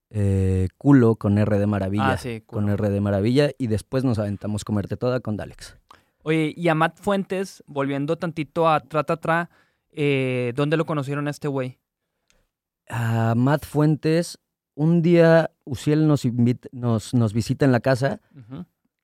eh, 0.09 0.67
Culo 0.79 1.15
con 1.15 1.37
R 1.37 1.59
de 1.59 1.67
Maravilla. 1.67 2.13
Ah, 2.13 2.17
sí, 2.17 2.41
Con 2.43 2.63
culo. 2.63 2.73
R 2.73 2.89
de 2.89 3.01
Maravilla 3.01 3.51
y 3.59 3.67
después 3.67 4.03
nos 4.03 4.17
aventamos 4.17 4.65
Comerte 4.65 4.97
Toda 4.97 5.19
con 5.19 5.37
Dalex. 5.37 5.77
Oye, 6.23 6.53
y 6.55 6.67
a 6.67 6.75
Matt 6.75 6.97
Fuentes, 6.99 7.63
volviendo 7.67 8.15
tantito 8.17 8.67
a 8.69 8.79
Trata 8.79 9.17
Tra, 9.17 9.49
eh, 9.91 10.53
¿dónde 10.55 10.77
lo 10.77 10.85
conocieron 10.85 11.27
a 11.27 11.31
este 11.31 11.47
güey? 11.47 11.79
A 12.89 13.33
Matt 13.35 13.65
Fuentes, 13.65 14.39
un 14.75 15.01
día 15.01 15.51
Uciel 15.65 16.07
nos, 16.07 16.25
invita- 16.25 16.69
nos, 16.71 17.13
nos 17.13 17.33
visita 17.33 17.65
en 17.65 17.71
la 17.71 17.79
casa. 17.79 18.19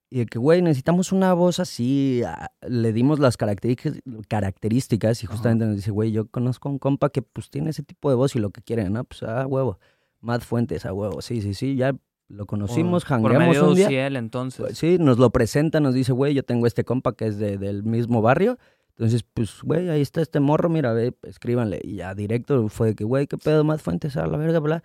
Y 0.09 0.19
de 0.19 0.25
que, 0.25 0.39
güey, 0.39 0.61
necesitamos 0.61 1.11
una 1.11 1.33
voz 1.33 1.59
así. 1.59 2.21
ah, 2.25 2.49
Le 2.61 2.93
dimos 2.93 3.19
las 3.19 3.35
características, 3.35 3.99
características 4.29 5.21
y 5.23 5.27
justamente 5.27 5.65
nos 5.65 5.75
dice, 5.75 5.91
güey, 5.91 6.11
yo 6.11 6.27
conozco 6.27 6.69
a 6.69 6.71
un 6.71 6.79
compa 6.79 7.09
que 7.09 7.21
pues 7.21 7.49
tiene 7.49 7.71
ese 7.71 7.83
tipo 7.83 8.09
de 8.09 8.15
voz 8.15 8.35
y 8.35 8.39
lo 8.39 8.49
que 8.51 8.61
quiere, 8.61 8.89
¿no? 8.89 9.03
Pues 9.03 9.23
a 9.23 9.45
huevo. 9.45 9.79
Matt 10.21 10.43
Fuentes, 10.43 10.85
a 10.85 10.93
huevo. 10.93 11.21
Sí, 11.21 11.41
sí, 11.41 11.53
sí, 11.53 11.75
ya 11.75 11.93
lo 12.29 12.45
conocimos, 12.45 13.05
jangueamos 13.05 13.55
de 13.55 13.61
un 13.61 13.75
día. 13.75 13.85
Uciel, 13.87 14.15
entonces. 14.17 14.59
Pues, 14.59 14.77
Sí, 14.77 14.97
nos 14.99 15.17
lo 15.17 15.29
presenta, 15.29 15.79
nos 15.79 15.93
dice, 15.93 16.11
güey, 16.11 16.33
yo 16.33 16.43
tengo 16.43 16.67
este 16.67 16.83
compa 16.83 17.13
que 17.15 17.27
es 17.27 17.37
de- 17.37 17.57
del 17.57 17.83
mismo 17.83 18.21
barrio. 18.21 18.57
Entonces, 18.89 19.23
pues, 19.33 19.61
güey, 19.61 19.89
ahí 19.89 20.01
está 20.01 20.21
este 20.21 20.39
morro, 20.39 20.69
mira, 20.69 20.91
ve, 20.91 21.13
escríbanle. 21.23 21.79
Y 21.83 21.97
ya 21.97 22.15
directo 22.15 22.67
fue 22.69 22.87
de 22.89 22.95
que, 22.95 23.03
güey, 23.03 23.27
¿qué 23.27 23.37
pedo, 23.37 23.63
Matt 23.63 23.79
Fuentes? 23.79 24.17
A 24.17 24.25
la 24.27 24.37
verga, 24.37 24.59
bla. 24.59 24.83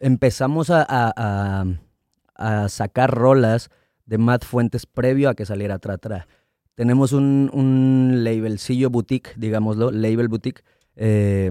Empezamos 0.00 0.70
a, 0.70 0.82
a- 0.88 1.12
a- 1.16 1.64
a 2.36 2.68
sacar 2.68 3.10
rolas 3.12 3.68
de 4.06 4.16
Matt 4.18 4.44
Fuentes 4.44 4.86
previo 4.86 5.28
a 5.28 5.34
que 5.34 5.44
saliera 5.44 5.78
Tra 5.80 5.98
Tra. 5.98 6.28
Tenemos 6.76 7.12
un, 7.12 7.50
un 7.52 8.22
labelcillo 8.22 8.90
boutique, 8.90 9.34
digámoslo, 9.36 9.90
label 9.90 10.28
boutique, 10.28 10.62
eh, 10.94 11.50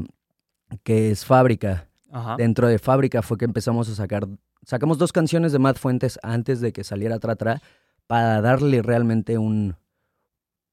que 0.83 1.11
es 1.11 1.25
Fábrica. 1.25 1.89
Ajá. 2.09 2.37
Dentro 2.37 2.69
de 2.69 2.79
Fábrica 2.79 3.21
fue 3.21 3.37
que 3.37 3.43
empezamos 3.45 3.89
a 3.89 3.95
sacar, 3.95 4.25
sacamos 4.67 4.97
dos 4.97 5.13
canciones 5.13 5.51
de 5.53 5.59
Matt 5.59 5.77
Fuentes 5.77 6.19
antes 6.21 6.59
de 6.59 6.73
que 6.73 6.83
saliera 6.83 7.19
Tra 7.19 7.35
Tra 7.37 7.61
para 8.05 8.41
darle 8.41 8.81
realmente 8.81 9.37
un, 9.37 9.75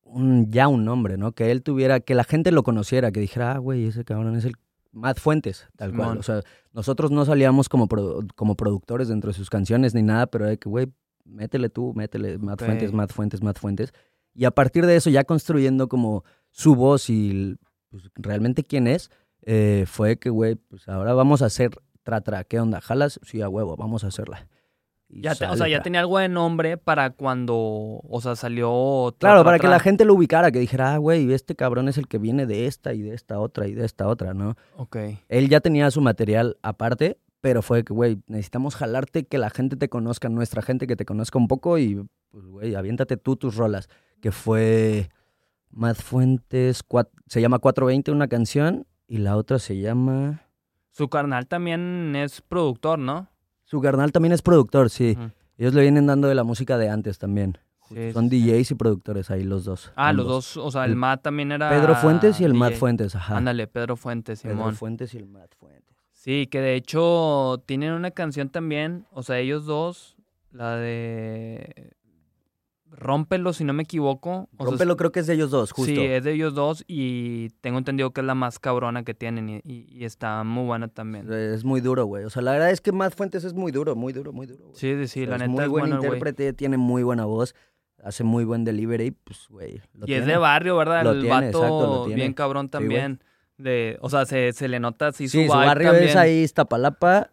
un 0.03 0.51
ya 0.51 0.69
un 0.69 0.85
nombre, 0.85 1.17
¿no? 1.17 1.33
Que 1.33 1.51
él 1.51 1.63
tuviera, 1.63 2.01
que 2.01 2.15
la 2.15 2.25
gente 2.25 2.53
lo 2.53 2.63
conociera, 2.63 3.13
que 3.13 3.21
dijera, 3.21 3.53
ah, 3.53 3.59
güey, 3.59 3.87
ese 3.87 4.05
cabrón 4.05 4.37
es 4.37 4.45
el 4.45 4.55
Matt 4.93 5.19
Fuentes, 5.19 5.67
tal 5.77 5.95
cual. 5.95 6.19
O 6.19 6.23
sea, 6.23 6.43
nosotros 6.73 7.11
no 7.11 7.25
salíamos 7.25 7.69
como, 7.69 7.89
produ- 7.89 8.29
como 8.35 8.55
productores 8.57 9.09
dentro 9.09 9.29
de 9.31 9.35
sus 9.35 9.51
canciones 9.51 9.95
ni 9.95 10.03
nada, 10.03 10.27
pero 10.27 10.47
de 10.47 10.59
que, 10.59 10.69
güey, 10.69 10.93
métele 11.25 11.69
tú, 11.69 11.93
métele 11.95 12.39
Matt. 12.39 12.61
Fuentes, 12.63 12.93
Matt 12.93 13.13
Fuentes, 13.13 13.43
Matt 13.43 13.59
Fuentes. 13.59 13.93
Y 14.35 14.45
a 14.45 14.51
partir 14.51 14.87
de 14.87 14.97
eso, 14.97 15.11
ya 15.11 15.25
construyendo 15.25 15.89
como 15.89 16.25
su 16.51 16.75
voz 16.75 17.09
y 17.11 17.57
pues, 17.91 18.11
realmente 18.17 18.63
quién 18.65 18.87
es, 18.87 19.11
eh, 19.43 19.85
fue 19.87 20.17
que, 20.19 20.31
güey, 20.31 20.57
pues 20.57 20.89
ahora 20.89 21.15
vamos 21.15 21.43
a 21.43 21.47
hacer 21.47 21.71
tra 22.05 22.21
tra, 22.21 22.45
¿qué 22.45 22.61
onda? 22.61 22.81
¿Jalas? 22.81 23.19
Sí, 23.25 23.43
a 23.43 23.49
huevo, 23.49 23.77
vamos 23.77 24.05
a 24.05 24.07
hacerla. 24.07 24.47
Y 25.09 25.21
Ya 25.23 25.35
te- 25.35 25.47
o 25.47 25.57
sea, 25.57 25.69
ya 25.69 25.83
tenía 25.83 26.01
algo 26.01 26.19
de 26.19 26.29
nombre 26.29 26.77
para 26.79 27.11
cuando, 27.11 27.55
o 27.57 28.21
sea, 28.23 28.37
salió... 28.37 29.15
Tra, 29.19 29.31
Claro, 29.31 29.45
para 29.45 29.59
que 29.59 29.69
la 29.69 29.79
gente 29.81 30.05
lo 30.05 30.15
ubicara, 30.15 30.51
que 30.51 30.59
dijera, 30.59 30.95
ah, 30.95 30.99
güey, 30.99 31.33
este 31.33 31.55
cabrón 31.55 31.89
es 31.89 31.99
el 31.99 32.09
que 32.09 32.19
viene 32.19 32.47
de 32.47 32.67
esta 32.67 32.95
y 32.95 33.03
de 33.03 33.15
esta 33.15 33.39
otra 33.41 33.67
y 33.67 33.75
de 33.75 33.85
esta 33.85 34.09
otra, 34.09 34.33
¿no? 34.35 34.57
Ok. 34.77 34.97
Él 35.29 35.49
ya 35.49 35.61
tenía 35.61 35.91
su 35.91 36.01
material 36.01 36.57
aparte, 36.63 37.19
pero 37.41 37.61
fue 37.61 37.85
que, 37.85 37.93
güey, 37.93 38.19
necesitamos 38.27 38.77
jalarte, 38.77 39.25
que 39.27 39.37
la 39.39 39.51
gente 39.51 39.77
te 39.77 39.89
conozca, 39.91 40.29
nuestra 40.31 40.63
gente 40.63 40.87
que 40.87 40.97
te 40.97 41.05
conozca 41.05 41.39
un 41.39 41.49
poco 41.49 41.77
y, 41.79 42.03
pues, 42.31 42.47
güey, 42.47 42.75
aviéntate 42.75 43.17
tú 43.19 43.37
tus 43.37 43.57
rolas. 43.57 43.89
Que 44.23 44.33
fue 44.33 45.11
Matt 45.71 45.99
Fuentes, 46.01 46.83
se 47.27 47.41
llama 47.43 47.59
420 47.59 48.11
una 48.11 48.27
canción 48.29 48.87
y 49.07 49.19
la 49.19 49.37
otra 49.37 49.59
se 49.59 49.77
llama... 49.79 50.41
Su 50.97 51.09
carnal 51.09 51.49
también 51.49 52.15
es 52.15 52.41
productor, 52.41 53.01
¿no? 53.01 53.27
Su 53.65 53.81
carnal 53.81 54.13
también 54.13 54.33
es 54.33 54.43
productor, 54.43 54.91
sí. 54.91 55.19
Ellos 55.59 55.75
le 55.75 55.83
vienen 55.83 56.07
dando 56.07 56.29
de 56.29 56.37
la 56.37 56.45
música 56.45 56.79
de 56.79 56.89
antes 56.89 57.19
también. 57.19 57.59
Sí, 57.89 58.13
Son 58.13 58.31
sí. 58.31 58.41
DJs 58.41 58.71
y 58.71 58.75
productores 58.77 59.29
ahí 59.31 59.43
los 59.43 59.65
dos. 59.65 59.93
Ah, 59.97 60.13
los 60.13 60.27
dos, 60.27 60.57
o 60.57 60.71
sea, 60.71 60.85
el 60.85 60.95
Matt 60.95 61.23
también 61.23 61.51
era... 61.51 61.69
Pedro 61.69 61.97
Fuentes 61.97 62.41
y 62.41 62.45
el 62.45 62.55
Matt 62.55 62.71
DJ. 62.71 62.79
Fuentes, 62.79 63.17
ajá. 63.17 63.37
Ándale, 63.37 63.67
Pedro 63.67 63.97
Fuentes, 63.97 64.43
Pedro 64.43 64.55
Simón. 64.55 64.77
Fuentes 64.77 65.15
y 65.15 65.17
el 65.17 65.27
Matt 65.27 65.55
Fuentes. 65.57 65.97
Sí, 66.13 66.47
que 66.47 66.61
de 66.61 66.77
hecho 66.77 67.61
tienen 67.67 67.93
una 67.93 68.13
canción 68.13 68.49
también, 68.49 69.07
o 69.11 69.25
sea, 69.25 69.41
ellos 69.41 69.67
dos, 69.67 70.17
la 70.53 70.77
de 70.77 71.93
Rómpelo, 72.97 73.53
si 73.53 73.65
no 73.65 73.73
me 73.73 73.83
equivoco. 73.83 74.49
O 74.57 74.57
sea, 74.57 74.67
Rómpelo 74.67 74.97
creo 74.97 75.11
que 75.13 75.21
es 75.21 75.27
de 75.27 75.35
ellos 75.35 75.51
dos, 75.51 75.73
justo. 75.73 75.93
Sí, 75.93 76.01
es 76.01 76.23
de 76.25 76.33
ellos 76.33 76.55
dos 76.55 76.85
y 76.87 77.51
tengo 77.61 77.79
entendido 77.79 78.13
que 78.13 78.21
es 78.21 78.27
la 78.27 78.35
más 78.35 78.59
cabrona 78.59 79.03
que 79.05 79.15
tienen 79.15 79.49
y, 79.49 79.57
y- 79.65 79.87
y 79.91 80.05
está 80.05 80.45
muy 80.45 80.65
buena 80.65 80.89
también. 80.89 81.31
Es 81.33 81.65
muy 81.65 81.81
duro, 81.81 82.05
güey. 82.07 82.25
O 82.25 82.31
sea, 82.31 82.43
la 82.43 82.53
verdad 82.53 82.71
es 82.71 82.81
que 82.81 82.93
Matt 82.93 83.15
Fuentes 83.17 83.45
es 83.45 83.53
muy 83.55 83.73
duro, 83.73 83.97
muy 83.97 84.13
duro, 84.13 84.33
muy 84.33 84.47
duro. 84.47 84.71
Sí, 84.75 84.95
sí, 84.97 85.09
sí, 85.09 85.23
O 85.23 85.27
sea, 85.27 85.39
la 85.39 85.45
es 85.45 85.51
neta 85.51 85.53
muy 85.53 85.65
es 85.65 85.69
buen 85.71 85.81
bueno 85.83 85.95
el 85.97 86.01
güey. 86.01 86.09
intérprete, 86.19 86.53
tiene 86.53 86.77
muy 86.77 87.03
buena 87.03 87.25
voz, 87.25 87.55
hace 88.03 88.23
muy 88.23 88.45
buen 88.45 88.65
delivery, 88.65 89.11
pues, 89.11 89.47
güey. 89.49 89.81
Y 90.07 90.13
es 90.15 90.27
de 90.27 90.37
barrio, 90.37 90.77
¿verdad? 90.77 91.03
Lo 91.05 91.13
el 91.13 91.21
tiene, 91.23 91.35
vato 91.35 91.47
exacto, 91.59 91.87
lo 91.87 92.05
tiene. 92.07 92.21
bien 92.23 92.33
cabrón 92.35 92.69
también. 92.69 93.21
de, 93.59 93.99
o 94.03 94.11
sea, 94.11 94.27
se, 94.27 94.53
se 94.53 94.69
le 94.69 94.79
nota 94.81 95.09
así 95.09 95.29
Sí, 95.29 95.47
su 95.47 95.53
su 95.53 95.57
vibe 95.59 95.67
barrio 95.67 95.89
también. 95.91 96.11
es 96.11 96.17
ahí 96.17 96.43
Iztapalapa. 96.43 97.31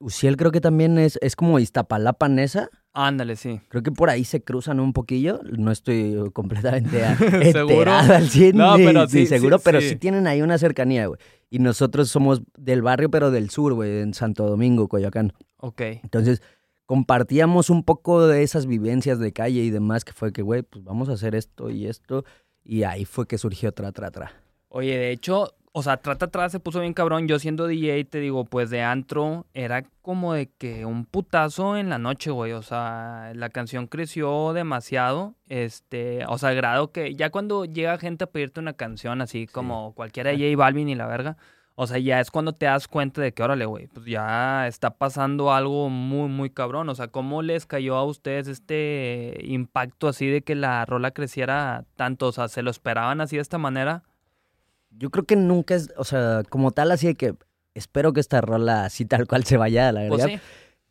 Uciel 0.00 0.36
creo 0.36 0.52
que 0.52 0.60
también 0.60 0.96
es, 0.98 1.18
es 1.22 1.34
como 1.34 1.58
Iztapalapa 1.58 2.28
Nesa. 2.28 2.68
Ándale, 2.92 3.36
sí. 3.36 3.60
Creo 3.68 3.82
que 3.82 3.92
por 3.92 4.10
ahí 4.10 4.24
se 4.24 4.42
cruzan 4.42 4.80
un 4.80 4.92
poquillo. 4.92 5.40
No 5.44 5.70
estoy 5.70 6.30
completamente 6.32 7.00
¿Seguro? 7.52 7.92
al 7.92 8.28
100 8.28 8.56
No, 8.56 8.74
pero 8.76 9.06
sí, 9.06 9.20
sí, 9.20 9.26
seguro, 9.26 9.58
pero 9.58 9.80
sí. 9.80 9.90
sí 9.90 9.96
tienen 9.96 10.26
ahí 10.26 10.42
una 10.42 10.58
cercanía, 10.58 11.06
güey. 11.06 11.20
Y 11.50 11.60
nosotros 11.60 12.08
somos 12.08 12.42
del 12.56 12.82
barrio, 12.82 13.10
pero 13.10 13.30
del 13.30 13.50
sur, 13.50 13.74
güey, 13.74 14.00
en 14.00 14.14
Santo 14.14 14.46
Domingo, 14.48 14.88
Coyoacán. 14.88 15.32
Ok. 15.58 15.80
Entonces, 16.02 16.42
compartíamos 16.86 17.70
un 17.70 17.84
poco 17.84 18.26
de 18.26 18.42
esas 18.42 18.66
vivencias 18.66 19.18
de 19.18 19.32
calle 19.32 19.60
y 19.60 19.70
demás, 19.70 20.04
que 20.04 20.12
fue 20.12 20.32
que, 20.32 20.42
güey, 20.42 20.62
pues 20.62 20.82
vamos 20.84 21.08
a 21.08 21.12
hacer 21.12 21.34
esto 21.34 21.70
y 21.70 21.86
esto. 21.86 22.24
Y 22.64 22.82
ahí 22.82 23.04
fue 23.04 23.26
que 23.26 23.38
surgió 23.38 23.72
Tra 23.72 23.92
Tra 23.92 24.10
Tra. 24.10 24.32
Oye, 24.68 24.98
de 24.98 25.10
hecho, 25.10 25.54
o 25.78 25.82
sea, 25.82 25.98
trata 25.98 26.26
atrás 26.26 26.50
se 26.50 26.58
puso 26.58 26.80
bien 26.80 26.92
cabrón. 26.92 27.28
Yo 27.28 27.38
siendo 27.38 27.68
DJ, 27.68 28.04
te 28.04 28.18
digo, 28.18 28.44
pues 28.44 28.68
de 28.68 28.82
antro, 28.82 29.46
era 29.54 29.84
como 30.02 30.34
de 30.34 30.48
que 30.50 30.84
un 30.84 31.04
putazo 31.04 31.76
en 31.76 31.88
la 31.88 31.98
noche, 31.98 32.32
güey. 32.32 32.50
O 32.52 32.62
sea, 32.62 33.30
la 33.36 33.48
canción 33.50 33.86
creció 33.86 34.52
demasiado. 34.54 35.36
Este, 35.48 36.24
o 36.26 36.36
sea, 36.36 36.52
grado 36.52 36.90
que 36.90 37.14
ya 37.14 37.30
cuando 37.30 37.64
llega 37.64 37.96
gente 37.98 38.24
a 38.24 38.26
pedirte 38.26 38.58
una 38.58 38.72
canción 38.72 39.20
así 39.20 39.46
como 39.46 39.94
cualquiera 39.94 40.30
de 40.30 40.38
J 40.38 40.56
Balvin 40.56 40.88
y 40.88 40.96
la 40.96 41.06
verga. 41.06 41.36
O 41.76 41.86
sea, 41.86 41.98
ya 41.98 42.18
es 42.18 42.32
cuando 42.32 42.54
te 42.54 42.66
das 42.66 42.88
cuenta 42.88 43.20
de 43.20 43.32
que, 43.32 43.44
órale, 43.44 43.64
güey, 43.64 43.86
pues 43.86 44.04
ya 44.06 44.66
está 44.66 44.90
pasando 44.90 45.52
algo 45.52 45.88
muy, 45.90 46.28
muy 46.28 46.50
cabrón. 46.50 46.88
O 46.88 46.94
sea, 46.96 47.06
¿cómo 47.06 47.40
les 47.42 47.66
cayó 47.66 47.94
a 47.94 48.04
ustedes 48.04 48.48
este 48.48 49.38
impacto 49.44 50.08
así 50.08 50.26
de 50.26 50.42
que 50.42 50.56
la 50.56 50.84
rola 50.86 51.12
creciera 51.12 51.84
tanto? 51.94 52.26
O 52.26 52.32
sea, 52.32 52.48
¿se 52.48 52.62
lo 52.62 52.72
esperaban 52.72 53.20
así 53.20 53.36
de 53.36 53.42
esta 53.42 53.58
manera? 53.58 54.02
Yo 54.90 55.10
creo 55.10 55.24
que 55.24 55.36
nunca 55.36 55.74
es, 55.74 55.92
o 55.96 56.04
sea, 56.04 56.42
como 56.48 56.70
tal, 56.72 56.90
así 56.90 57.06
de 57.08 57.14
que 57.14 57.34
espero 57.74 58.12
que 58.12 58.20
esta 58.20 58.40
rola 58.40 58.84
así 58.84 59.04
tal 59.04 59.26
cual 59.26 59.44
se 59.44 59.56
vaya, 59.56 59.92
la 59.92 60.08
Pues 60.08 60.22
verdad. 60.22 60.34
sí. 60.36 60.40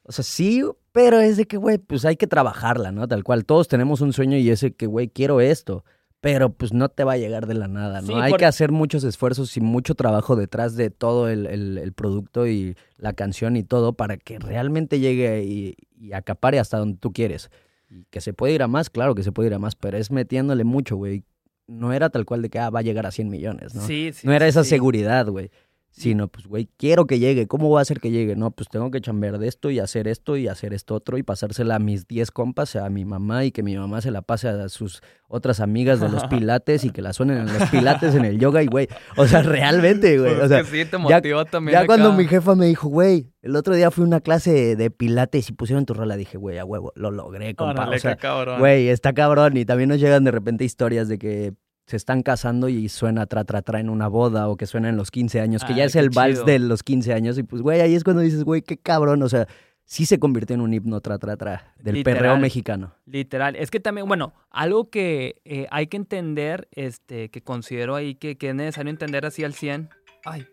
O 0.04 0.12
sea, 0.14 0.24
sí, 0.24 0.64
pero 0.94 1.20
es 1.20 1.36
de 1.36 1.46
que, 1.46 1.58
güey, 1.58 1.78
pues 1.80 2.06
hay 2.06 2.16
que 2.16 2.28
trabajarla, 2.28 2.92
¿no? 2.94 3.08
Tal 3.10 3.24
cual. 3.26 3.44
Todos 3.46 3.68
tenemos 3.68 4.00
un 4.00 4.14
sueño 4.14 4.38
y 4.38 4.50
ese 4.50 4.74
que, 4.74 4.86
güey, 4.86 5.10
quiero 5.10 5.42
esto. 5.42 5.84
Pero 6.22 6.52
pues 6.52 6.74
no 6.74 6.90
te 6.90 7.04
va 7.04 7.14
a 7.14 7.18
llegar 7.18 7.46
de 7.46 7.54
la 7.54 7.68
nada, 7.68 8.02
¿no? 8.02 8.08
Sí, 8.08 8.14
hay 8.16 8.32
por- 8.32 8.40
que 8.40 8.46
hacer 8.46 8.72
muchos 8.72 9.04
esfuerzos 9.04 9.56
y 9.56 9.62
mucho 9.62 9.94
trabajo 9.94 10.36
detrás 10.36 10.76
de 10.76 10.90
todo 10.90 11.28
el, 11.30 11.46
el- 11.46 11.78
el 11.78 11.94
producto 11.94 12.48
y 12.48 12.76
la 12.98 13.14
canción 13.14 13.56
y 13.56 13.64
todo 13.64 13.94
para 13.94 14.18
que 14.18 14.40
realmente 14.40 15.00
llegue 15.00 15.44
y, 15.44 15.76
y 15.96 16.14
acapare 16.14 16.58
hasta 16.60 16.78
donde 16.80 16.98
tú 16.98 17.14
quieres. 17.14 17.52
Y 17.90 18.06
que 18.06 18.20
se 18.22 18.34
puede 18.34 18.54
ir 18.54 18.64
a 18.64 18.68
más, 18.68 18.90
claro 18.90 19.14
que 19.14 19.22
se 19.24 19.32
puede 19.32 19.50
ir 19.50 19.54
a 19.54 19.60
más, 19.60 19.76
pero 19.76 19.98
es 19.98 20.10
metiéndole 20.10 20.64
mucho, 20.64 20.96
güey. 20.96 21.24
No 21.68 21.92
era 21.94 22.10
tal 22.10 22.26
cual 22.26 22.42
de 22.42 22.50
que 22.50 22.60
ah, 22.60 22.70
va 22.70 22.80
a 22.80 22.82
llegar 22.82 23.06
a 23.06 23.12
100 23.12 23.30
millones, 23.30 23.76
¿no? 23.76 23.86
Sí, 23.86 24.12
sí. 24.14 24.26
no 24.26 24.34
era 24.34 24.46
sí, 24.46 24.50
esa 24.50 24.64
sí. 24.64 24.70
seguridad, 24.70 25.28
güey. 25.28 25.52
Sino, 26.00 26.28
pues, 26.28 26.46
güey, 26.46 26.70
quiero 26.78 27.08
que 27.08 27.18
llegue. 27.18 27.48
¿Cómo 27.48 27.70
voy 27.70 27.80
a 27.80 27.82
hacer 27.82 28.00
que 28.00 28.12
llegue? 28.12 28.36
No, 28.36 28.52
pues 28.52 28.70
tengo 28.70 28.92
que 28.92 29.02
chambear 29.02 29.40
de 29.40 29.48
esto 29.48 29.72
y 29.72 29.80
hacer 29.80 30.08
esto 30.08 30.38
y 30.38 30.48
hacer 30.48 30.72
esto 30.74 30.94
otro 30.94 31.18
y 31.18 31.24
pasársela 31.24 31.74
a 31.76 31.80
mis 31.80 32.08
10 32.08 32.30
compas, 32.30 32.76
a 32.76 32.88
mi 32.92 33.04
mamá 33.04 33.46
y 33.46 33.52
que 33.52 33.64
mi 33.64 33.76
mamá 33.76 34.00
se 34.02 34.12
la 34.12 34.22
pase 34.22 34.48
a 34.48 34.70
sus 34.70 35.02
otras 35.28 35.60
amigas 35.60 36.00
de 36.00 36.08
los 36.10 36.24
pilates 36.30 36.86
y 36.86 36.92
que 36.92 37.02
la 37.02 37.14
suenen 37.14 37.40
en 37.40 37.52
los 37.52 37.68
pilates, 37.72 38.14
en 38.14 38.26
el 38.26 38.38
yoga 38.38 38.62
y, 38.62 38.68
güey, 38.68 38.88
o 39.16 39.26
sea, 39.26 39.42
realmente, 39.42 40.20
güey. 40.20 40.34
Pues 40.36 40.46
O 40.46 40.48
sea, 40.50 40.60
que 40.60 40.66
sí, 40.66 40.86
te 40.86 40.92
ya- 40.92 40.98
motivó 41.00 41.46
también. 41.46 41.74
ya 41.74 41.80
acá. 41.80 41.88
cuando 41.88 42.14
mi 42.14 42.28
jefa 42.28 42.54
me 42.54 42.68
dijo, 42.68 42.90
güey, 42.90 43.32
el 43.42 43.56
otro 43.56 43.74
día 43.74 43.90
fui 43.90 44.04
a 44.04 44.08
una 44.08 44.22
clase 44.22 44.76
de 44.76 44.92
pilates 44.92 45.50
y 45.50 45.54
pusieron 45.54 45.88
tu 45.88 45.96
rola, 45.96 46.16
dije, 46.16 46.38
güey, 46.38 46.60
a 46.60 46.64
huevo, 46.66 46.94
lo 46.96 47.10
logré, 47.10 47.56
compa. 47.56 47.82
Órale, 47.82 47.96
o 47.96 48.00
sea, 48.00 48.16
cabrón. 48.18 48.60
Güey, 48.60 48.90
está 48.90 49.14
cabrón. 49.14 49.58
Y 49.58 49.66
también 49.66 49.90
nos 49.90 50.00
llegan 50.00 50.24
de 50.24 50.30
repente 50.32 50.64
historias 50.64 51.08
de 51.08 51.18
que 51.18 51.54
se 51.88 51.96
están 51.96 52.22
casando 52.22 52.70
y 52.70 52.90
suena 52.90 53.26
tra, 53.26 53.46
tra, 53.46 53.62
tra 53.62 53.80
en 53.80 53.90
una 53.90 54.08
boda 54.10 54.50
o 54.50 54.58
que 54.58 54.68
suena 54.68 54.90
en 54.90 54.98
los 54.98 55.10
15 55.10 55.40
años, 55.40 55.64
que 55.64 55.74
ya 55.74 55.84
Ay, 55.84 55.88
es 55.88 55.96
el 55.96 56.10
vals 56.10 56.36
chido. 56.36 56.46
de 56.46 56.60
los 56.60 56.84
15 56.84 57.14
años. 57.14 57.38
Y 57.38 57.44
pues, 57.44 57.62
güey, 57.62 57.80
ahí 57.82 57.96
es 57.96 58.04
cuando 58.04 58.22
dices, 58.22 58.44
güey, 58.44 58.62
qué 58.62 58.78
cabrón. 58.78 59.24
O 59.24 59.30
sea, 59.30 59.48
sí 59.86 60.06
se 60.06 60.20
convirtió 60.20 60.54
en 60.54 60.62
un 60.62 60.74
himno 60.74 61.00
tra, 61.00 61.18
tra, 61.18 61.38
tra 61.38 61.74
del 61.80 61.96
Literal. 61.96 62.18
perreo 62.18 62.38
mexicano. 62.38 62.94
Literal. 63.06 63.56
Es 63.56 63.72
que 63.72 63.80
también, 63.80 64.06
bueno, 64.06 64.34
algo 64.50 64.90
que 64.90 65.42
eh, 65.46 65.66
hay 65.72 65.88
que 65.88 65.96
entender, 65.96 66.68
este, 66.72 67.30
que 67.30 67.42
considero 67.42 67.96
ahí 67.96 68.16
que, 68.16 68.38
que 68.38 68.50
es 68.50 68.56
necesario 68.56 68.90
entender 68.90 69.26
así 69.26 69.46
al 69.46 69.54
100. 69.54 69.90
Ay, 70.26 70.46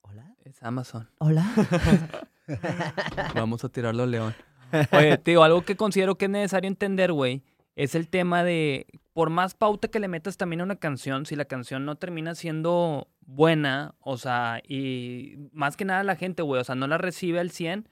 Hola. 0.00 0.34
es 0.46 0.62
Amazon. 0.62 1.10
Hola. 1.18 1.46
Vamos 3.34 3.64
a 3.64 3.68
tirarlo 3.68 4.06
león. 4.06 4.34
Oye, 4.92 5.20
digo, 5.24 5.42
algo 5.42 5.62
que 5.62 5.76
considero 5.76 6.14
que 6.16 6.24
es 6.24 6.30
necesario 6.30 6.68
entender, 6.68 7.12
güey, 7.12 7.42
es 7.76 7.94
el 7.94 8.08
tema 8.08 8.42
de, 8.44 8.86
por 9.18 9.30
más 9.30 9.54
pauta 9.54 9.88
que 9.88 9.98
le 9.98 10.06
metas 10.06 10.36
también 10.36 10.60
a 10.60 10.62
una 10.62 10.76
canción, 10.76 11.26
si 11.26 11.34
la 11.34 11.46
canción 11.46 11.84
no 11.84 11.96
termina 11.96 12.36
siendo 12.36 13.08
buena, 13.26 13.96
o 13.98 14.16
sea, 14.16 14.62
y 14.62 15.34
más 15.50 15.76
que 15.76 15.84
nada 15.84 16.04
la 16.04 16.14
gente, 16.14 16.42
güey, 16.42 16.60
o 16.60 16.64
sea, 16.64 16.76
no 16.76 16.86
la 16.86 16.98
recibe 16.98 17.40
al 17.40 17.50
100, 17.50 17.88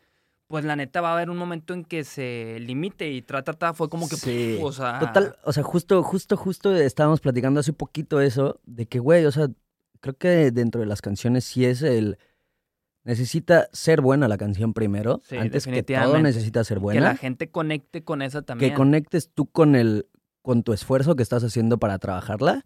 pues 0.46 0.64
la 0.64 0.76
neta 0.76 1.00
va 1.00 1.10
a 1.10 1.14
haber 1.14 1.28
un 1.28 1.36
momento 1.36 1.74
en 1.74 1.84
que 1.84 2.04
se 2.04 2.58
limite 2.60 3.10
y 3.10 3.22
trata, 3.22 3.54
trata, 3.54 3.74
fue 3.74 3.88
como 3.88 4.08
que, 4.08 4.14
Sí. 4.14 4.60
o 4.62 4.70
sea... 4.70 5.00
Total, 5.00 5.34
o 5.42 5.52
sea, 5.52 5.64
justo, 5.64 6.00
justo, 6.04 6.36
justo 6.36 6.72
estábamos 6.76 7.18
platicando 7.18 7.58
hace 7.58 7.72
poquito 7.72 8.20
eso, 8.20 8.60
de 8.64 8.86
que, 8.86 9.00
güey, 9.00 9.24
o 9.24 9.32
sea, 9.32 9.48
creo 9.98 10.16
que 10.16 10.52
dentro 10.52 10.80
de 10.80 10.86
las 10.86 11.02
canciones 11.02 11.42
sí 11.42 11.64
es 11.64 11.82
el... 11.82 12.18
Necesita 13.02 13.68
ser 13.72 14.00
buena 14.00 14.28
la 14.28 14.38
canción 14.38 14.74
primero. 14.74 15.20
Sí, 15.24 15.36
antes 15.36 15.66
que 15.66 15.82
todo 15.82 16.20
necesita 16.20 16.62
ser 16.62 16.78
buena. 16.78 17.00
Que 17.00 17.04
la 17.04 17.16
gente 17.16 17.50
conecte 17.50 18.04
con 18.04 18.22
esa 18.22 18.42
también. 18.42 18.70
que 18.70 18.76
conectes 18.76 19.30
tú 19.32 19.46
con 19.46 19.74
el 19.74 20.06
con 20.46 20.62
tu 20.62 20.72
esfuerzo 20.72 21.16
que 21.16 21.24
estás 21.24 21.42
haciendo 21.42 21.76
para 21.78 21.98
trabajarla 21.98 22.64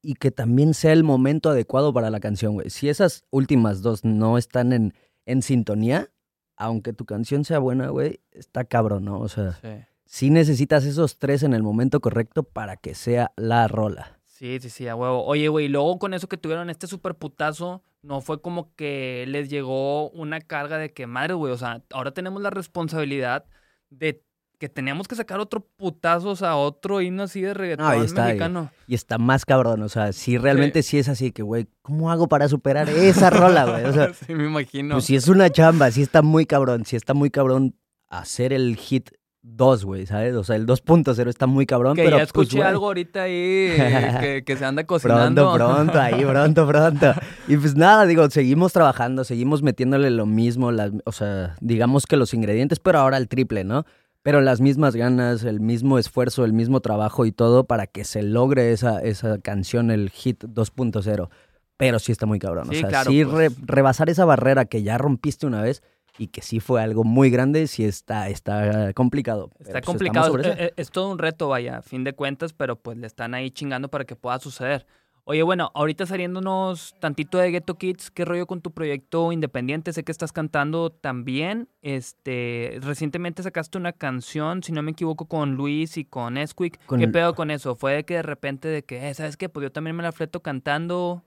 y 0.00 0.14
que 0.14 0.30
también 0.30 0.72
sea 0.72 0.94
el 0.94 1.04
momento 1.04 1.50
adecuado 1.50 1.92
para 1.92 2.08
la 2.08 2.20
canción, 2.20 2.54
güey. 2.54 2.70
Si 2.70 2.88
esas 2.88 3.26
últimas 3.28 3.82
dos 3.82 4.02
no 4.02 4.38
están 4.38 4.72
en, 4.72 4.94
en 5.26 5.42
sintonía, 5.42 6.08
aunque 6.56 6.94
tu 6.94 7.04
canción 7.04 7.44
sea 7.44 7.58
buena, 7.58 7.88
güey, 7.90 8.20
está 8.30 8.64
cabrón, 8.64 9.04
¿no? 9.04 9.20
O 9.20 9.28
sea, 9.28 9.52
Sí. 9.60 9.68
sí 10.06 10.30
necesitas 10.30 10.86
esos 10.86 11.18
tres 11.18 11.42
en 11.42 11.52
el 11.52 11.62
momento 11.62 12.00
correcto 12.00 12.44
para 12.44 12.78
que 12.78 12.94
sea 12.94 13.30
la 13.36 13.68
rola. 13.68 14.18
Sí, 14.24 14.58
sí, 14.58 14.70
sí, 14.70 14.88
a 14.88 14.96
huevo. 14.96 15.22
Oye, 15.26 15.48
güey, 15.48 15.68
luego 15.68 15.98
con 15.98 16.14
eso 16.14 16.28
que 16.28 16.38
tuvieron 16.38 16.70
este 16.70 16.86
super 16.86 17.14
putazo, 17.14 17.82
no 18.00 18.22
fue 18.22 18.40
como 18.40 18.74
que 18.74 19.26
les 19.28 19.50
llegó 19.50 20.08
una 20.12 20.40
carga 20.40 20.78
de 20.78 20.94
que, 20.94 21.06
madre, 21.06 21.34
güey, 21.34 21.52
o 21.52 21.58
sea, 21.58 21.82
ahora 21.92 22.12
tenemos 22.14 22.40
la 22.40 22.48
responsabilidad 22.48 23.44
de 23.90 24.24
que 24.62 24.68
teníamos 24.68 25.08
que 25.08 25.16
sacar 25.16 25.40
otro 25.40 25.66
putazo, 25.76 26.28
o 26.28 26.36
sea, 26.36 26.54
otro 26.54 27.00
himno 27.00 27.24
así 27.24 27.40
de 27.40 27.52
reggaetón 27.52 27.84
ahí 27.84 28.02
está, 28.02 28.26
mexicano. 28.26 28.70
Y 28.86 28.94
está 28.94 29.18
más 29.18 29.44
cabrón, 29.44 29.82
o 29.82 29.88
sea, 29.88 30.12
si 30.12 30.38
realmente 30.38 30.84
sí, 30.84 30.98
es 30.98 31.08
así 31.08 31.32
que, 31.32 31.42
güey, 31.42 31.66
¿cómo 31.82 32.12
hago 32.12 32.28
para 32.28 32.48
superar 32.48 32.88
esa 32.88 33.28
rola, 33.28 33.64
güey? 33.64 33.84
O 33.86 33.92
sea, 33.92 34.14
sí, 34.26 34.32
me 34.32 34.44
imagino. 34.44 34.94
Pues 34.94 35.06
si 35.06 35.16
es 35.16 35.26
una 35.26 35.50
chamba, 35.50 35.90
sí 35.90 36.02
está 36.02 36.22
muy 36.22 36.46
cabrón, 36.46 36.84
sí 36.86 36.94
está 36.94 37.12
muy 37.12 37.28
cabrón 37.28 37.74
hacer 38.08 38.52
el 38.52 38.76
hit 38.76 39.10
2, 39.42 39.84
güey, 39.84 40.06
¿sabes? 40.06 40.36
O 40.36 40.44
sea, 40.44 40.54
el 40.54 40.64
2.0 40.64 41.28
está 41.28 41.48
muy 41.48 41.66
cabrón, 41.66 41.96
que 41.96 42.04
pero 42.04 42.18
ya 42.18 42.22
escuché 42.22 42.50
pues, 42.50 42.56
güey, 42.58 42.68
algo 42.68 42.86
ahorita 42.86 43.22
ahí 43.22 43.32
que, 44.20 44.44
que 44.46 44.56
se 44.56 44.64
anda 44.64 44.84
cocinando. 44.84 45.54
Pronto, 45.54 45.74
pronto, 45.74 46.00
ahí, 46.00 46.24
pronto, 46.24 46.68
pronto. 46.68 47.14
Y 47.48 47.56
pues 47.56 47.74
nada, 47.74 48.06
digo, 48.06 48.30
seguimos 48.30 48.72
trabajando, 48.72 49.24
seguimos 49.24 49.64
metiéndole 49.64 50.10
lo 50.10 50.26
mismo, 50.26 50.70
las, 50.70 50.92
o 51.04 51.10
sea, 51.10 51.56
digamos 51.60 52.06
que 52.06 52.16
los 52.16 52.32
ingredientes, 52.32 52.78
pero 52.78 53.00
ahora 53.00 53.16
el 53.16 53.26
triple, 53.26 53.64
¿no? 53.64 53.84
Pero 54.22 54.40
las 54.40 54.60
mismas 54.60 54.94
ganas, 54.94 55.42
el 55.44 55.60
mismo 55.60 55.98
esfuerzo, 55.98 56.44
el 56.44 56.52
mismo 56.52 56.80
trabajo 56.80 57.26
y 57.26 57.32
todo 57.32 57.64
para 57.64 57.86
que 57.86 58.04
se 58.04 58.22
logre 58.22 58.72
esa, 58.72 59.00
esa 59.02 59.38
canción, 59.38 59.90
el 59.90 60.10
hit 60.10 60.44
2.0. 60.44 61.28
Pero 61.76 61.98
sí 61.98 62.12
está 62.12 62.26
muy 62.26 62.38
cabrón. 62.38 62.66
Sí, 62.70 62.76
o 62.76 62.80
sea, 62.80 62.88
claro, 62.88 63.10
sí 63.10 63.24
pues. 63.24 63.36
re- 63.36 63.56
rebasar 63.66 64.08
esa 64.10 64.24
barrera 64.24 64.66
que 64.66 64.82
ya 64.84 64.96
rompiste 64.98 65.46
una 65.46 65.60
vez 65.62 65.82
y 66.18 66.28
que 66.28 66.42
sí 66.42 66.60
fue 66.60 66.80
algo 66.82 67.02
muy 67.02 67.30
grande, 67.30 67.66
sí 67.66 67.84
está, 67.84 68.28
está 68.28 68.92
complicado. 68.92 69.50
Está 69.58 69.72
pues, 69.72 69.84
complicado, 69.86 70.38
es, 70.38 70.46
eso. 70.46 70.54
es- 70.58 70.72
es 70.76 70.90
todo 70.90 71.10
un 71.10 71.18
reto, 71.18 71.48
vaya, 71.48 71.78
a 71.78 71.82
fin 71.82 72.04
de 72.04 72.12
cuentas, 72.12 72.52
pero 72.52 72.76
pues 72.76 72.98
le 72.98 73.06
están 73.08 73.34
ahí 73.34 73.50
chingando 73.50 73.88
para 73.88 74.04
que 74.04 74.14
pueda 74.14 74.38
suceder. 74.38 74.86
Oye, 75.24 75.44
bueno, 75.44 75.70
ahorita 75.74 76.04
saliéndonos 76.04 76.96
tantito 76.98 77.38
de 77.38 77.52
Ghetto 77.52 77.76
Kids, 77.76 78.10
¿qué 78.10 78.24
rollo 78.24 78.46
con 78.48 78.60
tu 78.60 78.72
proyecto 78.72 79.30
independiente? 79.30 79.92
Sé 79.92 80.02
que 80.02 80.10
estás 80.10 80.32
cantando 80.32 80.90
también. 80.90 81.68
Este, 81.80 82.78
recientemente 82.80 83.44
sacaste 83.44 83.78
una 83.78 83.92
canción, 83.92 84.64
si 84.64 84.72
no 84.72 84.82
me 84.82 84.90
equivoco, 84.90 85.26
con 85.26 85.54
Luis 85.54 85.96
y 85.96 86.04
con 86.04 86.36
Esquick. 86.36 86.84
Con 86.86 86.98
¿Qué 86.98 87.06
pedo 87.06 87.36
con 87.36 87.52
eso? 87.52 87.76
¿Fue 87.76 87.92
de 87.94 88.04
que 88.04 88.14
de 88.14 88.22
repente 88.22 88.66
de 88.66 88.82
que, 88.84 89.08
eh, 89.08 89.14
¿sabes 89.14 89.36
qué? 89.36 89.48
Pues 89.48 89.62
yo 89.62 89.70
también 89.70 89.94
me 89.94 90.02
la 90.02 90.10
fleto 90.10 90.40
cantando. 90.42 91.22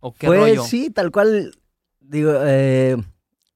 ¿O 0.00 0.12
qué 0.12 0.26
Pues 0.26 0.40
rollo? 0.40 0.62
sí, 0.64 0.90
tal 0.90 1.10
cual. 1.10 1.52
Digo, 2.00 2.32
eh, 2.44 2.98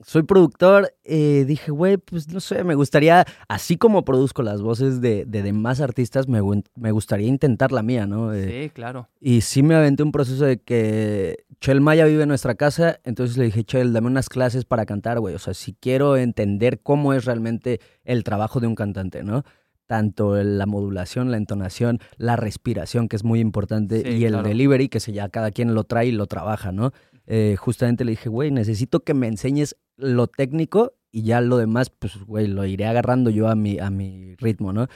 soy 0.05 0.23
productor. 0.23 0.93
eh, 1.05 1.45
dije, 1.47 1.71
güey, 1.71 1.97
pues 1.97 2.29
no 2.29 2.41
sé, 2.41 2.65
me 2.65 2.75
gustaría, 2.75 3.25
así 3.49 3.77
como 3.77 4.05
produzco 4.05 4.43
las 4.43 4.63
voces 4.63 5.01
de, 5.01 5.25
de 5.25 5.43
demás 5.43 5.81
artistas, 5.81 6.29
me, 6.29 6.41
me 6.77 6.91
gustaría 6.93 7.29
intentar 7.29 7.73
la 7.73 7.83
mía, 7.83 8.07
¿no? 8.07 8.33
Eh, 8.33 8.65
Sí, 8.65 8.71
claro. 8.71 9.09
Y 9.21 9.41
sí 9.43 9.63
me 9.63 9.75
aventé 9.75 10.03
un 10.03 10.13
proceso 10.13 10.45
de 10.45 10.59
que 10.61 11.45
Chel 11.61 11.81
Maya 11.81 12.05
vive 12.07 12.23
en 12.23 12.29
nuestra 12.29 12.55
casa, 12.55 13.01
entonces 13.05 13.37
le 13.37 13.45
dije, 13.45 13.65
Chel, 13.65 13.93
dame 13.93 14.07
unas 14.09 14.29
clases 14.29 14.65
para 14.65 14.87
cantar, 14.87 15.21
güey. 15.21 15.35
O 15.35 15.39
sea, 15.39 15.55
si 15.55 15.75
quiero 15.75 16.17
entender 16.17 16.81
cómo 16.83 17.15
es 17.15 17.25
realmente 17.25 17.81
el 18.05 18.25
trabajo 18.25 18.61
de 18.61 18.67
un 18.67 18.75
cantante, 18.75 19.23
¿no? 19.23 19.45
Tanto 19.87 20.43
la 20.43 20.65
modulación, 20.67 21.31
la 21.31 21.37
entonación, 21.37 21.99
la 22.17 22.37
respiración, 22.37 23.09
que 23.09 23.17
es 23.17 23.25
muy 23.25 23.41
importante, 23.41 24.03
Sí, 24.03 24.09
y 24.19 24.25
el 24.25 24.33
claro. 24.33 24.49
delivery, 24.49 24.89
que 24.89 25.01
se 25.01 25.13
ya 25.13 25.29
cada 25.29 25.51
quien 25.51 25.75
lo 25.75 25.85
trae 25.85 26.07
y 26.07 26.13
lo 26.13 26.27
trabaja, 26.27 26.73
¿no? 26.73 26.93
Eh, 27.27 27.57
justamente 27.59 28.05
le 28.05 28.13
dije, 28.13 28.29
güey, 28.29 28.51
necesito 28.51 29.01
que 29.01 29.13
me 29.15 29.27
enseñes 29.29 29.77
lo 30.03 30.27
técnico 30.27 30.95
y 31.11 31.23
ya 31.23 31.41
lo 31.41 31.57
demás, 31.59 31.91
pues, 31.91 32.17
güey, 32.25 32.47
lo 32.47 32.65
iré 32.65 32.87
agarrando 32.87 33.31
yo 33.31 33.49
a 33.49 33.55
mi, 33.55 33.79
a 33.79 33.91
mi 33.91 34.35
ritmo, 34.37 34.73
¿no? 34.73 34.87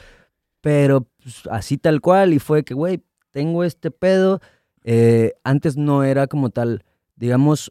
Pero 0.60 1.06
pues, 1.22 1.42
así 1.50 1.78
tal 1.78 2.00
cual, 2.00 2.32
y 2.32 2.38
fue 2.38 2.64
que, 2.64 2.74
güey, 2.74 3.02
tengo 3.30 3.64
este 3.64 3.90
pedo. 3.90 4.40
Eh, 4.84 5.34
antes 5.44 5.76
no 5.76 6.04
era 6.04 6.26
como 6.26 6.50
tal, 6.50 6.84
digamos, 7.16 7.70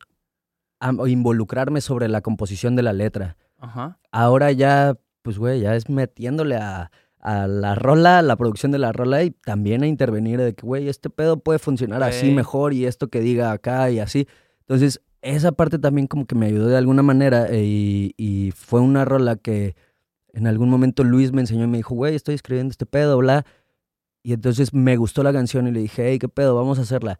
am- 0.79 0.99
involucrarme 1.07 1.81
sobre 1.81 2.07
la 2.07 2.21
composición 2.21 2.75
de 2.75 2.83
la 2.83 2.93
letra. 2.93 3.37
Ajá. 3.59 3.99
Ahora 4.11 4.51
ya, 4.51 4.97
pues, 5.21 5.37
güey, 5.37 5.61
ya 5.61 5.75
es 5.75 5.89
metiéndole 5.89 6.55
a, 6.57 6.91
a 7.19 7.47
la 7.47 7.73
rola, 7.75 8.19
a 8.19 8.21
la 8.21 8.35
producción 8.35 8.71
de 8.71 8.79
la 8.79 8.91
rola 8.91 9.23
y 9.23 9.31
también 9.31 9.81
a 9.83 9.87
intervenir 9.87 10.39
de 10.39 10.53
que, 10.53 10.65
güey, 10.65 10.87
este 10.87 11.09
pedo 11.09 11.37
puede 11.37 11.59
funcionar 11.59 12.03
así 12.03 12.27
mejor 12.31 12.73
y 12.73 12.85
esto 12.85 13.07
que 13.07 13.19
diga 13.21 13.51
acá 13.51 13.89
y 13.89 13.99
así. 13.99 14.27
Entonces, 14.61 15.01
esa 15.25 15.51
parte 15.51 15.79
también 15.79 16.07
como 16.07 16.25
que 16.27 16.35
me 16.35 16.45
ayudó 16.45 16.67
de 16.67 16.77
alguna 16.77 17.01
manera 17.01 17.47
eh, 17.49 18.13
y, 18.15 18.51
fue 18.55 18.79
una 18.81 19.05
rola 19.05 19.35
que 19.35 19.75
en 20.33 20.45
algún 20.47 20.69
momento 20.69 21.03
Luis 21.03 21.31
me 21.31 21.41
enseñó 21.41 21.63
y 21.63 21.67
me 21.67 21.77
dijo, 21.77 21.95
güey, 21.95 22.15
estoy 22.15 22.35
escribiendo 22.35 22.71
este 22.71 22.85
pedo, 22.85 23.17
bla. 23.17 23.45
Y 24.21 24.33
entonces 24.33 24.73
me 24.73 24.97
gustó 24.97 25.23
la 25.23 25.33
canción 25.33 25.67
y 25.67 25.71
le 25.71 25.79
dije, 25.79 26.09
hey, 26.09 26.19
¿qué 26.19 26.29
pedo? 26.29 26.55
Vamos 26.55 26.77
a 26.77 26.83
hacerla. 26.83 27.19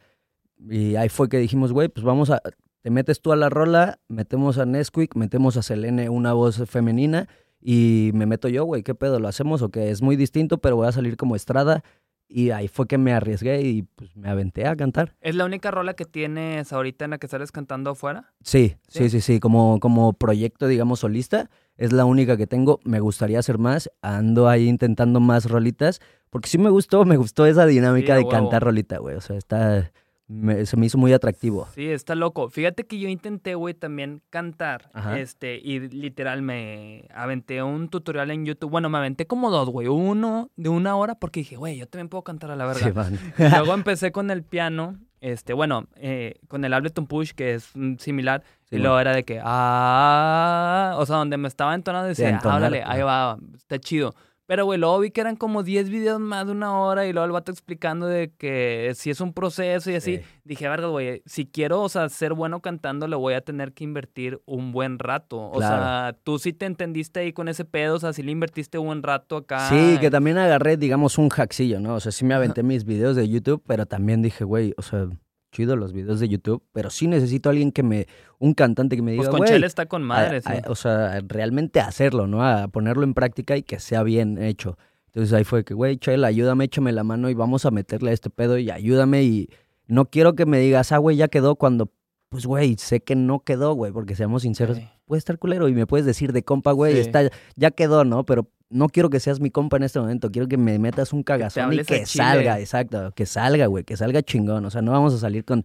Y 0.70 0.95
ahí 0.95 1.10
fue 1.10 1.30
que 1.30 1.39
dijimos, 1.39 1.72
güey, 1.72 1.88
pues 1.89 2.03
vamos 2.03 2.30
a... 2.30 2.41
te 2.82 2.89
metes 2.91 3.22
tú 3.22 3.32
a 3.32 3.36
la 3.36 3.49
rola, 3.49 3.99
metemos 4.08 4.58
a 4.60 4.66
Nesquik, 4.66 5.16
metemos 5.16 5.58
a 5.58 5.64
Selene 5.64 6.10
una 6.10 6.34
voz 6.34 6.58
femenina 6.70 7.28
y 7.60 8.12
me 8.14 8.28
meto 8.28 8.47
yo, 8.49 8.66
güey, 8.66 8.84
¿qué 8.84 8.93
pedo? 8.93 9.20
¿Lo 9.20 9.28
hacemos 9.28 9.62
o 9.64 9.70
qué? 9.70 9.89
Es 9.89 10.01
muy 10.03 10.16
distinto, 10.16 10.60
pero 10.60 10.76
voy 10.76 10.88
a 10.88 10.91
salir 10.91 11.18
como 11.18 11.36
estrada. 11.36 11.84
Y 12.28 12.49
ahí 12.49 12.67
fue 12.67 12.88
que 12.88 12.97
me 12.97 13.13
arriesgué 13.13 13.61
y 13.61 13.84
pues 13.84 14.15
me 14.17 14.30
aventé 14.30 14.65
a 14.67 14.76
cantar. 14.76 15.15
¿Es 15.21 15.36
la 15.36 15.45
única 15.45 15.71
rola 15.71 15.93
que 15.93 16.05
tienes 16.05 16.73
ahorita 16.73 17.05
en 17.05 17.11
la 17.11 17.17
que 17.17 17.28
sales 17.28 17.51
cantando 17.51 17.91
afuera? 17.91 18.34
Sí, 18.41 18.78
sí, 18.88 19.09
sí, 19.09 19.21
sí, 19.21 19.39
Como, 19.39 19.80
como 19.80 20.13
proyecto, 20.13 20.67
digamos, 20.67 21.01
solista, 21.01 21.49
es 21.78 21.93
la 21.93 22.05
única 22.05 22.36
que 22.36 22.47
tengo. 22.47 22.80
Me 22.84 22.99
gustaría 22.99 23.39
hacer 23.39 23.57
más. 23.57 23.91
Ando 24.01 24.49
ahí 24.49 24.67
intentando 24.67 25.19
más 25.19 25.45
rolitas. 25.49 26.01
Porque 26.30 26.49
sí 26.49 26.57
me 26.57 26.69
gustó, 26.69 27.05
me 27.05 27.17
gustó 27.17 27.45
esa 27.45 27.65
dinámica 27.65 28.15
de 28.15 28.28
cantar 28.28 28.63
rolita, 28.63 28.97
güey. 28.97 29.15
O 29.15 29.21
sea, 29.21 29.38
está, 29.38 29.91
se 30.28 30.78
me 30.78 30.86
hizo 30.88 30.97
muy 30.97 31.13
atractivo. 31.13 31.67
Sí, 31.76 31.88
está 31.89 32.15
loco. 32.15 32.49
Fíjate 32.49 32.86
que 32.86 32.97
yo 32.97 33.07
intenté, 33.07 33.53
güey, 33.53 33.76
también 33.76 34.21
cantar. 34.30 34.89
Este, 35.15 35.57
y 35.57 35.80
literal 35.80 36.41
me 36.41 37.07
aventé 37.13 37.61
un 37.61 37.89
tutorial 37.89 38.32
en 38.32 38.45
YouTube. 38.45 38.71
Bueno, 38.71 38.89
me 38.89 38.97
aventé 38.97 39.28
como 39.28 39.51
dos, 39.51 39.69
güey. 39.69 39.88
Uno 39.88 40.49
de 40.55 40.69
una 40.69 40.95
hora 40.95 41.15
porque 41.15 41.41
dije, 41.41 41.57
güey, 41.57 41.78
yo 41.78 41.88
también 41.88 42.09
puedo 42.09 42.23
cantar 42.23 42.49
a 42.49 42.55
la 42.55 42.65
verga. 42.65 43.09
Luego 43.38 43.73
empecé 43.73 44.11
con 44.11 44.32
el 44.32 44.43
piano. 44.43 44.97
Este, 45.21 45.53
bueno, 45.53 45.88
eh, 45.95 46.36
con 46.47 46.65
el 46.65 46.73
Ableton 46.73 47.07
Push, 47.07 47.32
que 47.32 47.55
es 47.55 47.73
similar. 47.97 48.43
y 48.69 48.78
luego 48.78 48.99
era 48.99 49.13
de 49.15 49.23
que, 49.23 49.39
ah, 49.43 50.95
o 50.97 51.05
sea, 51.05 51.17
donde 51.17 51.38
me 51.38 51.47
estaba 51.47 51.73
entonando, 51.73 52.07
decía, 52.07 52.38
háblale, 52.43 52.84
ahí 52.86 53.01
va, 53.01 53.38
está 53.55 53.80
chido. 53.80 54.13
Pero, 54.48 54.66
güey, 54.66 54.80
luego 54.80 55.00
vi 55.00 55.10
que 55.10 55.22
eran 55.22 55.36
como 55.36 55.64
10 55.64 55.89
videos 55.89 56.20
más 56.20 56.46
de 56.46 56.52
una 56.52 56.80
hora 56.80 57.08
y 57.08 57.14
luego 57.14 57.26
el 57.26 57.32
vato 57.32 57.52
explicando 57.52 58.06
de 58.06 58.32
que 58.38 58.91
si 58.96 59.10
es 59.10 59.20
un 59.20 59.34
proceso 59.34 59.89
y 59.89 59.96
así. 59.96 60.20
Dije, 60.43 60.70
verga, 60.70 60.88
güey, 60.88 61.24
si 61.26 61.48
quiero, 61.48 61.82
o 61.82 61.89
sea, 61.89 62.08
ser 62.10 62.34
bueno 62.34 62.62
cantando, 62.62 63.08
le 63.08 63.16
voy 63.16 63.34
a 63.34 63.41
tener 63.41 63.74
que 63.74 63.84
invertir 63.84 64.39
un 64.46 64.72
buen 64.72 65.00
rato. 65.00 65.50
O 65.50 65.60
sea, 65.60 66.16
tú 66.24 66.38
sí 66.38 66.54
te 66.54 66.68
entendiste 66.68 67.22
ahí 67.22 67.34
con 67.34 67.48
ese 67.48 67.66
pedo, 67.66 67.96
o 67.96 68.00
sea, 68.00 68.14
sí 68.14 68.22
le 68.22 68.32
invertiste 68.32 68.78
un 68.78 68.88
buen 68.88 69.04
rato 69.04 69.38
acá. 69.38 69.68
Sí, 69.70 69.98
que 70.00 70.12
también 70.12 70.38
agarré, 70.38 70.78
digamos, 70.78 71.18
un 71.18 71.30
hacksillo, 71.30 71.80
¿no? 71.80 71.96
O 71.96 72.00
sea, 72.00 72.12
sí 72.12 72.26
me 72.26 72.36
aventé 72.36 72.62
mis 72.62 72.86
videos 72.86 73.16
de 73.16 73.28
YouTube, 73.28 73.64
pero 73.66 73.86
también 73.88 74.22
dije, 74.22 74.43
güey, 74.43 74.76
o 74.78 74.84
sea, 74.84 75.08
chido 75.56 75.78
los 75.78 75.93
videos 75.93 76.20
de 76.20 76.28
YouTube, 76.28 76.62
pero 76.74 76.89
sí 76.89 77.08
necesito 77.08 77.47
a 77.47 77.51
alguien 77.51 77.72
que 77.72 77.82
me, 77.82 78.08
un 78.39 78.53
cantante 78.53 78.95
que 78.97 79.01
me 79.01 79.12
diga, 79.12 79.24
pues 79.24 79.36
con 79.38 79.47
Chele 79.47 79.66
está 79.66 79.86
con 79.86 80.03
madre, 80.03 80.41
sí. 80.41 80.51
o 80.68 80.76
sea, 80.76 81.22
realmente 81.26 81.80
hacerlo, 81.80 82.28
¿no? 82.28 82.45
A 82.45 82.68
ponerlo 82.68 83.03
en 83.03 83.14
práctica 83.14 83.56
y 83.56 83.64
que 83.64 83.80
sea 83.80 84.03
bien 84.03 84.41
hecho. 84.41 84.78
Entonces 85.08 85.32
ahí 85.32 85.45
fue 85.45 85.64
que, 85.64 85.74
güey, 85.74 85.97
Chele, 85.97 86.28
ayúdame, 86.28 86.66
échame 86.66 86.91
la 86.91 87.06
mano 87.06 87.30
y 87.30 87.34
vamos 87.34 87.66
a 87.66 87.72
meterle 87.72 88.12
a 88.12 88.14
este 88.14 88.30
pedo 88.30 88.58
y 88.58 88.70
ayúdame 88.70 89.24
y 89.24 89.49
no 89.88 90.10
quiero 90.10 90.36
que 90.36 90.45
me 90.45 90.60
digas, 90.60 90.91
ah, 90.91 90.97
güey, 90.97 91.16
ya 91.16 91.30
quedó 91.30 91.56
cuando, 91.56 91.89
pues, 92.28 92.45
güey, 92.45 92.76
sé 92.78 92.99
que 92.99 93.16
no 93.16 93.39
quedó, 93.39 93.74
güey, 93.76 93.93
porque 93.93 94.16
seamos 94.16 94.41
sinceros, 94.41 94.78
puede 95.06 95.20
estar 95.20 95.39
culero 95.39 95.70
y 95.70 95.74
me 95.74 95.88
puedes 95.88 96.06
decir 96.06 96.34
de 96.34 96.43
compa, 96.43 96.74
güey, 96.74 96.97
está, 96.97 97.30
ya 97.56 97.72
quedó, 97.72 98.03
¿no? 98.03 98.26
Pero 98.26 98.49
no 98.70 98.89
quiero 98.89 99.09
que 99.09 99.20
seas 99.20 99.39
mi 99.39 99.51
compa 99.51 99.78
en 99.78 99.84
este 99.84 99.99
momento, 99.99 100.32
quiero 100.32 100.47
que 100.47 100.57
me 100.57 100.80
metas 100.80 101.13
un 101.13 101.24
cagazón 101.24 101.74
y 101.74 101.84
que 101.84 102.05
salga, 102.05 102.59
exacto, 102.59 103.11
que 103.16 103.26
salga, 103.26 103.68
güey, 103.68 103.84
que 103.84 103.97
salga 103.97 104.22
chingón. 104.22 104.66
O 104.66 104.70
sea, 104.70 104.82
no 104.82 104.91
vamos 104.91 105.13
a 105.13 105.18
salir 105.18 105.45
con 105.45 105.63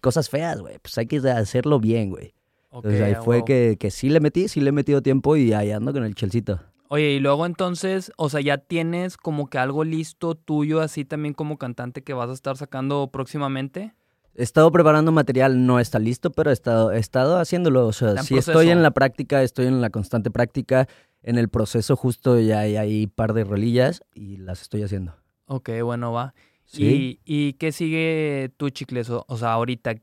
cosas 0.00 0.28
feas, 0.28 0.60
güey. 0.60 0.78
Pues 0.78 0.96
hay 0.98 1.06
que 1.06 1.16
hacerlo 1.18 1.80
bien, 1.80 2.10
güey. 2.10 2.34
entonces 2.72 3.00
ahí 3.00 3.14
fue 3.24 3.44
que, 3.44 3.76
que, 3.78 3.90
sí 3.90 4.10
le 4.10 4.20
metí, 4.20 4.48
sí 4.48 4.60
le 4.60 4.68
he 4.68 4.72
metido 4.72 5.02
tiempo 5.02 5.36
y 5.36 5.52
ahí 5.52 5.70
ando 5.70 5.92
con 5.92 6.04
el 6.04 6.14
chelcito. 6.14 6.60
Oye, 6.88 7.12
y 7.12 7.20
luego 7.20 7.46
entonces, 7.46 8.12
o 8.18 8.28
sea, 8.28 8.42
ya 8.42 8.58
tienes 8.58 9.16
como 9.16 9.48
que 9.48 9.56
algo 9.56 9.82
listo 9.82 10.34
tuyo, 10.34 10.82
así 10.82 11.06
también 11.06 11.32
como 11.32 11.56
cantante 11.56 12.02
que 12.02 12.12
vas 12.12 12.28
a 12.28 12.34
estar 12.34 12.58
sacando 12.58 13.08
próximamente. 13.10 13.94
He 14.34 14.42
estado 14.42 14.70
preparando 14.72 15.10
material, 15.12 15.64
no 15.64 15.80
está 15.80 15.98
listo, 15.98 16.32
pero 16.32 16.50
he 16.50 16.52
estado, 16.52 16.92
he 16.92 16.98
estado 16.98 17.38
haciéndolo. 17.38 17.86
O 17.86 17.92
sea, 17.92 18.22
sí 18.22 18.36
estoy 18.36 18.70
en 18.70 18.82
la 18.82 18.90
práctica, 18.90 19.42
estoy 19.42 19.66
en 19.66 19.80
la 19.80 19.88
constante 19.88 20.30
práctica 20.30 20.86
en 21.22 21.38
el 21.38 21.48
proceso 21.48 21.96
justo 21.96 22.38
ya 22.40 22.60
hay, 22.60 23.04
un 23.04 23.10
par 23.10 23.32
de 23.32 23.44
rolillas 23.44 24.02
y 24.14 24.36
las 24.38 24.62
estoy 24.62 24.82
haciendo. 24.82 25.14
Ok, 25.46 25.70
bueno, 25.82 26.12
va. 26.12 26.34
¿Sí? 26.64 27.20
¿Y, 27.24 27.54
qué 27.54 27.70
sigue 27.72 28.50
tu 28.56 28.70
chicles? 28.70 29.10
O, 29.10 29.36
sea, 29.36 29.52
ahorita, 29.52 29.94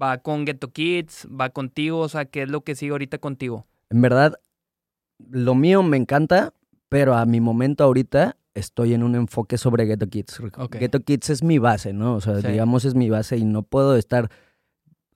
¿va 0.00 0.18
con 0.18 0.44
Ghetto 0.44 0.72
Kids? 0.72 1.28
¿Va 1.28 1.50
contigo? 1.50 2.00
O 2.00 2.08
sea, 2.08 2.24
¿qué 2.24 2.42
es 2.42 2.50
lo 2.50 2.62
que 2.62 2.74
sigue 2.74 2.92
ahorita 2.92 3.18
contigo? 3.18 3.66
En 3.90 4.02
verdad, 4.02 4.34
lo 5.18 5.54
mío 5.54 5.82
me 5.82 5.96
encanta, 5.96 6.52
pero 6.88 7.14
a 7.14 7.24
mi 7.24 7.40
momento 7.40 7.84
ahorita 7.84 8.36
estoy 8.54 8.94
en 8.94 9.02
un 9.02 9.14
enfoque 9.14 9.58
sobre 9.58 9.86
Ghetto 9.86 10.08
Kids. 10.08 10.40
Ghetto 10.72 11.00
Kids 11.00 11.30
es 11.30 11.42
mi 11.42 11.58
base, 11.58 11.92
¿no? 11.92 12.16
O 12.16 12.20
sea, 12.20 12.34
digamos 12.36 12.84
es 12.84 12.94
mi 12.94 13.08
base 13.08 13.36
y 13.36 13.44
no 13.44 13.62
puedo 13.62 13.96
estar 13.96 14.30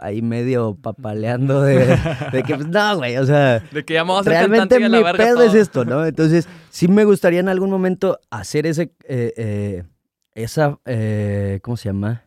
ahí 0.02 0.22
medio 0.22 0.74
papaleando 0.74 1.62
de, 1.62 1.98
que, 2.46 2.54
pues, 2.54 2.68
no, 2.68 2.96
güey, 2.96 3.16
o 3.16 3.26
sea, 3.26 3.60
de 3.60 3.84
que 3.84 3.94
ya 3.94 4.02
a 4.02 4.22
realmente 4.22 4.78
mi 4.78 5.02
pedo 5.16 5.42
es 5.42 5.54
esto, 5.54 5.84
¿no? 5.84 6.04
Entonces, 6.04 6.48
sí 6.70 6.88
me 6.88 7.04
gustaría 7.04 7.40
en 7.40 7.48
algún 7.48 7.70
momento 7.70 8.18
hacer 8.30 8.66
ese, 8.66 8.92
eh, 9.04 9.32
eh, 9.36 9.82
esa, 10.34 10.78
eh, 10.84 11.60
¿cómo 11.62 11.76
se 11.76 11.88
llama? 11.88 12.24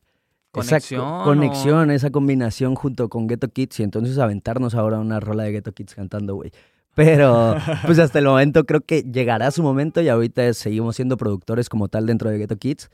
Conexión. 0.51 1.01
Esa 1.01 1.23
conexión, 1.23 1.91
esa 1.91 2.09
combinación 2.11 2.75
junto 2.75 3.09
con 3.09 3.27
Ghetto 3.27 3.49
Kids 3.49 3.81
y 3.81 3.83
entonces 3.83 4.17
aventarnos 4.17 4.73
ahora 4.73 4.99
una 4.99 5.19
rola 5.19 5.43
de 5.43 5.51
Ghetto 5.51 5.73
Kids 5.73 5.95
cantando, 5.95 6.35
güey. 6.35 6.51
Pero, 6.95 7.57
pues 7.85 7.99
hasta 7.99 8.19
el 8.19 8.25
momento 8.25 8.65
creo 8.65 8.79
que 8.79 9.03
llegará 9.03 9.51
su 9.51 9.61
momento 9.61 10.01
y 10.01 10.07
ahorita 10.07 10.53
seguimos 10.53 10.95
siendo 10.95 11.17
productores 11.17 11.67
como 11.67 11.89
tal 11.89 12.05
dentro 12.05 12.29
de 12.29 12.37
Ghetto 12.37 12.55
Kids. 12.55 12.89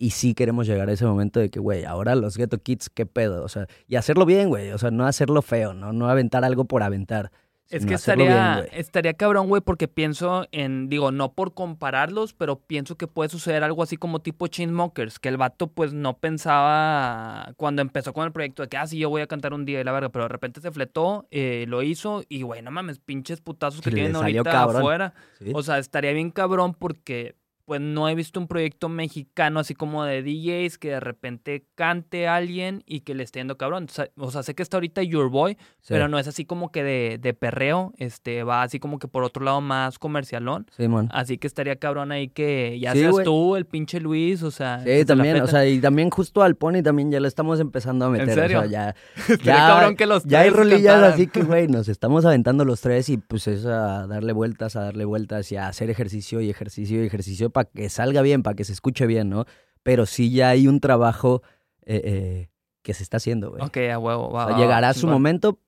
Y 0.00 0.12
sí 0.12 0.32
queremos 0.32 0.66
llegar 0.66 0.88
a 0.88 0.92
ese 0.92 1.04
momento 1.04 1.40
de 1.40 1.50
que, 1.50 1.60
güey, 1.60 1.84
ahora 1.84 2.14
los 2.14 2.38
Ghetto 2.38 2.56
Kids, 2.56 2.88
¿qué 2.88 3.04
pedo? 3.04 3.44
O 3.44 3.48
sea, 3.48 3.66
y 3.86 3.96
hacerlo 3.96 4.24
bien, 4.24 4.48
güey. 4.48 4.72
O 4.72 4.78
sea, 4.78 4.90
no 4.90 5.06
hacerlo 5.06 5.42
feo, 5.42 5.74
¿no? 5.74 5.92
No 5.92 6.08
aventar 6.08 6.42
algo 6.42 6.64
por 6.64 6.82
aventar. 6.82 7.30
Es 7.68 7.84
que 7.84 7.94
estaría, 7.94 8.66
estaría 8.72 9.12
cabrón, 9.12 9.48
güey, 9.48 9.60
porque 9.60 9.88
pienso 9.88 10.46
en, 10.52 10.88
digo, 10.88 11.12
no 11.12 11.34
por 11.34 11.52
compararlos, 11.52 12.32
pero 12.32 12.58
pienso 12.58 12.96
que 12.96 13.08
puede 13.08 13.28
suceder 13.28 13.62
algo 13.62 13.82
así 13.82 13.98
como 13.98 14.20
tipo 14.20 14.46
Chainsmokers, 14.46 15.18
que 15.18 15.28
el 15.28 15.36
vato 15.36 15.66
pues 15.68 15.92
no 15.92 16.16
pensaba 16.16 17.52
cuando 17.58 17.82
empezó 17.82 18.14
con 18.14 18.24
el 18.24 18.32
proyecto 18.32 18.62
de 18.62 18.70
que, 18.70 18.78
ah, 18.78 18.86
sí, 18.86 18.98
yo 18.98 19.10
voy 19.10 19.20
a 19.20 19.26
cantar 19.26 19.52
un 19.52 19.66
día 19.66 19.82
y 19.82 19.84
la 19.84 19.92
verga, 19.92 20.08
pero 20.08 20.24
de 20.24 20.30
repente 20.30 20.62
se 20.62 20.70
fletó, 20.72 21.28
eh, 21.30 21.66
lo 21.68 21.82
hizo 21.82 22.24
y, 22.28 22.40
güey, 22.40 22.62
no 22.62 22.70
mames, 22.70 22.98
pinches 22.98 23.42
putazos 23.42 23.82
que 23.82 23.90
tienen 23.90 24.16
ahorita 24.16 24.62
afuera. 24.64 25.12
O 25.52 25.62
sea, 25.62 25.78
estaría 25.78 26.12
bien 26.12 26.30
cabrón 26.30 26.74
porque 26.74 27.36
pues 27.70 27.80
no 27.80 28.08
he 28.08 28.16
visto 28.16 28.40
un 28.40 28.48
proyecto 28.48 28.88
mexicano 28.88 29.60
así 29.60 29.76
como 29.76 30.02
de 30.02 30.24
DJs 30.24 30.76
que 30.76 30.88
de 30.88 30.98
repente 30.98 31.66
cante 31.76 32.26
a 32.26 32.34
alguien 32.34 32.82
y 32.84 33.02
que 33.02 33.14
le 33.14 33.22
esté 33.22 33.38
yendo 33.38 33.56
cabrón. 33.56 33.86
O 34.16 34.30
sea, 34.32 34.42
sé 34.42 34.56
que 34.56 34.64
está 34.64 34.78
ahorita 34.78 35.04
Your 35.04 35.30
Boy, 35.30 35.56
pero 35.86 36.08
no 36.08 36.18
es 36.18 36.26
así 36.26 36.44
como 36.44 36.72
que 36.72 36.82
de, 36.82 37.18
de, 37.22 37.32
perreo, 37.32 37.92
este, 37.96 38.42
va 38.42 38.64
así 38.64 38.80
como 38.80 38.98
que 38.98 39.06
por 39.06 39.22
otro 39.22 39.44
lado 39.44 39.60
más 39.60 40.00
comercialón. 40.00 40.66
Sí, 40.76 40.88
man. 40.88 41.08
Así 41.12 41.38
que 41.38 41.46
estaría 41.46 41.76
cabrón 41.76 42.10
ahí 42.10 42.26
que 42.26 42.76
ya 42.80 42.92
seas 42.92 43.14
tú, 43.22 43.54
el 43.54 43.66
pinche 43.66 44.00
Luis, 44.00 44.42
o 44.42 44.50
sea. 44.50 44.82
Sí, 44.84 45.04
también, 45.04 45.40
o 45.40 45.46
sea, 45.46 45.64
y 45.64 45.78
también 45.78 46.10
justo 46.10 46.42
al 46.42 46.56
Pony 46.56 46.82
también 46.82 47.12
ya 47.12 47.20
le 47.20 47.28
estamos 47.28 47.60
empezando 47.60 48.06
a 48.06 48.10
meter. 48.10 48.30
¿En 48.30 48.34
serio? 48.34 48.58
O 48.58 48.62
sea, 48.62 48.68
ya, 48.68 48.94
ya, 49.44 49.56
cabrón 49.56 49.94
que 49.94 50.06
los 50.06 50.24
ya 50.24 50.40
hay 50.40 50.50
rolillas 50.50 51.04
así 51.04 51.28
que, 51.28 51.42
güey, 51.44 51.68
nos 51.68 51.88
estamos 51.88 52.24
aventando 52.24 52.64
los 52.64 52.80
tres 52.80 53.08
y 53.10 53.16
pues 53.16 53.46
es 53.46 53.64
a 53.64 54.08
darle 54.08 54.32
vueltas, 54.32 54.74
a 54.74 54.80
darle 54.80 55.04
vueltas 55.04 55.52
y 55.52 55.56
a 55.56 55.68
hacer 55.68 55.88
ejercicio 55.88 56.40
y 56.40 56.50
ejercicio 56.50 57.00
y 57.00 57.06
ejercicio 57.06 57.48
para 57.50 57.59
que 57.64 57.88
salga 57.88 58.22
bien, 58.22 58.42
para 58.42 58.56
que 58.56 58.64
se 58.64 58.72
escuche 58.72 59.06
bien, 59.06 59.30
¿no? 59.30 59.44
Pero 59.82 60.06
sí 60.06 60.30
ya 60.30 60.50
hay 60.50 60.68
un 60.68 60.80
trabajo 60.80 61.42
eh, 61.84 62.00
eh, 62.04 62.48
que 62.82 62.94
se 62.94 63.02
está 63.02 63.18
haciendo, 63.18 63.50
güey. 63.50 63.62
Ok, 63.62 63.76
a 63.92 63.98
huevo, 63.98 64.30
va, 64.30 64.56
Llegará 64.56 64.94
su 64.94 65.06
momento, 65.06 65.58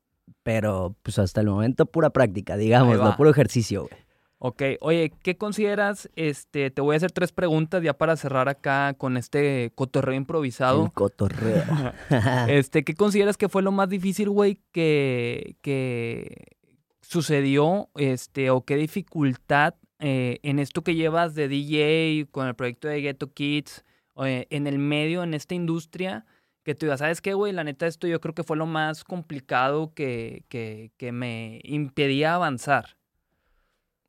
pero 0.42 0.94
pues 1.02 1.18
hasta 1.18 1.40
el 1.40 1.48
momento 1.48 1.86
pura 1.86 2.10
práctica, 2.10 2.56
digamos, 2.56 2.98
no 2.98 3.16
puro 3.16 3.30
ejercicio, 3.30 3.82
güey. 3.82 4.02
Ok, 4.44 4.60
oye, 4.80 5.12
¿qué 5.22 5.36
consideras? 5.36 6.10
Este, 6.16 6.72
te 6.72 6.82
voy 6.82 6.94
a 6.94 6.96
hacer 6.96 7.12
tres 7.12 7.30
preguntas 7.30 7.80
ya 7.80 7.92
para 7.92 8.16
cerrar 8.16 8.48
acá 8.48 8.92
con 8.98 9.16
este 9.16 9.70
cotorreo 9.76 10.16
improvisado. 10.16 10.86
El 10.86 10.90
cotorreo. 10.90 11.62
este, 12.48 12.82
¿qué 12.82 12.94
consideras 12.94 13.36
que 13.36 13.48
fue 13.48 13.62
lo 13.62 13.70
más 13.70 13.88
difícil, 13.88 14.30
güey, 14.30 14.58
que, 14.72 15.54
que 15.62 16.56
sucedió? 17.02 17.88
Este, 17.94 18.50
o 18.50 18.62
qué 18.62 18.74
dificultad 18.74 19.74
eh, 20.04 20.40
en 20.42 20.58
esto 20.58 20.82
que 20.82 20.96
llevas 20.96 21.36
de 21.36 21.46
DJ 21.46 22.26
con 22.30 22.48
el 22.48 22.56
proyecto 22.56 22.88
de 22.88 23.00
Ghetto 23.00 23.32
Kids, 23.32 23.84
eh, 24.24 24.46
en 24.50 24.66
el 24.66 24.78
medio, 24.78 25.22
en 25.22 25.32
esta 25.32 25.54
industria, 25.54 26.26
que 26.64 26.74
tú 26.74 26.86
digas, 26.86 26.98
¿sabes 26.98 27.20
qué, 27.20 27.34
güey? 27.34 27.52
La 27.52 27.62
neta, 27.62 27.86
esto 27.86 28.08
yo 28.08 28.20
creo 28.20 28.34
que 28.34 28.42
fue 28.42 28.56
lo 28.56 28.66
más 28.66 29.04
complicado 29.04 29.94
que, 29.94 30.44
que, 30.48 31.12
me 31.12 31.60
impedía 31.62 32.34
avanzar. 32.34 32.96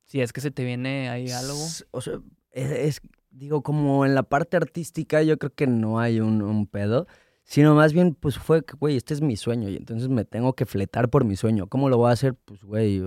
Si 0.05 0.19
es 0.19 0.33
que 0.33 0.41
se 0.41 0.49
te 0.49 0.65
viene 0.65 1.09
ahí 1.09 1.29
algo. 1.29 1.63
O 1.91 2.01
sea, 2.01 2.19
es, 2.51 2.99
digo, 3.29 3.61
como 3.61 4.05
en 4.05 4.15
la 4.15 4.23
parte 4.23 4.57
artística, 4.57 5.21
yo 5.21 5.37
creo 5.37 5.53
que 5.53 5.67
no 5.67 5.99
hay 5.99 6.19
un, 6.19 6.41
un 6.41 6.65
pedo 6.65 7.07
sino 7.45 7.75
más 7.75 7.93
bien, 7.93 8.15
pues 8.15 8.37
fue 8.37 8.63
que, 8.63 8.75
güey, 8.77 8.95
este 8.95 9.13
es 9.13 9.21
mi 9.21 9.35
sueño 9.35 9.69
y 9.69 9.75
entonces 9.75 10.09
me 10.09 10.25
tengo 10.25 10.53
que 10.53 10.65
fletar 10.65 11.09
por 11.09 11.25
mi 11.25 11.35
sueño. 11.35 11.67
¿Cómo 11.67 11.89
lo 11.89 11.97
voy 11.97 12.09
a 12.09 12.13
hacer? 12.13 12.35
Pues, 12.35 12.63
güey, 12.63 13.03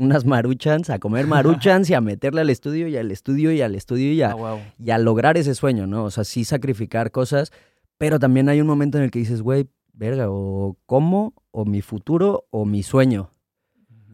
unas 0.00 0.24
maruchans, 0.24 0.88
a 0.88 0.98
comer 0.98 1.26
maruchans 1.26 1.90
y 1.90 1.94
a 1.94 2.00
meterle 2.00 2.40
al 2.40 2.50
estudio 2.50 2.88
y 2.88 2.96
al 2.96 3.10
estudio 3.10 3.52
y 3.52 3.60
al 3.60 3.74
estudio 3.74 4.12
y 4.12 4.22
a, 4.22 4.30
ah, 4.32 4.58
y 4.78 4.90
a 4.90 4.98
lograr 4.98 5.36
ese 5.36 5.54
sueño, 5.54 5.86
¿no? 5.86 6.04
O 6.04 6.10
sea, 6.10 6.24
sí 6.24 6.44
sacrificar 6.44 7.10
cosas, 7.10 7.52
pero 7.98 8.18
también 8.18 8.48
hay 8.48 8.60
un 8.62 8.66
momento 8.66 8.96
en 8.96 9.04
el 9.04 9.10
que 9.10 9.18
dices, 9.18 9.42
güey, 9.42 9.68
verga, 9.92 10.30
o 10.30 10.78
cómo, 10.86 11.34
o 11.50 11.66
mi 11.66 11.82
futuro, 11.82 12.46
o 12.50 12.64
mi 12.64 12.82
sueño. 12.82 13.30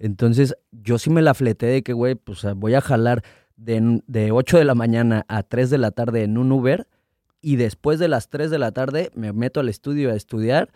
Entonces, 0.01 0.57
yo 0.73 0.99
sí 0.99 1.09
me 1.09 1.23
la 1.23 1.35
fleté 1.35 1.67
de 1.67 1.83
que, 1.85 1.93
güey, 1.93 2.17
pues 2.17 2.45
voy 2.57 2.75
a 2.75 2.81
jalar 2.81 3.23
de, 3.57 4.03
de 4.09 4.33
8 4.33 4.59
de 4.59 4.65
la 4.65 4.75
mañana 4.75 5.25
a 5.29 5.45
3 5.45 5.71
de 5.71 5.79
la 5.79 5.93
tarde 5.93 6.25
en 6.25 6.37
un 6.37 6.51
Uber 6.51 6.89
y 7.41 7.57
después 7.57 8.01
de 8.01 8.09
las 8.09 8.29
3 8.29 8.51
de 8.51 8.59
la 8.59 8.73
tarde 8.73 9.13
me 9.15 9.33
meto 9.33 9.61
al 9.61 9.69
estudio 9.69 10.11
a 10.11 10.15
estudiar 10.15 10.71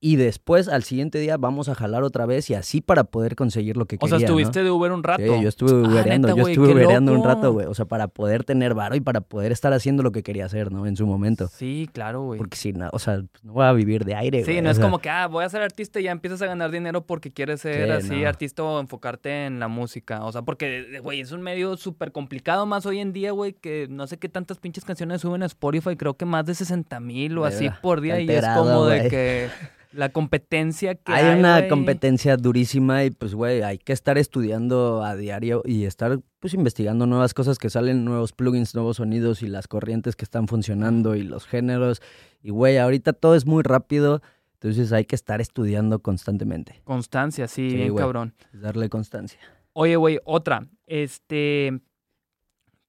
y 0.00 0.14
después 0.14 0.68
al 0.68 0.84
siguiente 0.84 1.18
día 1.18 1.36
vamos 1.38 1.68
a 1.68 1.74
jalar 1.74 2.04
otra 2.04 2.24
vez 2.24 2.48
y 2.50 2.54
así 2.54 2.80
para 2.80 3.02
poder 3.02 3.34
conseguir 3.34 3.76
lo 3.76 3.86
que 3.86 3.98
quería. 3.98 4.14
O 4.14 4.18
sea, 4.18 4.24
estuviste 4.26 4.62
de 4.62 4.70
Uber 4.70 4.92
un 4.92 5.02
rato. 5.02 5.22
Sí, 5.22 5.42
yo 5.42 5.48
estuve 5.48 5.72
Ah, 5.72 5.88
Ubereando, 5.90 6.28
neta, 6.28 6.40
yo 6.40 6.48
estuve 6.48 6.68
qué 6.68 6.74
Ubereando 6.74 7.12
un 7.12 7.24
rato, 7.24 7.52
güey. 7.52 7.66
O 7.66 7.74
sea, 7.74 7.84
para 7.86 8.06
poder 8.06 8.44
tener 8.44 8.74
varo 8.74 8.94
y 8.94 9.00
para 9.00 9.20
poder 9.22 9.50
estar 9.50 9.72
haciendo 9.72 10.04
lo 10.04 10.12
que 10.12 10.22
quería 10.22 10.44
hacer, 10.46 10.70
¿no? 10.70 10.86
En 10.86 10.96
su 10.96 11.04
momento. 11.04 11.48
Sí, 11.48 11.90
claro, 11.92 12.22
güey. 12.22 12.38
Porque 12.38 12.56
si 12.56 12.72
no, 12.72 12.88
o 12.92 12.98
sea, 13.00 13.16
pues, 13.30 13.42
no 13.42 13.54
voy 13.54 13.64
a 13.64 13.72
vivir 13.72 14.04
de 14.04 14.14
aire, 14.14 14.44
Sí, 14.44 14.52
güey, 14.52 14.62
no 14.62 14.68
o 14.68 14.72
es 14.72 14.78
como 14.78 15.00
que, 15.00 15.10
ah, 15.10 15.26
voy 15.26 15.44
a 15.44 15.48
ser 15.48 15.62
artista 15.62 15.98
y 15.98 16.04
ya 16.04 16.12
empiezas 16.12 16.42
a 16.42 16.46
ganar 16.46 16.70
dinero 16.70 17.04
porque 17.04 17.32
quieres 17.32 17.60
ser 17.62 17.86
Sí, 17.86 18.06
así 18.12 18.22
no. 18.22 18.28
artista 18.28 18.62
o 18.62 18.78
enfocarte 18.78 19.46
en 19.46 19.58
la 19.58 19.66
música. 19.66 20.24
O 20.24 20.30
sea, 20.30 20.42
porque, 20.42 21.00
güey, 21.02 21.20
es 21.22 21.32
un 21.32 21.42
medio 21.42 21.76
súper 21.76 22.12
complicado 22.12 22.66
más 22.66 22.86
hoy 22.86 23.00
en 23.00 23.12
día, 23.12 23.32
güey, 23.32 23.52
que 23.52 23.88
no 23.90 24.06
sé 24.06 24.16
qué 24.18 24.28
tantas 24.28 24.58
pinches 24.58 24.84
canciones 24.84 25.22
suben 25.22 25.42
a 25.42 25.46
Spotify, 25.46 25.96
creo 25.96 26.14
que 26.14 26.24
más 26.24 26.46
de 26.46 26.54
60 26.54 27.00
mil 27.00 27.36
o 27.38 27.44
así 27.44 27.68
por 27.82 28.00
día. 28.00 28.20
Y 28.20 28.30
es 28.30 28.46
como 28.46 28.86
de 28.86 29.08
que 29.08 29.48
la 29.92 30.10
competencia 30.10 30.94
que 30.94 31.12
hay. 31.12 31.24
Hay 31.24 31.38
una 31.38 31.68
competencia 31.68 32.36
durísima 32.36 33.04
y 33.04 33.10
pues, 33.10 33.34
güey, 33.34 33.62
hay 33.62 33.78
que 33.78 33.92
estar 33.92 34.18
estudiando 34.18 35.02
a 35.02 35.16
diario 35.16 35.62
y 35.64 35.84
estar 35.84 36.20
pues 36.40 36.54
investigando 36.54 37.06
nuevas 37.06 37.34
cosas 37.34 37.58
que 37.58 37.70
salen, 37.70 38.04
nuevos 38.04 38.32
plugins, 38.32 38.74
nuevos 38.74 38.98
sonidos 38.98 39.42
y 39.42 39.48
las 39.48 39.66
corrientes 39.68 40.14
que 40.16 40.24
están 40.24 40.46
funcionando 40.48 41.14
y 41.16 41.22
los 41.22 41.46
géneros. 41.46 42.02
Y, 42.42 42.50
güey, 42.50 42.78
ahorita 42.78 43.12
todo 43.12 43.34
es 43.34 43.46
muy 43.46 43.62
rápido, 43.62 44.22
entonces 44.54 44.92
hay 44.92 45.04
que 45.04 45.14
estar 45.16 45.40
estudiando 45.40 46.00
constantemente, 46.00 46.80
Constancia, 46.84 47.48
sí, 47.48 47.70
Sí, 47.70 47.76
bien 47.76 47.94
cabrón. 47.96 48.34
darle 48.52 48.88
constancia. 48.88 49.40
Oye, 49.72 49.96
güey, 49.96 50.18
otra. 50.24 50.66
Este. 50.86 51.80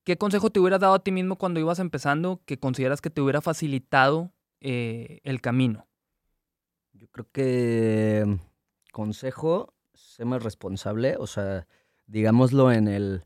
¿Qué 0.03 0.17
consejo 0.17 0.49
te 0.49 0.59
hubieras 0.59 0.79
dado 0.79 0.95
a 0.95 1.03
ti 1.03 1.11
mismo 1.11 1.35
cuando 1.37 1.59
ibas 1.59 1.77
empezando 1.77 2.41
que 2.45 2.57
consideras 2.57 2.99
que 3.01 3.11
te 3.11 3.21
hubiera 3.21 3.41
facilitado 3.41 4.31
eh, 4.59 5.19
el 5.23 5.39
camino? 5.41 5.85
Creo 7.11 7.27
que 7.31 8.23
mm, 8.25 8.35
consejo, 8.91 9.73
sé 9.93 10.25
más 10.25 10.43
responsable, 10.43 11.15
o 11.17 11.27
sea, 11.27 11.67
digámoslo 12.07 12.71
en 12.71 12.87
el 12.87 13.23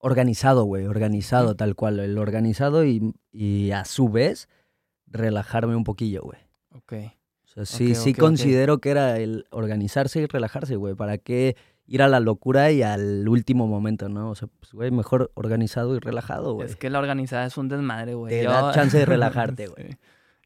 organizado, 0.00 0.64
güey, 0.64 0.86
organizado 0.86 1.56
tal 1.56 1.74
cual, 1.74 1.98
el 2.00 2.18
organizado 2.18 2.84
y, 2.84 3.14
y 3.32 3.72
a 3.72 3.84
su 3.84 4.08
vez 4.08 4.48
relajarme 5.06 5.74
un 5.74 5.84
poquillo, 5.84 6.22
güey. 6.22 6.38
Ok. 6.74 6.92
O 7.44 7.48
sea, 7.50 7.64
sí, 7.64 7.94
sí 7.94 8.14
considero 8.14 8.78
que 8.78 8.90
era 8.90 9.18
el 9.18 9.46
organizarse 9.50 10.20
y 10.20 10.26
relajarse, 10.26 10.76
güey. 10.76 10.94
¿Para 10.94 11.18
qué 11.18 11.56
ir 11.86 12.02
a 12.02 12.08
la 12.08 12.20
locura 12.20 12.70
y 12.70 12.82
al 12.82 13.26
último 13.28 13.66
momento, 13.66 14.08
no? 14.08 14.30
O 14.30 14.34
sea, 14.34 14.48
pues, 14.60 14.72
güey, 14.72 14.90
mejor 14.90 15.32
organizado 15.34 15.96
y 15.96 15.98
relajado, 15.98 16.52
güey. 16.54 16.68
Es 16.68 16.76
que 16.76 16.90
la 16.90 16.98
organizada 16.98 17.46
es 17.46 17.56
un 17.56 17.68
desmadre, 17.68 18.14
güey. 18.14 18.30
Te 18.38 18.44
Yo- 18.44 18.50
da 18.50 18.72
chance 18.72 18.98
de 18.98 19.06
relajarte, 19.06 19.66
güey. 19.66 19.92
Sí. 19.92 19.98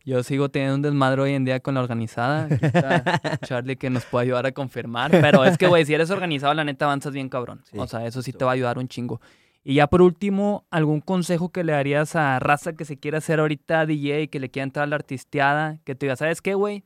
Yo 0.04 0.22
sigo 0.22 0.48
teniendo 0.48 0.76
un 0.76 0.82
desmadre 0.82 1.22
hoy 1.22 1.34
en 1.34 1.44
día 1.44 1.60
con 1.60 1.74
la 1.74 1.80
organizada. 1.80 2.44
Aquí 2.44 2.66
está 2.66 3.38
Charlie 3.44 3.76
que 3.76 3.88
nos 3.88 4.04
puede 4.04 4.24
ayudar 4.24 4.46
a 4.46 4.52
confirmar. 4.52 5.10
Pero 5.10 5.44
es 5.44 5.56
que, 5.56 5.68
güey, 5.68 5.84
si 5.84 5.94
eres 5.94 6.10
organizado, 6.10 6.52
la 6.54 6.64
neta 6.64 6.86
avanzas 6.86 7.12
bien 7.12 7.28
cabrón. 7.28 7.62
Sí, 7.70 7.78
o 7.78 7.86
sea, 7.86 8.04
eso 8.06 8.20
sí 8.22 8.32
sí. 8.32 8.38
te 8.38 8.44
va 8.44 8.50
a 8.50 8.54
ayudar 8.54 8.78
un 8.78 8.88
chingo. 8.88 9.20
Y 9.64 9.74
ya 9.74 9.86
por 9.86 10.02
último, 10.02 10.66
¿algún 10.70 11.00
consejo 11.00 11.50
que 11.50 11.62
le 11.62 11.72
darías 11.72 12.16
a 12.16 12.40
raza 12.40 12.72
que 12.72 12.84
se 12.84 12.98
quiera 12.98 13.18
hacer 13.18 13.38
ahorita 13.38 13.86
DJ 13.86 14.22
y 14.22 14.28
que 14.28 14.40
le 14.40 14.50
quiera 14.50 14.64
entrar 14.64 14.84
a 14.84 14.86
la 14.88 14.96
artisteada? 14.96 15.78
Que 15.84 15.94
te 15.94 16.06
diga, 16.06 16.16
¿sabes 16.16 16.42
qué, 16.42 16.54
güey? 16.54 16.82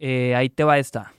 Eh, 0.00 0.34
ahí 0.34 0.48
te 0.48 0.64
va 0.64 0.78
esta. 0.78 1.12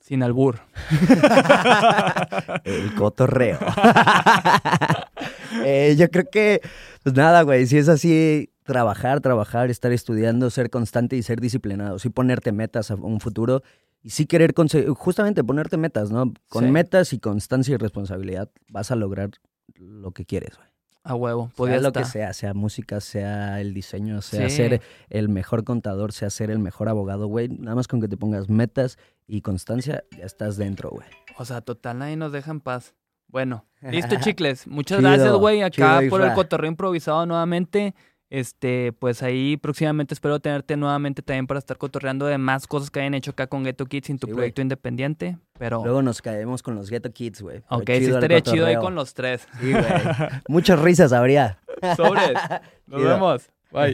Sin 0.00 0.24
albur. 0.24 0.60
El 2.64 2.92
cotorreo. 2.94 3.58
Eh, 5.64 5.94
yo 5.98 6.10
creo 6.10 6.24
que, 6.30 6.60
pues 7.02 7.14
nada, 7.14 7.42
güey, 7.42 7.66
si 7.66 7.78
es 7.78 7.88
así, 7.88 8.50
trabajar, 8.64 9.20
trabajar, 9.20 9.70
estar 9.70 9.92
estudiando, 9.92 10.50
ser 10.50 10.70
constante 10.70 11.16
y 11.16 11.22
ser 11.22 11.40
disciplinado. 11.40 11.98
Sí 11.98 12.10
ponerte 12.10 12.52
metas 12.52 12.90
a 12.90 12.94
un 12.96 13.20
futuro 13.20 13.62
y 14.02 14.10
sí 14.10 14.26
querer 14.26 14.54
conseguir, 14.54 14.90
justamente 14.90 15.42
ponerte 15.44 15.76
metas, 15.76 16.10
¿no? 16.10 16.32
Con 16.48 16.64
Sí. 16.64 16.70
metas 16.70 17.12
y 17.12 17.18
constancia 17.18 17.74
y 17.74 17.76
responsabilidad 17.78 18.50
vas 18.68 18.90
a 18.90 18.96
lograr 18.96 19.30
lo 19.74 20.10
que 20.12 20.24
quieres, 20.24 20.56
güey. 20.56 20.68
A 21.04 21.14
huevo. 21.14 21.46
Sea 21.46 21.56
Podía 21.56 21.80
lo 21.80 21.88
estar. 21.88 22.02
que 22.02 22.08
sea, 22.08 22.32
sea 22.32 22.52
música, 22.52 23.00
sea 23.00 23.60
el 23.60 23.72
diseño, 23.74 24.22
sea 24.22 24.50
Sí. 24.50 24.56
ser 24.56 24.80
el 25.08 25.28
mejor 25.28 25.62
contador, 25.62 26.12
sea 26.12 26.30
ser 26.30 26.50
el 26.50 26.58
mejor 26.58 26.88
abogado, 26.88 27.28
güey. 27.28 27.48
Nada 27.48 27.76
más 27.76 27.86
con 27.86 28.00
que 28.00 28.08
te 28.08 28.16
pongas 28.16 28.48
metas 28.48 28.98
y 29.28 29.40
constancia, 29.42 30.02
ya 30.18 30.24
estás 30.24 30.56
dentro, 30.56 30.90
güey. 30.90 31.06
O 31.38 31.44
sea, 31.44 31.60
total, 31.60 31.98
nadie 32.00 32.16
nos 32.16 32.32
deja 32.32 32.50
en 32.50 32.60
paz. 32.60 32.94
Bueno, 33.36 33.66
listo, 33.82 34.16
chicles. 34.18 34.66
Muchas 34.66 34.96
Chido, 34.96 35.10
gracias, 35.10 35.34
güey. 35.34 35.60
Acá 35.60 36.00
por 36.08 36.22
el 36.22 36.32
cotorreo 36.32 36.70
improvisado 36.70 37.26
nuevamente. 37.26 37.94
Este, 38.30 38.94
pues 38.94 39.22
ahí 39.22 39.58
próximamente 39.58 40.14
espero 40.14 40.40
tenerte 40.40 40.74
nuevamente 40.78 41.20
también 41.20 41.46
para 41.46 41.58
estar 41.58 41.76
cotorreando 41.76 42.24
de 42.24 42.38
más 42.38 42.66
cosas 42.66 42.90
que 42.90 43.00
hayan 43.00 43.12
hecho 43.12 43.32
acá 43.32 43.46
con 43.46 43.62
Ghetto 43.62 43.84
Kids 43.84 44.08
en 44.08 44.18
tu 44.18 44.26
Sí, 44.26 44.32
proyecto 44.32 44.62
independiente. 44.62 45.36
Pero, 45.58 45.82
Luego 45.84 46.00
nos 46.00 46.22
caemos 46.22 46.62
con 46.62 46.76
los 46.76 46.88
Ghetto 46.88 47.12
Kids, 47.12 47.42
güey. 47.42 47.58
Ok, 47.68 47.84
sí 47.98 48.06
estaría 48.06 48.40
chido 48.40 48.64
ahí 48.64 48.76
con 48.76 48.94
los 48.94 49.12
tres. 49.12 49.46
Sí, 49.60 49.70
güey. 49.70 49.84
Muchas 50.48 50.80
risas 50.80 51.12
habría. 51.12 51.58
Sobres. 51.94 52.32
Nos 52.86 53.00
Chido. 53.00 53.10
vemos. 53.10 53.50
Bye. 53.70 53.92